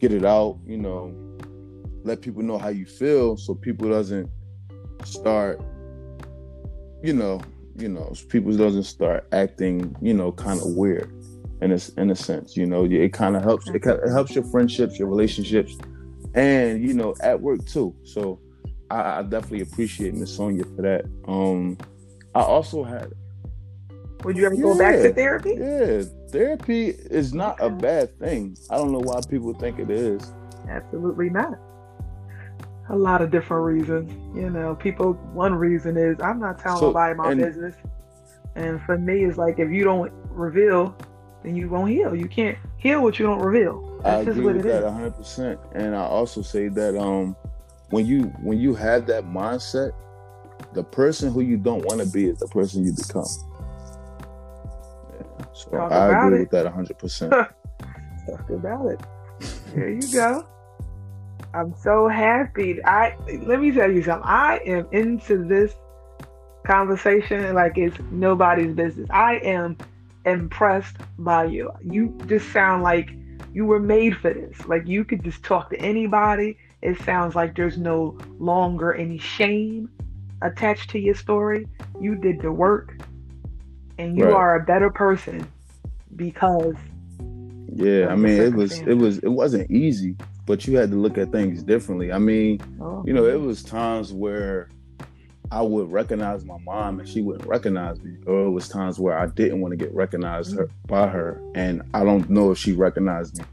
Get 0.00 0.12
it 0.12 0.24
out, 0.24 0.58
you 0.66 0.76
know. 0.78 1.14
Let 2.04 2.20
people 2.20 2.42
know 2.42 2.58
how 2.58 2.68
you 2.68 2.86
feel, 2.86 3.36
so 3.36 3.54
people 3.54 3.88
doesn't 3.88 4.30
start, 5.04 5.60
you 7.02 7.12
know, 7.12 7.40
you 7.78 7.88
know, 7.88 8.12
people 8.28 8.56
doesn't 8.56 8.84
start 8.84 9.26
acting, 9.32 9.94
you 10.00 10.14
know, 10.14 10.32
kind 10.32 10.60
of 10.60 10.68
weird. 10.74 11.10
In 11.62 11.72
a 11.72 11.78
in 11.96 12.10
a 12.10 12.14
sense, 12.14 12.56
you 12.56 12.66
know, 12.66 12.84
it 12.84 13.12
kind 13.14 13.34
of 13.34 13.42
helps. 13.42 13.66
It, 13.68 13.82
kinda- 13.82 14.02
it 14.04 14.10
helps 14.12 14.34
your 14.34 14.44
friendships, 14.44 14.98
your 14.98 15.08
relationships, 15.08 15.76
and 16.34 16.82
you 16.86 16.92
know, 16.92 17.14
at 17.20 17.40
work 17.40 17.64
too. 17.64 17.96
So 18.04 18.38
I, 18.90 19.18
I 19.18 19.22
definitely 19.22 19.62
appreciate 19.62 20.14
Miss 20.14 20.36
Sonia 20.36 20.64
for 20.76 20.82
that. 20.82 21.06
Um, 21.26 21.78
I 22.36 22.40
also 22.42 22.84
had 22.84 23.12
Would 24.24 24.36
you 24.36 24.46
ever 24.46 24.56
go 24.56 24.76
back 24.76 24.96
to 25.02 25.12
therapy? 25.12 25.54
yeah, 25.58 26.02
therapy 26.30 26.88
is 26.88 27.32
not 27.32 27.56
a 27.60 27.70
bad 27.70 28.18
thing. 28.18 28.56
I 28.70 28.76
don't 28.76 28.92
know 28.92 28.98
why 29.00 29.20
people 29.28 29.54
think 29.54 29.78
it 29.78 29.90
is. 29.90 30.32
Absolutely 30.68 31.30
not. 31.30 31.54
A 32.90 32.96
lot 32.96 33.22
of 33.22 33.30
different 33.30 33.64
reasons. 33.64 34.10
You 34.36 34.50
know, 34.50 34.74
people, 34.74 35.14
one 35.32 35.54
reason 35.54 35.96
is 35.96 36.20
I'm 36.20 36.38
not 36.38 36.58
telling 36.58 36.78
So, 36.80 36.86
nobody 36.88 37.14
my 37.14 37.30
and- 37.32 37.40
business. 37.40 37.74
And 38.54 38.80
for 38.82 38.96
me, 38.96 39.24
it's 39.24 39.36
like 39.38 39.58
if 39.58 39.70
you 39.70 39.84
don't 39.84 40.10
reveal, 40.30 40.96
then 41.42 41.54
you 41.56 41.68
won't 41.68 41.90
heal. 41.90 42.14
You 42.14 42.26
can't 42.28 42.56
heal 42.78 43.02
what 43.02 43.18
you 43.18 43.26
don't 43.26 43.40
reveal. 43.40 44.00
I 44.04 44.10
That's 44.10 44.26
just 44.26 44.38
agree 44.38 44.44
what 44.46 44.56
with 44.56 44.66
it 44.66 44.68
that 44.70 44.78
is. 44.78 44.84
100. 44.84 45.10
percent 45.16 45.60
And 45.74 45.94
I 45.94 46.00
also 46.02 46.40
say 46.42 46.68
that 46.68 46.96
um, 46.98 47.36
when 47.90 48.06
you 48.06 48.22
when 48.42 48.58
you 48.58 48.74
have 48.74 49.06
that 49.08 49.24
mindset, 49.24 49.92
the 50.72 50.84
person 50.84 51.32
who 51.32 51.40
you 51.40 51.56
don't 51.56 51.84
want 51.84 52.00
to 52.00 52.06
be 52.06 52.26
is 52.26 52.38
the 52.38 52.48
person 52.48 52.84
you 52.84 52.92
become. 52.92 53.24
Yeah. 55.12 55.46
So 55.52 55.70
Talk 55.70 55.92
I 55.92 56.26
agree 56.26 56.38
it. 56.38 56.40
with 56.40 56.50
that 56.50 56.64
100. 56.64 56.98
percent 56.98 57.30
Talk 58.28 58.50
about 58.50 58.86
it. 58.86 59.00
There 59.74 59.90
you 59.90 60.12
go. 60.12 60.46
I'm 61.54 61.74
so 61.82 62.08
happy. 62.08 62.84
I 62.84 63.16
let 63.42 63.60
me 63.60 63.72
tell 63.72 63.90
you 63.90 64.02
something. 64.02 64.28
I 64.28 64.58
am 64.66 64.86
into 64.92 65.44
this 65.44 65.74
conversation 66.66 67.54
like 67.54 67.78
it's 67.78 67.96
nobody's 68.10 68.74
business. 68.74 69.08
I 69.10 69.36
am 69.36 69.78
impressed 70.24 70.96
by 71.18 71.44
you. 71.44 71.70
You 71.82 72.18
just 72.26 72.52
sound 72.52 72.82
like 72.82 73.10
you 73.52 73.64
were 73.64 73.80
made 73.80 74.16
for 74.16 74.34
this. 74.34 74.66
Like 74.66 74.86
you 74.86 75.04
could 75.04 75.22
just 75.22 75.42
talk 75.42 75.70
to 75.70 75.76
anybody. 75.80 76.58
It 76.82 77.00
sounds 77.02 77.34
like 77.34 77.56
there's 77.56 77.78
no 77.78 78.18
longer 78.38 78.92
any 78.92 79.18
shame 79.18 79.88
attached 80.42 80.90
to 80.90 80.98
your 80.98 81.14
story. 81.14 81.66
You 82.00 82.16
did 82.16 82.40
the 82.40 82.52
work 82.52 82.98
and 83.98 84.16
you 84.16 84.24
Right. 84.24 84.34
are 84.34 84.56
a 84.56 84.64
better 84.64 84.90
person 84.90 85.46
because 86.16 86.74
Yeah, 87.72 88.08
I 88.08 88.16
mean 88.16 88.40
it 88.40 88.54
was 88.54 88.78
it 88.80 88.94
was 88.94 89.18
it 89.18 89.28
wasn't 89.28 89.70
easy, 89.70 90.16
but 90.46 90.66
you 90.66 90.76
had 90.78 90.90
to 90.90 90.96
look 90.96 91.18
at 91.18 91.30
things 91.30 91.62
differently. 91.62 92.10
I 92.12 92.18
mean, 92.18 92.60
oh, 92.80 93.02
you 93.06 93.12
know, 93.12 93.26
it 93.26 93.40
was 93.40 93.62
times 93.62 94.12
where 94.12 94.68
I 95.50 95.62
would 95.62 95.92
recognize 95.92 96.44
my 96.44 96.58
mom 96.58 97.00
and 97.00 97.08
she 97.08 97.20
wouldn't 97.22 97.46
recognize 97.46 98.00
me, 98.00 98.16
or 98.26 98.46
it 98.46 98.50
was 98.50 98.68
times 98.68 98.98
where 98.98 99.18
I 99.18 99.26
didn't 99.26 99.60
want 99.60 99.72
to 99.72 99.76
get 99.76 99.94
recognized 99.94 100.56
her, 100.56 100.66
mm-hmm. 100.66 100.88
by 100.88 101.06
her, 101.08 101.40
and 101.54 101.82
I 101.92 102.02
don't 102.02 102.28
know 102.30 102.50
if 102.50 102.58
she 102.58 102.72
recognized 102.72 103.38
me, 103.38 103.44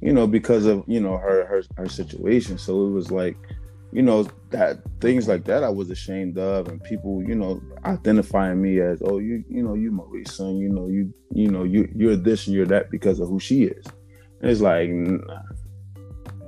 you 0.00 0.12
know, 0.12 0.26
because 0.26 0.66
of 0.66 0.84
you 0.86 1.00
know 1.00 1.16
her 1.16 1.44
her 1.46 1.62
her 1.76 1.88
situation. 1.88 2.58
So 2.58 2.86
it 2.86 2.90
was 2.90 3.10
like, 3.10 3.36
you 3.92 4.02
know, 4.02 4.26
that 4.50 4.78
things 5.00 5.28
like 5.28 5.44
that 5.44 5.62
I 5.62 5.68
was 5.68 5.90
ashamed 5.90 6.38
of, 6.38 6.68
and 6.68 6.82
people, 6.82 7.22
you 7.22 7.34
know, 7.34 7.60
identifying 7.84 8.60
me 8.62 8.80
as, 8.80 9.02
oh, 9.04 9.18
you 9.18 9.44
you 9.48 9.62
know, 9.62 9.74
you 9.74 9.90
Marie's 9.92 10.32
son, 10.34 10.56
you 10.56 10.68
know, 10.68 10.88
you 10.88 11.12
you 11.30 11.48
know, 11.50 11.64
you 11.64 11.90
you're 11.94 12.16
this 12.16 12.46
and 12.46 12.56
you're 12.56 12.66
that 12.66 12.90
because 12.90 13.20
of 13.20 13.28
who 13.28 13.38
she 13.38 13.64
is. 13.64 13.84
And 14.40 14.50
it's 14.50 14.60
like, 14.60 14.88
nah, 14.90 15.42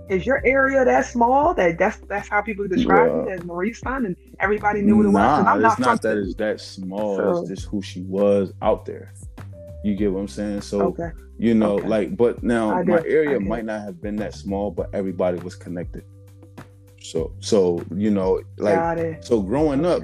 is 0.09 0.27
your 0.27 0.45
area 0.45 0.85
that 0.85 1.07
small 1.07 1.55
that 1.55 1.79
that's 1.79 1.97
that's 2.09 2.29
how 2.29 2.43
people 2.43 2.67
describe 2.69 3.11
Well, 3.11 3.29
it 3.29 3.33
as 3.33 3.45
Marie's 3.45 3.79
son 3.79 4.05
and 4.07 4.17
everybody 4.41 4.83
knew 4.83 4.97
what 4.97 5.07
it 5.07 5.11
was? 5.11 5.47
I'm 5.47 5.65
it's 5.65 5.79
not, 5.79 5.87
not 5.87 6.03
that 6.03 6.19
it's 6.19 6.35
that 6.37 6.61
small. 6.61 7.17
So- 7.17 7.41
It's 7.41 7.49
just 7.49 7.67
who 7.69 7.83
she 7.83 8.03
was 8.03 8.53
out 8.63 8.85
there. 8.85 9.13
You 9.85 9.95
get 9.95 10.13
what 10.13 10.21
I'm 10.21 10.29
saying? 10.29 10.63
So 10.63 10.81
okay. 10.83 11.11
you 11.39 11.53
know, 11.55 11.75
Okay. 11.75 11.89
like, 11.89 12.17
but 12.17 12.43
now 12.43 12.83
my 12.85 13.03
area 13.07 13.39
might 13.39 13.67
not 13.67 13.83
have 13.83 14.01
been 14.01 14.17
that 14.17 14.33
small, 14.35 14.71
but 14.71 14.89
everybody 14.95 15.39
was 15.41 15.55
connected. 15.55 16.05
So, 17.05 17.33
so 17.41 17.85
you 17.95 18.11
know, 18.11 18.41
like, 18.57 18.79
so 19.23 19.43
growing 19.43 19.85
up, 19.85 20.03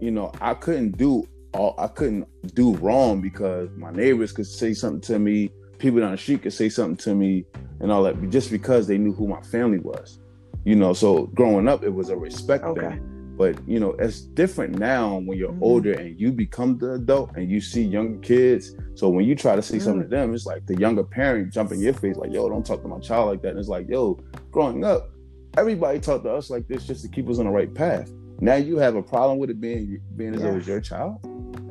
you 0.00 0.10
know, 0.10 0.32
I 0.40 0.54
couldn't 0.54 0.96
do 0.96 1.24
all, 1.52 1.74
I 1.78 1.88
couldn't 1.88 2.26
do 2.54 2.74
wrong 2.76 3.20
because 3.20 3.68
my 3.76 3.90
neighbors 3.90 4.32
could 4.32 4.46
say 4.46 4.72
something 4.72 5.02
to 5.02 5.18
me, 5.18 5.52
people 5.78 6.00
down 6.00 6.12
the 6.12 6.16
street 6.18 6.42
could 6.42 6.54
say 6.54 6.70
something 6.70 6.96
to 6.96 7.14
me, 7.14 7.44
and 7.80 7.92
all 7.92 8.02
that, 8.04 8.30
just 8.30 8.50
because 8.50 8.86
they 8.86 8.96
knew 8.96 9.12
who 9.12 9.28
my 9.28 9.42
family 9.42 9.78
was. 9.78 10.18
You 10.64 10.74
know, 10.74 10.94
so 10.94 11.26
growing 11.34 11.68
up, 11.68 11.84
it 11.84 11.92
was 11.92 12.08
a 12.08 12.16
respect 12.16 12.64
Okay. 12.64 12.80
thing. 12.80 13.34
But 13.36 13.56
you 13.68 13.78
know, 13.78 13.90
it's 13.98 14.22
different 14.22 14.78
now 14.78 15.18
when 15.18 15.36
you're 15.36 15.52
Mhm. 15.52 15.62
older 15.62 15.92
and 15.92 16.18
you 16.18 16.32
become 16.32 16.78
the 16.78 16.94
adult 16.94 17.36
and 17.36 17.50
you 17.50 17.60
see 17.60 17.82
younger 17.82 18.18
kids. 18.20 18.74
So 18.94 19.10
when 19.10 19.26
you 19.26 19.34
try 19.34 19.54
to 19.54 19.62
say 19.62 19.78
something 19.78 20.02
to 20.02 20.08
Mm. 20.08 20.10
them, 20.10 20.34
it's 20.34 20.46
like 20.46 20.64
the 20.66 20.76
younger 20.76 21.04
parent 21.04 21.52
jumping 21.52 21.80
your 21.80 21.92
face, 21.94 22.16
like, 22.16 22.32
"Yo, 22.32 22.48
don't 22.48 22.64
talk 22.64 22.80
to 22.82 22.88
my 22.88 22.98
child 23.00 23.28
like 23.28 23.42
that." 23.42 23.50
And 23.50 23.58
it's 23.58 23.68
like, 23.68 23.86
"Yo, 23.88 24.18
growing 24.50 24.84
up, 24.84 25.10
everybody 25.56 26.00
talked 26.00 26.24
to 26.24 26.30
us 26.30 26.50
like 26.50 26.68
this 26.68 26.86
just 26.86 27.02
to 27.02 27.08
keep 27.08 27.28
us 27.28 27.38
on 27.38 27.46
the 27.46 27.50
right 27.50 27.72
path. 27.72 28.10
Now 28.40 28.56
you 28.56 28.78
have 28.78 28.96
a 28.96 29.02
problem 29.02 29.38
with 29.38 29.50
it 29.50 29.60
being 29.60 30.00
being 30.16 30.34
as 30.34 30.40
though 30.40 30.56
it's 30.56 30.66
your 30.66 30.80
child. 30.80 31.20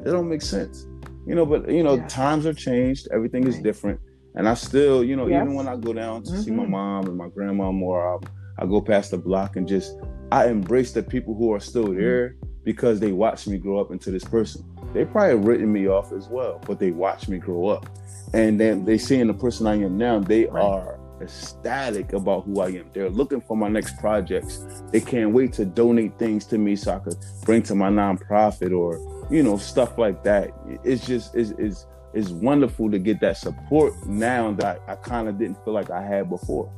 It 0.06 0.12
don't 0.12 0.30
make 0.30 0.42
sense. 0.42 0.86
You 1.26 1.36
know, 1.36 1.46
but 1.46 1.70
you 1.70 1.84
know, 1.84 1.96
yeah. 1.96 2.08
times 2.08 2.46
are 2.46 2.54
changed, 2.54 3.08
everything 3.12 3.44
right. 3.44 3.54
is 3.54 3.60
different. 3.60 4.00
And 4.36 4.48
I 4.48 4.54
still, 4.54 5.04
you 5.04 5.16
know, 5.16 5.28
yes. 5.28 5.42
even 5.42 5.56
when 5.56 5.68
I 5.68 5.76
go 5.76 5.94
down 5.94 6.24
to 6.24 6.32
mm-hmm. 6.32 6.42
see 6.42 6.52
my 6.52 6.64
mm-hmm. 6.64 6.72
mom 6.72 7.08
and 7.08 7.18
my 7.18 7.28
grandma 7.28 7.72
more, 7.72 8.20
I, 8.58 8.64
I 8.64 8.66
go 8.68 8.82
past 8.82 9.12
the 9.12 9.18
block 9.18 9.56
and 9.56 9.68
just 9.68 9.98
I 10.32 10.48
embrace 10.48 10.92
the 10.92 11.02
people 11.02 11.34
who 11.36 11.52
are 11.54 11.60
still 11.60 11.88
mm-hmm. 11.88 12.00
there 12.00 12.36
because 12.64 13.00
they 13.00 13.12
watched 13.12 13.48
me 13.48 13.58
grow 13.58 13.80
up 13.80 13.92
into 13.92 14.12
this 14.12 14.24
person. 14.24 14.64
They 14.94 15.06
probably 15.06 15.36
written 15.36 15.72
me 15.72 15.88
off 15.88 16.12
as 16.12 16.28
well, 16.28 16.62
but 16.68 16.80
they 16.80 16.92
watched 16.92 17.30
me 17.30 17.38
grow 17.38 17.68
up. 17.68 17.88
And 18.34 18.60
then 18.60 18.86
they 18.86 18.98
seeing 18.98 19.28
the 19.28 19.34
person 19.34 19.66
I 19.66 19.76
am 19.76 19.98
now, 19.98 20.20
they 20.20 20.46
right. 20.46 20.64
are 20.64 20.99
ecstatic 21.22 22.14
about 22.14 22.46
who 22.46 22.62
I 22.62 22.68
am. 22.68 22.90
They're 22.94 23.10
looking 23.10 23.42
for 23.42 23.56
my 23.58 23.68
next 23.68 23.98
projects. 23.98 24.64
They 24.92 25.02
can't 25.02 25.32
wait 25.32 25.54
to 25.54 25.66
donate 25.66 26.18
things 26.18 26.46
to 26.48 26.58
me 26.58 26.76
so 26.76 26.96
I 26.96 27.00
could 27.00 27.18
bring 27.46 27.64
to 27.64 27.76
my 27.76 27.90
nonprofit 27.90 28.78
or, 28.78 29.28
you 29.30 29.44
know, 29.44 29.58
stuff 29.58 29.98
like 29.98 30.24
that. 30.24 30.52
It's 30.84 31.06
just 31.06 31.36
it's 31.36 31.52
it's, 31.52 31.86
it's 32.14 32.30
wonderful 32.30 32.90
to 32.92 33.00
get 33.00 33.20
that 33.22 33.38
support 33.38 33.94
now 34.08 34.52
that 34.54 34.82
I, 34.88 34.96
kind 34.96 35.28
of 35.28 35.38
didn't 35.38 35.64
feel 35.64 35.74
like 35.74 35.90
I 35.90 36.02
had 36.02 36.30
before. 36.30 36.72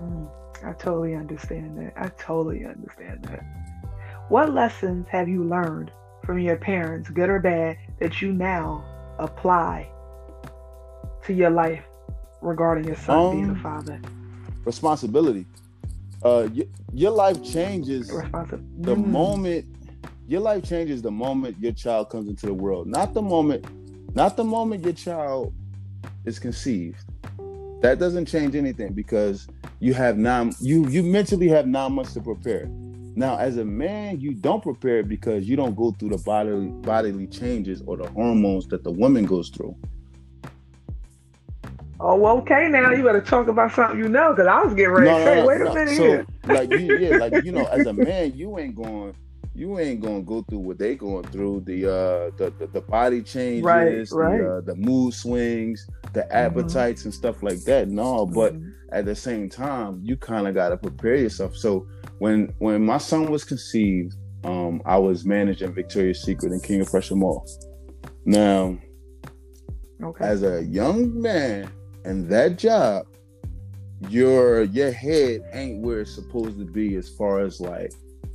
Mm, 0.00 0.28
I 0.64 0.72
totally 0.74 1.14
understand 1.14 1.78
that. 1.78 1.92
I 1.96 2.08
totally 2.22 2.64
understand 2.64 3.24
that. 3.24 3.44
What 4.28 4.52
lessons 4.54 5.08
have 5.08 5.28
you 5.28 5.42
learned 5.42 5.90
from 6.24 6.38
your 6.38 6.56
parents, 6.56 7.10
good 7.10 7.28
or 7.28 7.40
bad, 7.40 7.78
that 7.98 8.22
you 8.22 8.32
now 8.32 8.84
apply 9.18 9.90
to 11.30 11.36
your 11.36 11.50
life 11.50 11.84
regarding 12.40 12.84
your 12.84 12.96
son 12.96 13.16
um, 13.16 13.30
being 13.36 13.50
a 13.50 13.54
father? 13.56 14.00
Responsibility. 14.64 15.46
Uh, 16.22 16.48
y- 16.52 16.66
your 16.92 17.12
life 17.12 17.42
changes 17.42 18.08
the 18.08 18.96
mm. 18.96 19.06
moment. 19.06 19.64
Your 20.26 20.40
life 20.40 20.64
changes 20.64 21.02
the 21.02 21.10
moment 21.10 21.56
your 21.60 21.72
child 21.72 22.10
comes 22.10 22.28
into 22.28 22.46
the 22.46 22.54
world. 22.54 22.86
Not 22.86 23.14
the 23.14 23.22
moment. 23.22 23.64
Not 24.14 24.36
the 24.36 24.44
moment 24.44 24.84
your 24.84 24.92
child 24.92 25.54
is 26.24 26.38
conceived. 26.38 26.98
That 27.80 27.98
doesn't 27.98 28.26
change 28.26 28.54
anything 28.54 28.92
because 28.92 29.48
you 29.78 29.94
have 29.94 30.18
nine. 30.18 30.52
You 30.60 30.86
you 30.88 31.02
mentally 31.02 31.48
have 31.48 31.66
nine 31.66 31.92
months 31.92 32.12
to 32.14 32.20
prepare. 32.20 32.66
Now, 33.16 33.38
as 33.38 33.56
a 33.56 33.64
man, 33.64 34.20
you 34.20 34.34
don't 34.34 34.62
prepare 34.62 35.02
because 35.02 35.48
you 35.48 35.56
don't 35.56 35.74
go 35.74 35.92
through 35.92 36.10
the 36.10 36.18
bodily 36.18 36.68
bodily 36.68 37.26
changes 37.26 37.82
or 37.86 37.96
the 37.96 38.08
hormones 38.10 38.66
that 38.68 38.84
the 38.84 38.90
woman 38.90 39.24
goes 39.24 39.48
through. 39.48 39.76
Oh, 42.02 42.38
okay. 42.38 42.66
Now 42.68 42.92
you 42.92 43.04
better 43.04 43.20
talk 43.20 43.48
about 43.48 43.72
something 43.72 43.98
you 43.98 44.08
know, 44.08 44.32
because 44.32 44.46
I 44.46 44.62
was 44.62 44.72
getting 44.72 44.92
ready 44.92 45.10
no, 45.10 45.18
to 45.18 45.24
say, 45.24 45.36
no, 45.36 45.46
wait 45.46 45.60
a 45.60 45.64
minute 45.74 45.96
so, 45.96 46.02
here. 46.02 46.26
like, 46.44 46.70
you, 46.70 46.98
yeah, 46.98 47.16
like 47.18 47.44
you 47.44 47.52
know, 47.52 47.66
as 47.66 47.86
a 47.86 47.92
man, 47.92 48.32
you 48.34 48.58
ain't 48.58 48.74
going, 48.74 49.14
you 49.54 49.78
ain't 49.78 50.00
going 50.00 50.22
to 50.22 50.26
go 50.26 50.42
through 50.48 50.60
what 50.60 50.78
they 50.78 50.94
going 50.94 51.24
through 51.24 51.60
the 51.66 51.84
uh 51.84 52.30
the 52.38 52.50
the, 52.58 52.68
the 52.68 52.80
body 52.80 53.22
changes, 53.22 53.62
right, 53.62 54.08
right. 54.12 54.40
The, 54.40 54.56
uh, 54.56 54.60
the 54.62 54.76
mood 54.76 55.12
swings, 55.12 55.86
the 56.14 56.20
mm-hmm. 56.20 56.32
appetites 56.32 57.00
mm-hmm. 57.00 57.08
and 57.08 57.14
stuff 57.14 57.42
like 57.42 57.62
that. 57.64 57.88
No, 57.88 58.24
but 58.24 58.54
mm-hmm. 58.54 58.70
at 58.92 59.04
the 59.04 59.14
same 59.14 59.50
time, 59.50 60.00
you 60.02 60.16
kind 60.16 60.48
of 60.48 60.54
got 60.54 60.70
to 60.70 60.78
prepare 60.78 61.16
yourself. 61.16 61.54
So 61.54 61.86
when 62.18 62.54
when 62.60 62.82
my 62.82 62.98
son 62.98 63.30
was 63.30 63.44
conceived, 63.44 64.14
um, 64.44 64.80
I 64.86 64.96
was 64.96 65.26
managing 65.26 65.74
Victoria's 65.74 66.22
Secret 66.22 66.50
and 66.50 66.62
King 66.62 66.80
of 66.80 66.90
Prussia 66.90 67.14
Mall. 67.14 67.46
Now, 68.24 68.78
okay. 70.02 70.24
as 70.24 70.42
a 70.42 70.64
young 70.64 71.20
man 71.20 71.70
and 72.04 72.28
that 72.28 72.58
job, 72.58 73.06
your 74.08 74.62
your 74.62 74.90
head 74.92 75.42
ain't 75.52 75.82
where 75.82 76.00
it's 76.00 76.14
supposed 76.14 76.58
to 76.58 76.64
be 76.64 76.96
as 76.96 77.08
far 77.08 77.40
as 77.40 77.60
like 77.60 77.92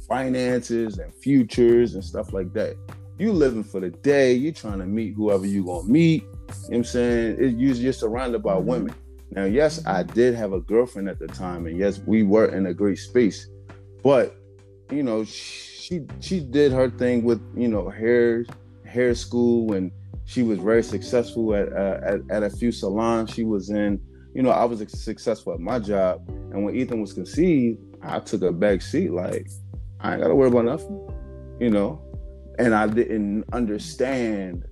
finances 0.08 1.00
and 1.00 1.14
futures 1.16 1.96
and 1.96 2.04
stuff 2.04 2.34
like 2.34 2.54
that. 2.54 2.76
You 3.18 3.32
living 3.32 3.64
for 3.64 3.80
the 3.80 3.90
day, 3.90 4.34
you 4.34 4.52
trying 4.52 4.80
to 4.80 4.86
meet 4.86 5.14
whoever 5.16 5.46
you 5.46 5.66
gonna 5.66 5.88
meet. 5.88 6.24
You 6.24 6.28
know 6.28 6.54
what 6.68 6.76
I'm 6.78 6.84
saying? 6.84 7.38
It, 7.40 7.58
you're 7.58 7.94
surrounded 7.94 8.44
by 8.44 8.54
mm-hmm. 8.54 8.68
women. 8.68 8.96
Now, 9.32 9.46
yes, 9.46 9.86
I 9.86 10.04
did 10.04 10.36
have 10.36 10.54
a 10.54 10.62
girlfriend 10.62 11.10
at 11.10 11.20
the 11.20 11.28
time, 11.28 11.66
and 11.66 11.78
yes, 11.78 12.00
we 12.06 12.24
were 12.24 12.46
in 12.46 12.68
a 12.68 12.74
great 12.74 13.00
space. 13.00 13.48
But, 14.04 14.36
you 14.92 15.02
know, 15.02 15.24
she 15.24 16.04
she 16.20 16.40
did 16.40 16.72
her 16.72 16.90
thing 16.90 17.24
with, 17.24 17.42
you 17.56 17.68
know, 17.68 17.90
hair 17.90 18.46
hair 18.86 19.16
school 19.16 19.74
and 19.74 19.92
she 20.26 20.44
was 20.44 20.60
very 20.60 20.84
successful 20.84 21.56
at, 21.56 21.72
uh, 21.72 22.00
at, 22.04 22.20
at 22.30 22.44
a 22.44 22.50
few 22.50 22.72
salons 22.72 23.32
she 23.32 23.44
was 23.44 23.70
in. 23.70 24.00
You 24.34 24.42
know, 24.42 24.50
I 24.50 24.66
was 24.66 24.84
successful 24.92 25.54
at 25.54 25.60
my 25.60 25.80
job, 25.80 26.28
and 26.52 26.66
when 26.66 26.76
Ethan 26.76 27.00
was 27.00 27.14
conceived, 27.14 27.80
I 28.02 28.20
took 28.20 28.42
a 28.42 28.52
back 28.52 28.82
seat. 28.82 29.12
Like, 29.12 29.48
I 30.02 30.14
ain't 30.14 30.22
got 30.22 30.28
to 30.28 30.36
worry 30.36 30.50
about 30.50 30.66
nothing. 30.66 31.10
You 31.60 31.70
know, 31.70 32.02
and 32.60 32.76
I 32.76 32.88
didn't 32.88 33.46
understand 33.54 34.66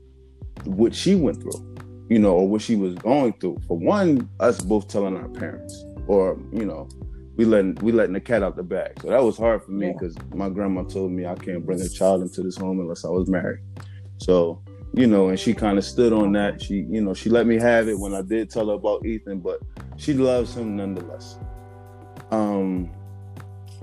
what 0.66 0.93
she 0.93 1.16
went 1.16 1.41
through. 1.41 1.76
You 2.10 2.20
know, 2.20 2.34
or 2.34 2.47
what 2.47 2.62
she 2.62 2.76
was 2.76 2.95
going 2.95 3.34
through. 3.34 3.60
For 3.68 3.78
one, 3.78 4.30
us 4.41 4.60
both 4.60 4.89
telling 4.89 5.16
our 5.16 5.30
parents, 5.30 5.86
or 6.08 6.38
you 6.51 6.66
know, 6.66 6.89
we 7.38 7.45
letting 7.45 7.76
we 7.76 7.91
letting 7.91 8.14
the 8.14 8.20
cat 8.20 8.43
out 8.43 8.56
the 8.56 8.64
bag. 8.64 8.99
So 9.01 9.10
that 9.10 9.24
was 9.24 9.38
hard 9.38 9.64
for 9.64 9.72
me 9.72 9.93
because 9.93 10.16
yeah. 10.16 10.36
my 10.36 10.49
grandma 10.49 10.84
told 10.84 11.12
me 11.12 11.26
I 11.26 11.36
can't 11.36 11.66
bring 11.66 11.80
a 11.80 11.89
child 11.89 12.22
into 12.22 12.41
this 12.41 12.58
home 12.58 12.80
unless 12.80 13.06
I 13.06 13.10
was 13.10 13.30
married. 13.30 13.60
So 14.18 14.62
you 14.94 15.08
know, 15.08 15.30
and 15.30 15.39
she 15.39 15.54
kind 15.54 15.78
of 15.78 15.84
stood 15.84 16.14
on 16.14 16.32
that. 16.34 16.62
She, 16.62 16.86
you 16.89 17.02
know, 17.02 17.14
she 17.14 17.30
let 17.30 17.48
me 17.48 17.58
have 17.58 17.88
it 17.88 17.98
when 17.98 18.14
I 18.14 18.22
did 18.22 18.50
tell 18.50 18.68
her 18.68 18.76
about 18.76 19.06
Ethan, 19.06 19.39
but 19.39 19.60
she 19.98 20.14
loves 20.14 20.56
him 20.56 20.78
nonetheless. 20.78 21.38
Um, 22.30 22.91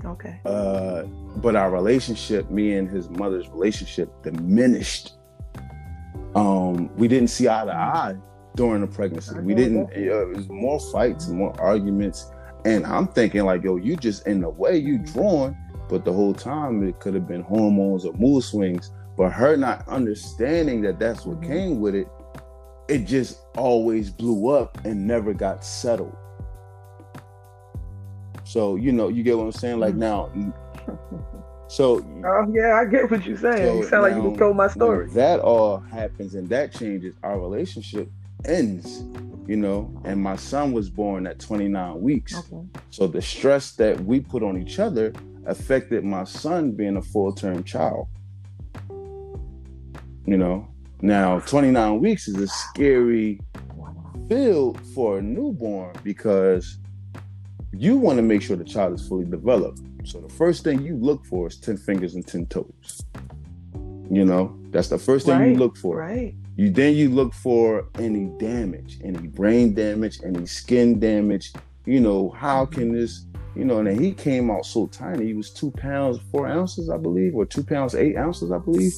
okay. 0.05 0.39
Uh, 0.45 1.03
but 1.37 1.55
our 1.55 1.69
relationship, 1.69 2.49
me 2.49 2.73
and 2.73 2.89
his 2.89 3.09
mother's 3.09 3.49
relationship, 3.49 4.09
diminished. 4.23 5.13
Um, 6.33 6.89
we 6.95 7.09
didn't 7.09 7.29
see 7.29 7.49
eye 7.49 7.65
to 7.65 7.73
eye 7.73 8.15
during 8.55 8.81
the 8.81 8.87
pregnancy. 8.87 9.37
We 9.39 9.53
didn't. 9.53 9.91
It 9.91 10.11
was 10.29 10.47
more 10.47 10.79
fights, 10.79 11.27
more 11.27 11.59
arguments, 11.59 12.31
and 12.63 12.85
I'm 12.85 13.07
thinking 13.07 13.43
like, 13.43 13.63
yo, 13.63 13.75
you 13.75 13.97
just 13.97 14.27
in 14.27 14.39
the 14.39 14.49
way 14.49 14.77
you 14.77 14.97
drawn, 14.97 15.57
but 15.89 16.05
the 16.05 16.13
whole 16.13 16.33
time 16.33 16.87
it 16.87 17.01
could 17.01 17.13
have 17.15 17.27
been 17.27 17.41
hormones 17.41 18.05
or 18.05 18.13
mood 18.13 18.43
swings 18.43 18.91
but 19.21 19.31
her 19.33 19.55
not 19.55 19.87
understanding 19.87 20.81
that 20.81 20.97
that's 20.97 21.27
what 21.27 21.39
mm-hmm. 21.41 21.51
came 21.51 21.79
with 21.79 21.93
it, 21.93 22.07
it 22.87 23.05
just 23.05 23.37
always 23.55 24.09
blew 24.09 24.49
up 24.49 24.83
and 24.83 25.05
never 25.05 25.31
got 25.31 25.63
settled. 25.63 26.17
So, 28.45 28.77
you 28.77 28.91
know, 28.91 29.09
you 29.09 29.21
get 29.21 29.37
what 29.37 29.43
I'm 29.43 29.51
saying? 29.51 29.79
Like 29.79 29.93
mm-hmm. 29.93 30.49
now, 30.49 31.67
so 31.67 32.03
oh 32.25 32.51
yeah, 32.51 32.79
I 32.79 32.85
get 32.85 33.11
what 33.11 33.23
you're 33.23 33.37
saying. 33.37 33.57
So 33.57 33.75
you 33.75 33.83
sound 33.83 33.91
now, 33.91 34.01
like 34.01 34.15
you 34.15 34.21
can 34.23 34.37
tell 34.39 34.53
my 34.55 34.67
story. 34.69 35.07
that 35.11 35.39
all 35.39 35.77
happens 35.77 36.33
and 36.33 36.49
that 36.49 36.73
changes, 36.73 37.13
our 37.21 37.39
relationship 37.39 38.09
ends, 38.45 39.03
you 39.45 39.55
know. 39.55 40.01
And 40.03 40.19
my 40.19 40.35
son 40.35 40.71
was 40.71 40.89
born 40.89 41.27
at 41.27 41.37
29 41.37 42.01
weeks. 42.01 42.35
Okay. 42.35 42.65
So 42.89 43.05
the 43.05 43.21
stress 43.21 43.73
that 43.73 44.03
we 44.03 44.19
put 44.19 44.41
on 44.41 44.59
each 44.59 44.79
other 44.79 45.13
affected 45.45 46.03
my 46.03 46.23
son 46.23 46.71
being 46.71 46.97
a 46.97 47.03
full-term 47.03 47.63
child. 47.65 48.07
You 50.25 50.37
know, 50.37 50.67
now 51.01 51.39
29 51.39 51.99
weeks 51.99 52.27
is 52.27 52.37
a 52.37 52.47
scary 52.47 53.39
field 54.29 54.79
for 54.93 55.17
a 55.17 55.21
newborn 55.21 55.95
because 56.03 56.77
you 57.73 57.97
want 57.97 58.17
to 58.17 58.21
make 58.21 58.41
sure 58.41 58.55
the 58.55 58.63
child 58.63 58.93
is 58.93 59.07
fully 59.07 59.25
developed. 59.25 59.81
So 60.03 60.21
the 60.21 60.29
first 60.29 60.63
thing 60.63 60.81
you 60.83 60.95
look 60.95 61.25
for 61.25 61.47
is 61.47 61.57
10 61.57 61.77
fingers 61.77 62.15
and 62.15 62.25
10 62.25 62.45
toes. 62.47 63.01
You 64.09 64.25
know, 64.25 64.57
that's 64.69 64.89
the 64.89 64.97
first 64.97 65.25
thing 65.25 65.39
right, 65.39 65.49
you 65.49 65.55
look 65.55 65.77
for. 65.77 65.97
Right. 65.97 66.35
You 66.55 66.69
then 66.69 66.95
you 66.95 67.09
look 67.09 67.33
for 67.33 67.87
any 67.97 68.29
damage, 68.37 68.99
any 69.03 69.27
brain 69.27 69.73
damage, 69.73 70.19
any 70.23 70.45
skin 70.45 70.99
damage. 70.99 71.53
You 71.85 72.01
know, 72.01 72.29
how 72.29 72.65
can 72.65 72.93
this, 72.93 73.25
you 73.55 73.65
know, 73.65 73.79
and 73.79 73.99
he 73.99 74.11
came 74.11 74.51
out 74.51 74.65
so 74.65 74.87
tiny. 74.87 75.27
He 75.27 75.33
was 75.33 75.51
two 75.51 75.71
pounds, 75.71 76.19
four 76.29 76.47
ounces, 76.47 76.89
I 76.89 76.97
believe, 76.97 77.35
or 77.35 77.45
two 77.45 77.63
pounds, 77.63 77.95
eight 77.95 78.17
ounces, 78.17 78.51
I 78.51 78.59
believe 78.59 78.93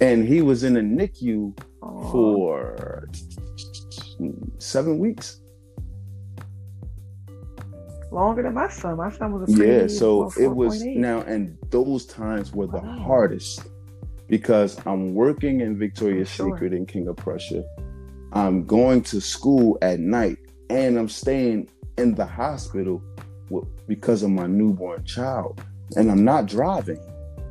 and 0.00 0.26
he 0.26 0.42
was 0.42 0.64
in 0.64 0.74
the 0.74 0.80
NICU 0.80 1.56
Aww. 1.82 2.12
for 2.12 3.08
seven 4.58 4.98
weeks. 4.98 5.40
Longer 8.10 8.42
than 8.42 8.54
my 8.54 8.68
son. 8.68 8.96
My 8.96 9.10
son 9.10 9.32
was 9.32 9.58
a 9.58 9.66
yeah. 9.66 9.86
So 9.88 10.30
it 10.40 10.46
was 10.46 10.82
8. 10.82 10.96
now, 10.96 11.22
and 11.22 11.58
those 11.70 12.06
times 12.06 12.52
were 12.52 12.66
the 12.66 12.78
wow. 12.78 12.98
hardest 12.98 13.66
because 14.28 14.78
I'm 14.86 15.14
working 15.14 15.60
in 15.60 15.76
Victoria's 15.78 16.30
sure. 16.30 16.50
Secret 16.50 16.72
in 16.72 16.86
King 16.86 17.08
of 17.08 17.16
Prussia. 17.16 17.64
I'm 18.32 18.64
going 18.66 19.02
to 19.04 19.20
school 19.20 19.78
at 19.82 20.00
night, 20.00 20.38
and 20.70 20.98
I'm 20.98 21.08
staying 21.08 21.68
in 21.98 22.14
the 22.14 22.26
hospital 22.26 23.02
because 23.86 24.22
of 24.22 24.30
my 24.30 24.46
newborn 24.46 25.04
child, 25.04 25.60
and 25.96 26.10
I'm 26.10 26.24
not 26.24 26.46
driving. 26.46 26.98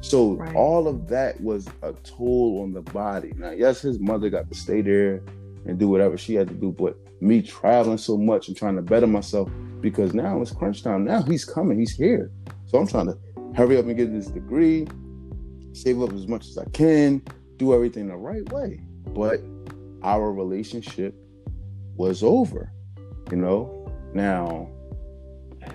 So 0.03 0.33
right. 0.33 0.55
all 0.55 0.87
of 0.87 1.07
that 1.07 1.39
was 1.41 1.67
a 1.81 1.93
toll 2.03 2.61
on 2.61 2.73
the 2.73 2.81
body. 2.81 3.33
Now, 3.37 3.51
yes, 3.51 3.81
his 3.81 3.99
mother 3.99 4.29
got 4.29 4.49
to 4.51 4.55
stay 4.55 4.81
there, 4.81 5.23
and 5.65 5.79
do 5.79 5.87
whatever 5.87 6.17
she 6.17 6.35
had 6.35 6.47
to 6.47 6.53
do. 6.53 6.71
But 6.71 6.97
me 7.21 7.41
traveling 7.41 7.97
so 7.97 8.17
much 8.17 8.47
and 8.47 8.57
trying 8.57 8.75
to 8.75 8.81
better 8.81 9.07
myself 9.07 9.49
because 9.81 10.13
now 10.13 10.41
it's 10.41 10.51
crunch 10.51 10.83
time. 10.83 11.05
Now 11.05 11.21
he's 11.21 11.45
coming, 11.45 11.79
he's 11.79 11.95
here. 11.95 12.31
So 12.65 12.77
I'm 12.77 12.87
trying 12.87 13.07
to 13.07 13.17
hurry 13.55 13.77
up 13.77 13.85
and 13.85 13.95
get 13.95 14.11
this 14.11 14.27
degree, 14.27 14.87
save 15.73 16.01
up 16.01 16.13
as 16.13 16.27
much 16.27 16.47
as 16.47 16.57
I 16.57 16.65
can, 16.65 17.21
do 17.57 17.73
everything 17.73 18.07
the 18.07 18.15
right 18.15 18.47
way. 18.51 18.81
But 19.07 19.41
our 20.03 20.31
relationship 20.31 21.15
was 21.95 22.23
over, 22.23 22.71
you 23.31 23.37
know? 23.37 23.89
Now, 24.13 24.69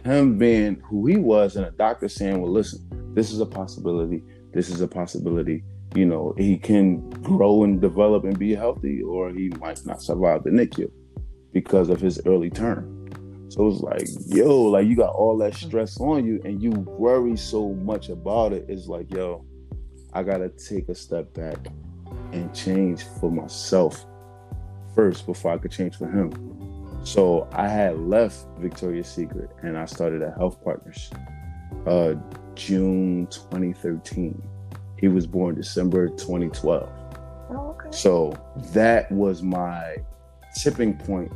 him 0.04 0.38
being 0.38 0.80
who 0.80 1.06
he 1.06 1.16
was 1.16 1.56
and 1.56 1.64
a 1.64 1.70
doctor 1.70 2.08
saying, 2.08 2.40
well, 2.40 2.52
listen, 2.52 2.86
this 3.18 3.32
is 3.32 3.40
a 3.40 3.46
possibility, 3.46 4.22
this 4.52 4.70
is 4.70 4.80
a 4.80 4.86
possibility. 4.86 5.64
You 5.96 6.06
know, 6.06 6.34
he 6.38 6.56
can 6.56 7.10
grow 7.10 7.64
and 7.64 7.80
develop 7.80 8.22
and 8.22 8.38
be 8.38 8.54
healthy, 8.54 9.02
or 9.02 9.30
he 9.30 9.48
might 9.60 9.84
not 9.84 10.00
survive 10.00 10.44
the 10.44 10.50
NICU 10.50 10.88
because 11.52 11.88
of 11.88 12.00
his 12.00 12.20
early 12.26 12.48
term. 12.48 12.94
So 13.48 13.66
it's 13.66 13.80
like, 13.80 14.06
yo, 14.28 14.62
like 14.66 14.86
you 14.86 14.94
got 14.94 15.16
all 15.16 15.36
that 15.38 15.54
stress 15.54 15.98
on 15.98 16.24
you 16.24 16.40
and 16.44 16.62
you 16.62 16.70
worry 16.70 17.36
so 17.36 17.70
much 17.72 18.08
about 18.08 18.52
it. 18.52 18.66
It's 18.68 18.86
like, 18.86 19.12
yo, 19.12 19.44
I 20.12 20.22
gotta 20.22 20.50
take 20.50 20.88
a 20.88 20.94
step 20.94 21.34
back 21.34 21.56
and 22.32 22.54
change 22.54 23.02
for 23.18 23.32
myself 23.32 24.06
first 24.94 25.26
before 25.26 25.52
I 25.54 25.58
could 25.58 25.72
change 25.72 25.96
for 25.96 26.06
him. 26.06 26.30
So 27.02 27.48
I 27.50 27.66
had 27.66 27.98
left 27.98 28.46
Victoria's 28.58 29.08
Secret 29.08 29.50
and 29.62 29.76
I 29.76 29.86
started 29.86 30.22
at 30.22 30.36
Health 30.36 30.62
Partners 30.62 31.10
uh, 31.86 32.14
June 32.58 33.26
2013. 33.28 34.42
He 34.98 35.08
was 35.08 35.26
born 35.26 35.54
December 35.54 36.08
2012. 36.08 36.90
Oh, 37.50 37.54
okay. 37.70 37.88
So 37.96 38.36
that 38.72 39.10
was 39.12 39.42
my 39.42 39.96
tipping 40.60 40.98
point 40.98 41.32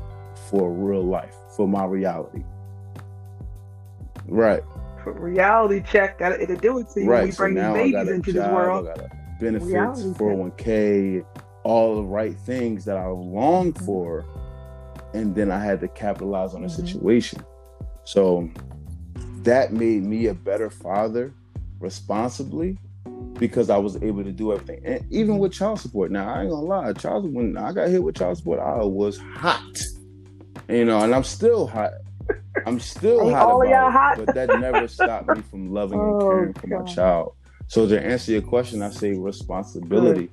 for 0.51 0.73
real 0.73 1.05
life, 1.05 1.35
for 1.57 1.69
my 1.69 1.85
reality. 1.85 2.43
Right. 4.27 4.63
For 5.05 5.13
reality 5.13 5.83
check, 5.89 6.19
got 6.19 6.31
to 6.31 6.57
do 6.57 6.79
it 6.79 6.89
to 6.91 7.01
you 7.01 7.11
right. 7.11 7.21
when 7.21 7.31
we 7.31 7.37
bring 7.37 7.57
so 7.57 7.75
these 7.75 7.93
babies 7.93 8.11
into 8.11 8.33
job, 8.33 8.45
this 8.45 8.53
world. 8.53 8.89
I 8.89 8.95
got 8.97 9.11
benefits, 9.41 10.03
401k, 10.19 11.25
all 11.63 11.97
the 11.97 12.03
right 12.03 12.37
things 12.41 12.85
that 12.85 12.97
I 12.97 13.07
longed 13.07 13.77
mm-hmm. 13.77 13.87
for. 13.87 14.25
And 15.15 15.35
then 15.35 15.51
I 15.51 15.63
had 15.63 15.81
to 15.81 15.89
capitalize 15.89 16.55
on 16.55 16.63
the 16.63 16.69
mm-hmm. 16.69 16.87
situation. 16.87 17.45
So 18.05 18.51
that 19.45 19.73
made 19.73 20.03
me 20.03 20.27
a 20.27 20.35
better 20.35 20.71
father 20.71 21.33
responsibly 21.81 22.79
because 23.39 23.71
I 23.71 23.77
was 23.77 24.01
able 24.03 24.23
to 24.25 24.33
do 24.33 24.53
everything. 24.53 24.83
And 24.85 25.05
even 25.11 25.39
with 25.39 25.53
child 25.53 25.81
support. 25.81 26.11
Now 26.11 26.33
I 26.33 26.43
ain't 26.43 26.51
gonna 26.51 26.67
lie, 26.67 26.93
child 26.93 27.33
when 27.33 27.57
I 27.57 27.73
got 27.73 27.89
hit 27.89 28.03
with 28.03 28.17
child 28.17 28.39
support, 28.39 28.61
I 28.61 28.85
was 28.85 29.19
hot. 29.19 29.81
You 30.69 30.85
know, 30.85 31.01
and 31.01 31.15
I'm 31.15 31.25
still 31.25 31.67
hot. 31.67 31.93
I'm 32.67 32.79
still 32.79 33.31
hot 33.31 33.49
all 33.49 33.67
about 33.67 33.89
it, 33.89 33.93
hot? 33.93 34.17
but 34.19 34.35
that 34.35 34.61
never 34.61 34.87
stopped 34.87 35.29
me 35.35 35.43
from 35.51 35.73
loving 35.73 35.99
and 35.99 36.23
oh, 36.23 36.29
caring 36.29 36.55
for 36.55 36.67
God. 36.69 36.85
my 36.85 36.93
child. 36.93 37.35
So 37.67 37.87
to 37.89 38.01
answer 38.01 38.33
your 38.33 38.43
question, 38.43 38.83
I 38.83 38.91
say 38.91 39.15
responsibility. 39.15 40.31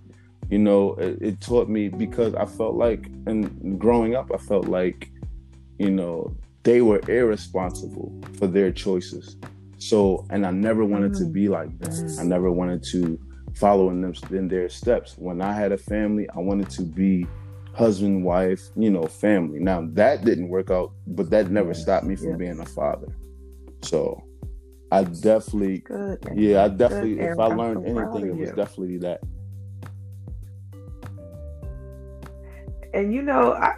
You 0.49 0.59
know, 0.59 0.95
it, 0.95 1.17
it, 1.21 1.41
taught 1.41 1.69
me 1.69 1.89
because 1.89 2.33
I 2.33 2.45
felt 2.45 2.75
like, 2.75 3.05
and 3.27 3.79
growing 3.79 4.15
up, 4.15 4.31
I 4.33 4.37
felt 4.37 4.65
like, 4.65 5.11
you 5.77 5.91
know, 5.91 6.35
they 6.63 6.81
were 6.81 7.01
irresponsible 7.07 8.21
for 8.37 8.47
their 8.47 8.71
choices. 8.71 9.37
So, 9.77 10.25
and 10.29 10.45
I 10.45 10.51
never 10.51 10.83
wanted 10.83 11.13
to 11.15 11.23
mm-hmm. 11.23 11.31
be 11.31 11.47
like 11.47 11.77
them. 11.79 11.91
Mm-hmm. 11.91 12.19
I 12.19 12.23
never 12.23 12.51
wanted 12.51 12.83
to 12.91 13.19
follow 13.55 13.89
in 13.89 14.01
them 14.01 14.13
in 14.31 14.47
their 14.47 14.69
steps. 14.69 15.15
When 15.17 15.41
I 15.41 15.53
had 15.53 15.71
a 15.71 15.77
family, 15.77 16.29
I 16.29 16.39
wanted 16.39 16.69
to 16.71 16.81
be 16.81 17.25
husband, 17.73 18.25
wife, 18.25 18.61
you 18.75 18.89
know, 18.89 19.05
family. 19.05 19.59
Now 19.59 19.87
that 19.93 20.25
didn't 20.25 20.49
work 20.49 20.69
out, 20.69 20.91
but 21.07 21.29
that 21.29 21.49
never 21.49 21.73
stopped 21.73 22.05
me 22.05 22.15
from 22.15 22.37
being 22.37 22.59
a 22.59 22.65
father. 22.65 23.07
So 23.81 24.21
I 24.91 25.03
definitely, 25.03 25.79
Good. 25.79 26.27
yeah, 26.35 26.65
I 26.65 26.67
definitely, 26.67 27.15
Good. 27.15 27.31
if 27.31 27.39
I 27.39 27.47
learned 27.47 27.85
anything, 27.85 28.27
it 28.27 28.35
was 28.35 28.49
definitely 28.49 28.97
that. 28.97 29.21
And 32.93 33.13
you 33.13 33.21
know, 33.21 33.53
I, 33.53 33.73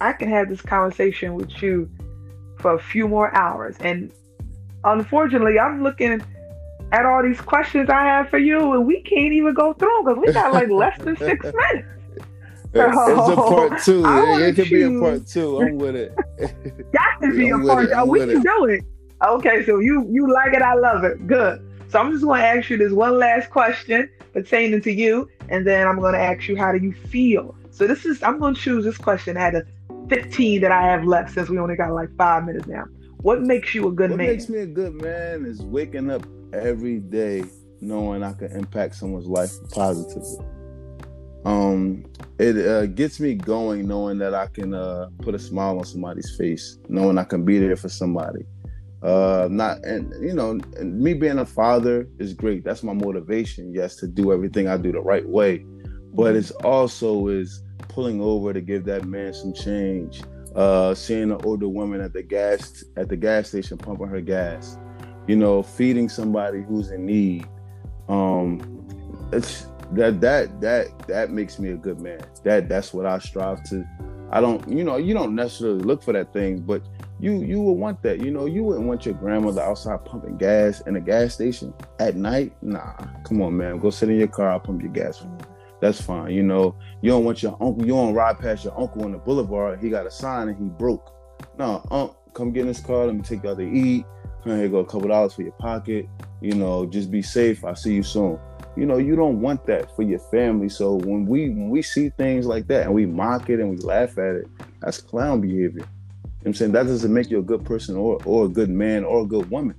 I 0.00 0.12
can 0.12 0.30
have 0.30 0.48
this 0.48 0.62
conversation 0.62 1.34
with 1.34 1.62
you 1.62 1.90
for 2.58 2.74
a 2.74 2.78
few 2.78 3.08
more 3.08 3.34
hours. 3.34 3.76
And 3.80 4.12
unfortunately, 4.84 5.58
I'm 5.58 5.82
looking 5.82 6.22
at 6.92 7.06
all 7.06 7.22
these 7.22 7.40
questions 7.40 7.90
I 7.90 8.04
have 8.04 8.28
for 8.28 8.38
you, 8.38 8.72
and 8.72 8.86
we 8.86 9.02
can't 9.02 9.32
even 9.32 9.54
go 9.54 9.72
through 9.74 10.04
because 10.04 10.18
we 10.24 10.32
got 10.32 10.52
like 10.52 10.68
less 10.70 10.98
than 10.98 11.16
six 11.16 11.44
minutes. 11.44 11.88
it's 12.74 13.28
a 13.28 13.36
part 13.36 13.82
two. 13.82 14.04
It, 14.04 14.48
it 14.48 14.54
could 14.56 14.70
be 14.70 14.82
a 14.82 15.00
part 15.00 15.26
two. 15.26 15.60
I'm 15.60 15.78
with 15.78 15.96
it. 15.96 16.14
Got 16.92 17.20
to 17.22 17.36
be 17.36 17.48
a 17.50 17.58
part 17.58 17.90
two. 17.90 18.04
We 18.04 18.20
can 18.20 18.40
do 18.40 18.64
it. 18.66 18.84
Okay, 19.24 19.64
so 19.64 19.78
you 19.78 20.06
you 20.10 20.32
like 20.32 20.52
it, 20.52 20.62
I 20.62 20.74
love 20.74 21.04
it. 21.04 21.26
Good. 21.26 21.62
So 21.88 22.00
I'm 22.00 22.12
just 22.12 22.24
going 22.24 22.40
to 22.40 22.46
ask 22.46 22.68
you 22.68 22.76
this 22.76 22.92
one 22.92 23.18
last 23.18 23.50
question 23.50 24.10
pertaining 24.32 24.82
to 24.82 24.92
you, 24.92 25.28
and 25.48 25.66
then 25.66 25.86
I'm 25.86 25.98
going 25.98 26.12
to 26.12 26.20
ask 26.20 26.48
you 26.48 26.56
how 26.56 26.72
do 26.72 26.78
you 26.78 26.92
feel. 26.92 27.56
So 27.70 27.86
this 27.86 28.04
is 28.04 28.22
I'm 28.22 28.38
going 28.38 28.54
to 28.54 28.60
choose 28.60 28.84
this 28.84 28.98
question 28.98 29.36
out 29.36 29.54
of 29.54 29.66
15 30.08 30.60
that 30.60 30.72
I 30.72 30.82
have 30.82 31.04
left 31.04 31.32
since 31.32 31.48
we 31.48 31.58
only 31.58 31.76
got 31.76 31.92
like 31.92 32.08
five 32.16 32.44
minutes 32.44 32.66
now. 32.66 32.84
What 33.18 33.42
makes 33.42 33.74
you 33.74 33.88
a 33.88 33.92
good 33.92 34.10
what 34.10 34.18
man? 34.18 34.26
What 34.26 34.32
makes 34.32 34.48
me 34.48 34.58
a 34.58 34.66
good 34.66 34.94
man 35.00 35.44
is 35.46 35.62
waking 35.62 36.10
up 36.10 36.26
every 36.52 37.00
day 37.00 37.44
knowing 37.80 38.22
I 38.22 38.32
can 38.32 38.52
impact 38.52 38.94
someone's 38.94 39.26
life 39.26 39.52
positively. 39.70 40.44
Um, 41.44 42.04
it 42.38 42.56
uh, 42.66 42.86
gets 42.86 43.20
me 43.20 43.34
going 43.34 43.86
knowing 43.86 44.18
that 44.18 44.34
I 44.34 44.46
can 44.48 44.74
uh, 44.74 45.08
put 45.22 45.34
a 45.34 45.38
smile 45.38 45.78
on 45.78 45.84
somebody's 45.84 46.34
face, 46.36 46.78
knowing 46.88 47.18
I 47.18 47.24
can 47.24 47.44
be 47.44 47.58
there 47.58 47.76
for 47.76 47.88
somebody 47.88 48.44
uh 49.02 49.46
not 49.50 49.84
and 49.84 50.12
you 50.24 50.32
know 50.32 50.58
and 50.78 50.98
me 50.98 51.12
being 51.12 51.38
a 51.38 51.44
father 51.44 52.08
is 52.18 52.32
great 52.32 52.64
that's 52.64 52.82
my 52.82 52.94
motivation 52.94 53.72
yes 53.72 53.96
to 53.96 54.06
do 54.06 54.32
everything 54.32 54.68
i 54.68 54.76
do 54.76 54.90
the 54.90 55.00
right 55.00 55.28
way 55.28 55.64
but 56.14 56.34
it's 56.34 56.50
also 56.64 57.28
is 57.28 57.62
pulling 57.96 58.20
over 58.20 58.52
to 58.52 58.60
give 58.60 58.84
that 58.84 59.06
man 59.06 59.32
some 59.32 59.54
change 59.54 60.22
uh 60.54 60.94
seeing 60.94 61.30
an 61.30 61.40
older 61.44 61.66
woman 61.66 61.98
at 61.98 62.12
the 62.12 62.22
gas 62.22 62.84
at 62.98 63.08
the 63.08 63.16
gas 63.16 63.48
station 63.48 63.78
pumping 63.78 64.06
her 64.06 64.20
gas 64.20 64.76
you 65.26 65.34
know 65.34 65.62
feeding 65.62 66.06
somebody 66.06 66.60
who's 66.62 66.90
in 66.90 67.06
need 67.06 67.48
um 68.10 68.60
it's 69.32 69.66
that 69.92 70.20
that 70.20 70.60
that 70.60 70.86
that 71.08 71.30
makes 71.30 71.58
me 71.58 71.70
a 71.70 71.76
good 71.76 71.98
man 71.98 72.20
that 72.44 72.68
that's 72.68 72.92
what 72.92 73.06
i 73.06 73.18
strive 73.18 73.62
to 73.64 73.82
i 74.30 74.42
don't 74.42 74.68
you 74.68 74.84
know 74.84 74.98
you 74.98 75.14
don't 75.14 75.34
necessarily 75.34 75.80
look 75.80 76.02
for 76.02 76.12
that 76.12 76.30
thing 76.34 76.58
but 76.58 76.82
you 77.18 77.42
you 77.42 77.62
would 77.62 77.72
want 77.72 78.02
that. 78.02 78.20
You 78.20 78.30
know, 78.30 78.44
you 78.44 78.62
wouldn't 78.62 78.86
want 78.86 79.06
your 79.06 79.14
grandmother 79.14 79.62
outside 79.62 80.04
pumping 80.04 80.36
gas 80.36 80.82
in 80.82 80.96
a 80.96 81.00
gas 81.00 81.32
station 81.32 81.72
at 81.98 82.14
night. 82.14 82.52
Nah, 82.62 82.92
come 83.24 83.40
on, 83.40 83.56
man. 83.56 83.78
Go 83.78 83.88
sit 83.88 84.10
in 84.10 84.18
your 84.18 84.28
car, 84.28 84.50
I'll 84.50 84.60
pump 84.60 84.82
your 84.82 84.92
gas 84.92 85.16
for 85.18 85.24
you. 85.24 85.55
That's 85.80 86.00
fine. 86.00 86.32
You 86.32 86.42
know, 86.42 86.74
you 87.02 87.10
don't 87.10 87.24
want 87.24 87.42
your 87.42 87.52
uncle, 87.60 87.84
you 87.84 87.92
don't 87.92 88.14
ride 88.14 88.38
past 88.38 88.64
your 88.64 88.78
uncle 88.78 89.04
on 89.04 89.12
the 89.12 89.18
boulevard. 89.18 89.80
He 89.80 89.90
got 89.90 90.06
a 90.06 90.10
sign 90.10 90.48
and 90.48 90.56
he 90.56 90.64
broke. 90.64 91.12
No, 91.58 91.86
unc, 91.90 92.12
come 92.34 92.52
get 92.52 92.62
in 92.62 92.68
this 92.68 92.80
car. 92.80 93.06
Let 93.06 93.14
me 93.14 93.22
take 93.22 93.42
you 93.42 93.50
out 93.50 93.58
to 93.58 93.64
eat. 93.64 94.04
Here 94.44 94.68
go 94.68 94.78
a 94.78 94.84
couple 94.84 95.08
dollars 95.08 95.34
for 95.34 95.42
your 95.42 95.52
pocket. 95.52 96.08
You 96.40 96.54
know, 96.54 96.86
just 96.86 97.10
be 97.10 97.20
safe. 97.20 97.64
I'll 97.64 97.74
see 97.74 97.94
you 97.94 98.04
soon. 98.04 98.38
You 98.76 98.86
know, 98.86 98.98
you 98.98 99.16
don't 99.16 99.40
want 99.40 99.66
that 99.66 99.94
for 99.96 100.02
your 100.02 100.20
family. 100.20 100.68
So 100.68 100.94
when 100.94 101.26
we 101.26 101.48
when 101.48 101.68
we 101.68 101.82
see 101.82 102.10
things 102.10 102.46
like 102.46 102.68
that 102.68 102.84
and 102.84 102.94
we 102.94 103.06
mock 103.06 103.50
it 103.50 103.58
and 103.58 103.70
we 103.70 103.76
laugh 103.78 104.18
at 104.18 104.36
it, 104.36 104.48
that's 104.80 105.00
clown 105.00 105.40
behavior. 105.40 105.84
I'm 106.44 106.54
saying 106.54 106.72
that 106.72 106.86
doesn't 106.86 107.12
make 107.12 107.28
you 107.28 107.40
a 107.40 107.42
good 107.42 107.64
person 107.64 107.96
or 107.96 108.20
or 108.24 108.44
a 108.44 108.48
good 108.48 108.70
man 108.70 109.04
or 109.04 109.22
a 109.22 109.26
good 109.26 109.50
woman. 109.50 109.74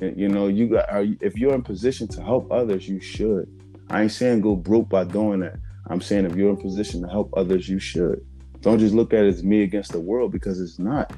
You 0.00 0.28
know, 0.28 0.46
you 0.46 0.68
got 0.68 0.86
if 1.20 1.36
you're 1.36 1.54
in 1.54 1.62
position 1.62 2.08
to 2.08 2.22
help 2.22 2.50
others, 2.50 2.88
you 2.88 3.00
should. 3.00 3.48
I 3.90 4.02
ain't 4.02 4.12
saying 4.12 4.40
go 4.40 4.56
broke 4.56 4.88
by 4.88 5.04
doing 5.04 5.40
that. 5.40 5.56
I'm 5.88 6.00
saying 6.00 6.26
if 6.26 6.34
you're 6.34 6.50
in 6.50 6.56
position 6.56 7.02
to 7.02 7.08
help 7.08 7.32
others, 7.36 7.68
you 7.68 7.78
should. 7.78 8.24
Don't 8.60 8.78
just 8.78 8.94
look 8.94 9.12
at 9.12 9.24
it 9.24 9.28
as 9.28 9.44
me 9.44 9.62
against 9.62 9.92
the 9.92 10.00
world 10.00 10.32
because 10.32 10.60
it's 10.60 10.78
not. 10.78 11.12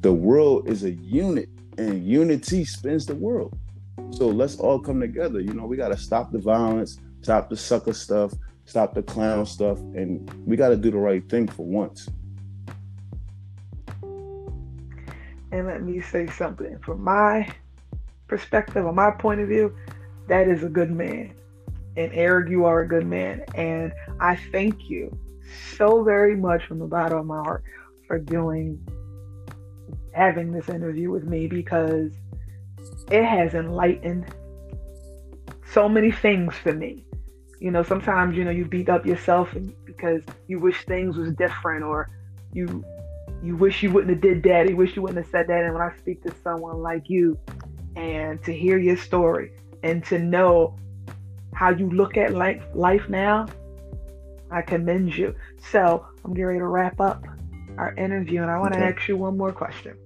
The 0.00 0.12
world 0.12 0.68
is 0.68 0.84
a 0.84 0.92
unit 0.92 1.48
and 1.76 2.06
unity 2.06 2.64
spins 2.64 3.04
the 3.06 3.14
world. 3.14 3.58
So 4.10 4.28
let's 4.28 4.56
all 4.56 4.78
come 4.78 5.00
together. 5.00 5.40
You 5.40 5.52
know, 5.52 5.66
we 5.66 5.76
got 5.76 5.88
to 5.88 5.96
stop 5.96 6.32
the 6.32 6.38
violence, 6.38 6.98
stop 7.20 7.50
the 7.50 7.56
sucker 7.56 7.92
stuff, 7.92 8.32
stop 8.64 8.94
the 8.94 9.02
clown 9.02 9.44
stuff, 9.44 9.78
and 9.78 10.30
we 10.46 10.56
got 10.56 10.70
to 10.70 10.76
do 10.76 10.90
the 10.90 10.98
right 10.98 11.28
thing 11.28 11.48
for 11.48 11.66
once. 11.66 12.08
and 15.54 15.68
let 15.68 15.82
me 15.84 16.00
say 16.00 16.26
something 16.26 16.76
from 16.80 17.02
my 17.02 17.48
perspective 18.26 18.84
or 18.84 18.92
my 18.92 19.10
point 19.12 19.40
of 19.40 19.48
view 19.48 19.72
that 20.26 20.48
is 20.48 20.64
a 20.64 20.68
good 20.68 20.90
man 20.90 21.32
and 21.96 22.10
eric 22.12 22.50
you 22.50 22.64
are 22.64 22.80
a 22.80 22.88
good 22.88 23.06
man 23.06 23.42
and 23.54 23.92
i 24.20 24.36
thank 24.52 24.88
you 24.88 25.16
so 25.76 26.02
very 26.02 26.36
much 26.36 26.64
from 26.66 26.78
the 26.78 26.86
bottom 26.86 27.18
of 27.18 27.26
my 27.26 27.36
heart 27.36 27.64
for 28.06 28.18
doing 28.18 28.78
having 30.12 30.52
this 30.52 30.68
interview 30.68 31.10
with 31.10 31.24
me 31.24 31.46
because 31.46 32.12
it 33.10 33.24
has 33.24 33.54
enlightened 33.54 34.24
so 35.72 35.88
many 35.88 36.10
things 36.10 36.54
for 36.54 36.72
me 36.72 37.04
You 37.60 37.70
know, 37.70 37.82
sometimes 37.82 38.36
you 38.36 38.44
know 38.44 38.50
you 38.50 38.66
beat 38.66 38.90
up 38.90 39.06
yourself 39.06 39.56
because 39.86 40.22
you 40.48 40.58
wish 40.60 40.84
things 40.84 41.16
was 41.16 41.32
different, 41.34 41.82
or 41.82 42.10
you 42.52 42.84
you 43.42 43.56
wish 43.56 43.82
you 43.82 43.90
wouldn't 43.90 44.10
have 44.10 44.20
did 44.20 44.42
that. 44.42 44.68
You 44.68 44.76
wish 44.76 44.96
you 44.96 45.02
wouldn't 45.02 45.24
have 45.24 45.30
said 45.30 45.46
that. 45.48 45.64
And 45.64 45.72
when 45.72 45.82
I 45.82 45.96
speak 45.96 46.22
to 46.24 46.34
someone 46.42 46.82
like 46.82 47.08
you, 47.08 47.38
and 47.96 48.42
to 48.44 48.52
hear 48.52 48.76
your 48.76 48.98
story, 48.98 49.52
and 49.82 50.04
to 50.06 50.18
know 50.18 50.76
how 51.54 51.70
you 51.70 51.88
look 51.90 52.16
at 52.16 52.34
life 52.34 52.62
life 52.74 53.08
now, 53.08 53.46
I 54.50 54.62
commend 54.62 55.16
you. 55.16 55.34
So 55.70 56.06
I'm 56.24 56.32
getting 56.32 56.46
ready 56.46 56.58
to 56.58 56.66
wrap 56.66 57.00
up 57.00 57.24
our 57.78 57.94
interview, 57.94 58.42
and 58.42 58.50
I 58.50 58.58
want 58.58 58.74
to 58.74 58.80
okay. 58.80 58.94
ask 58.96 59.08
you 59.08 59.16
one 59.16 59.36
more 59.36 59.52
question. 59.52 59.96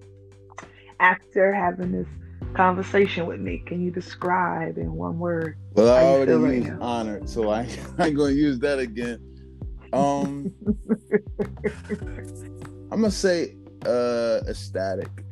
After 1.01 1.53
having 1.53 1.93
this 1.93 2.09
conversation 2.55 3.27
with 3.27 3.41
me, 3.41 3.63
can 3.67 3.83
you 3.83 3.91
describe 3.91 4.79
in 4.79 4.93
one 4.93 5.19
word? 5.19 5.57
Well, 5.75 5.95
I 5.95 6.03
already 6.03 6.33
used 6.33 6.71
right 6.71 6.81
honored, 6.81 7.29
so 7.29 7.51
I, 7.51 7.61
I 7.99 8.07
ain't 8.07 8.17
gonna 8.17 8.33
use 8.33 8.59
that 8.61 8.79
again. 8.79 9.21
Um, 9.93 10.53
I'm 12.91 13.01
gonna 13.01 13.11
say 13.11 13.57
uh, 13.87 14.41
ecstatic. 14.49 15.25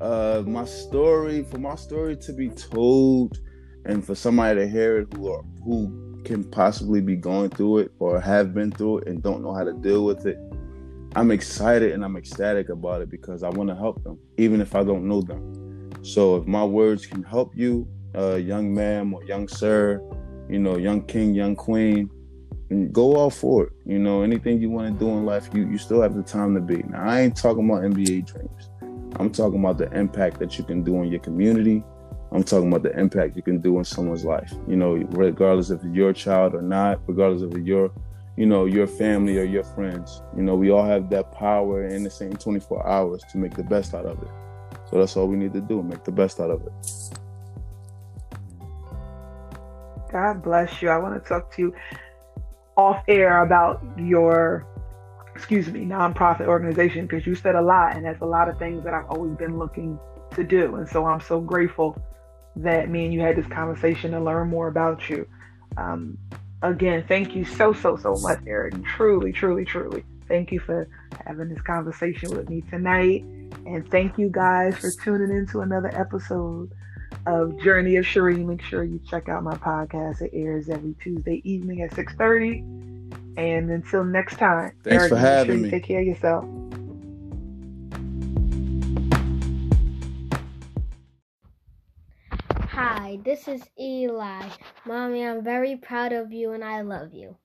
Uh, 0.00 0.42
my 0.46 0.64
story, 0.64 1.42
for 1.44 1.58
my 1.58 1.74
story 1.74 2.16
to 2.16 2.32
be 2.32 2.50
told, 2.50 3.38
and 3.84 4.04
for 4.04 4.14
somebody 4.14 4.60
to 4.60 4.68
hear 4.68 4.98
it 4.98 5.12
who 5.14 5.32
are, 5.32 5.42
who 5.64 6.22
can 6.24 6.44
possibly 6.44 7.00
be 7.00 7.16
going 7.16 7.50
through 7.50 7.78
it 7.78 7.92
or 7.98 8.20
have 8.20 8.54
been 8.54 8.70
through 8.70 8.98
it 8.98 9.08
and 9.08 9.22
don't 9.22 9.42
know 9.42 9.54
how 9.54 9.64
to 9.64 9.72
deal 9.72 10.04
with 10.04 10.26
it, 10.26 10.38
I'm 11.16 11.30
excited 11.30 11.92
and 11.92 12.04
I'm 12.04 12.16
ecstatic 12.16 12.68
about 12.68 13.00
it 13.00 13.10
because 13.10 13.42
I 13.42 13.48
want 13.48 13.70
to 13.70 13.76
help 13.76 14.02
them, 14.04 14.18
even 14.36 14.60
if 14.60 14.74
I 14.74 14.84
don't 14.84 15.08
know 15.08 15.22
them. 15.22 15.90
So 16.02 16.36
if 16.36 16.46
my 16.46 16.64
words 16.64 17.06
can 17.06 17.22
help 17.22 17.56
you, 17.56 17.88
uh, 18.14 18.36
young 18.36 18.74
ma'am 18.74 19.14
or 19.14 19.24
young 19.24 19.48
sir, 19.48 20.02
you 20.48 20.58
know, 20.58 20.76
young 20.76 21.02
king, 21.02 21.34
young 21.34 21.56
queen, 21.56 22.10
go 22.92 23.16
all 23.16 23.30
for 23.30 23.64
it. 23.64 23.72
You 23.86 23.98
know, 23.98 24.22
anything 24.22 24.60
you 24.60 24.70
want 24.70 24.92
to 24.92 25.04
do 25.04 25.10
in 25.10 25.24
life, 25.24 25.48
you 25.52 25.68
you 25.68 25.78
still 25.78 26.02
have 26.02 26.14
the 26.14 26.22
time 26.22 26.54
to 26.54 26.60
be. 26.60 26.82
Now, 26.88 27.04
I 27.04 27.20
ain't 27.20 27.36
talking 27.36 27.68
about 27.68 27.82
NBA 27.82 28.26
dreams. 28.26 28.70
I'm 29.16 29.30
talking 29.30 29.60
about 29.60 29.78
the 29.78 29.90
impact 29.98 30.38
that 30.40 30.58
you 30.58 30.64
can 30.64 30.82
do 30.82 31.02
in 31.02 31.10
your 31.10 31.20
community. 31.20 31.82
I'm 32.30 32.44
talking 32.44 32.68
about 32.68 32.82
the 32.82 32.98
impact 32.98 33.36
you 33.36 33.42
can 33.42 33.58
do 33.58 33.78
in 33.78 33.84
someone's 33.84 34.24
life. 34.24 34.52
You 34.66 34.76
know, 34.76 34.94
regardless 35.10 35.70
if 35.70 35.82
your 35.84 36.12
child 36.12 36.54
or 36.54 36.62
not, 36.62 37.00
regardless 37.06 37.42
of 37.42 37.66
your 37.66 37.90
you 38.38 38.46
know, 38.46 38.66
your 38.66 38.86
family 38.86 39.36
or 39.36 39.42
your 39.42 39.64
friends. 39.64 40.22
You 40.36 40.44
know, 40.44 40.54
we 40.54 40.70
all 40.70 40.84
have 40.84 41.10
that 41.10 41.32
power 41.32 41.88
in 41.88 42.04
the 42.04 42.10
same 42.10 42.34
24 42.34 42.86
hours 42.86 43.20
to 43.32 43.36
make 43.36 43.54
the 43.54 43.64
best 43.64 43.94
out 43.94 44.06
of 44.06 44.22
it. 44.22 44.28
So 44.88 44.98
that's 44.98 45.16
all 45.16 45.26
we 45.26 45.36
need 45.36 45.52
to 45.54 45.60
do, 45.60 45.82
make 45.82 46.04
the 46.04 46.12
best 46.12 46.38
out 46.38 46.50
of 46.50 46.62
it. 46.64 46.72
God 50.12 50.40
bless 50.40 50.80
you. 50.80 50.88
I 50.88 50.98
want 50.98 51.20
to 51.20 51.28
talk 51.28 51.52
to 51.56 51.62
you 51.62 51.74
off 52.76 53.02
air 53.08 53.42
about 53.42 53.82
your 53.96 54.64
excuse 55.34 55.66
me, 55.66 55.80
nonprofit 55.80 56.46
organization 56.46 57.06
because 57.06 57.26
you 57.26 57.34
said 57.34 57.56
a 57.56 57.62
lot 57.62 57.96
and 57.96 58.04
that's 58.04 58.22
a 58.22 58.26
lot 58.26 58.48
of 58.48 58.56
things 58.58 58.84
that 58.84 58.94
I've 58.94 59.10
always 59.10 59.36
been 59.36 59.58
looking 59.58 59.98
to 60.36 60.44
do. 60.44 60.76
And 60.76 60.88
so 60.88 61.06
I'm 61.06 61.20
so 61.20 61.40
grateful 61.40 62.00
that 62.62 62.88
me 62.88 63.04
and 63.04 63.14
you 63.14 63.20
had 63.20 63.36
this 63.36 63.46
conversation 63.46 64.12
to 64.12 64.20
learn 64.20 64.48
more 64.48 64.68
about 64.68 65.08
you. 65.08 65.26
Um, 65.76 66.18
again, 66.62 67.04
thank 67.06 67.34
you 67.34 67.44
so, 67.44 67.72
so, 67.72 67.96
so 67.96 68.16
much, 68.16 68.40
Eric. 68.46 68.82
Truly, 68.84 69.32
truly, 69.32 69.64
truly. 69.64 70.04
Thank 70.26 70.52
you 70.52 70.60
for 70.60 70.88
having 71.26 71.48
this 71.48 71.62
conversation 71.62 72.30
with 72.30 72.50
me 72.50 72.62
tonight. 72.70 73.22
And 73.66 73.88
thank 73.90 74.18
you 74.18 74.28
guys 74.28 74.76
for 74.76 74.90
tuning 75.02 75.30
in 75.30 75.46
to 75.48 75.60
another 75.60 75.90
episode 75.98 76.70
of 77.26 77.58
Journey 77.60 77.96
of 77.96 78.06
Cherie. 78.06 78.44
Make 78.44 78.62
sure 78.62 78.84
you 78.84 79.00
check 79.08 79.28
out 79.28 79.42
my 79.42 79.56
podcast. 79.56 80.20
It 80.20 80.30
airs 80.34 80.68
every 80.68 80.94
Tuesday 81.02 81.40
evening 81.44 81.82
at 81.82 81.92
6.30. 81.92 82.60
And 83.38 83.70
until 83.70 84.04
next 84.04 84.36
time, 84.36 84.72
thanks 84.82 85.02
Eric, 85.04 85.10
for 85.10 85.16
having 85.16 85.56
sure 85.56 85.62
me. 85.64 85.70
Take 85.70 85.84
care 85.84 86.00
of 86.00 86.06
yourself. 86.06 86.67
Hi, 92.80 93.18
this 93.24 93.48
is 93.48 93.68
Eli. 93.76 94.48
Mommy, 94.84 95.26
I'm 95.26 95.42
very 95.42 95.74
proud 95.74 96.12
of 96.12 96.32
you 96.32 96.52
and 96.52 96.62
I 96.62 96.82
love 96.82 97.12
you. 97.12 97.36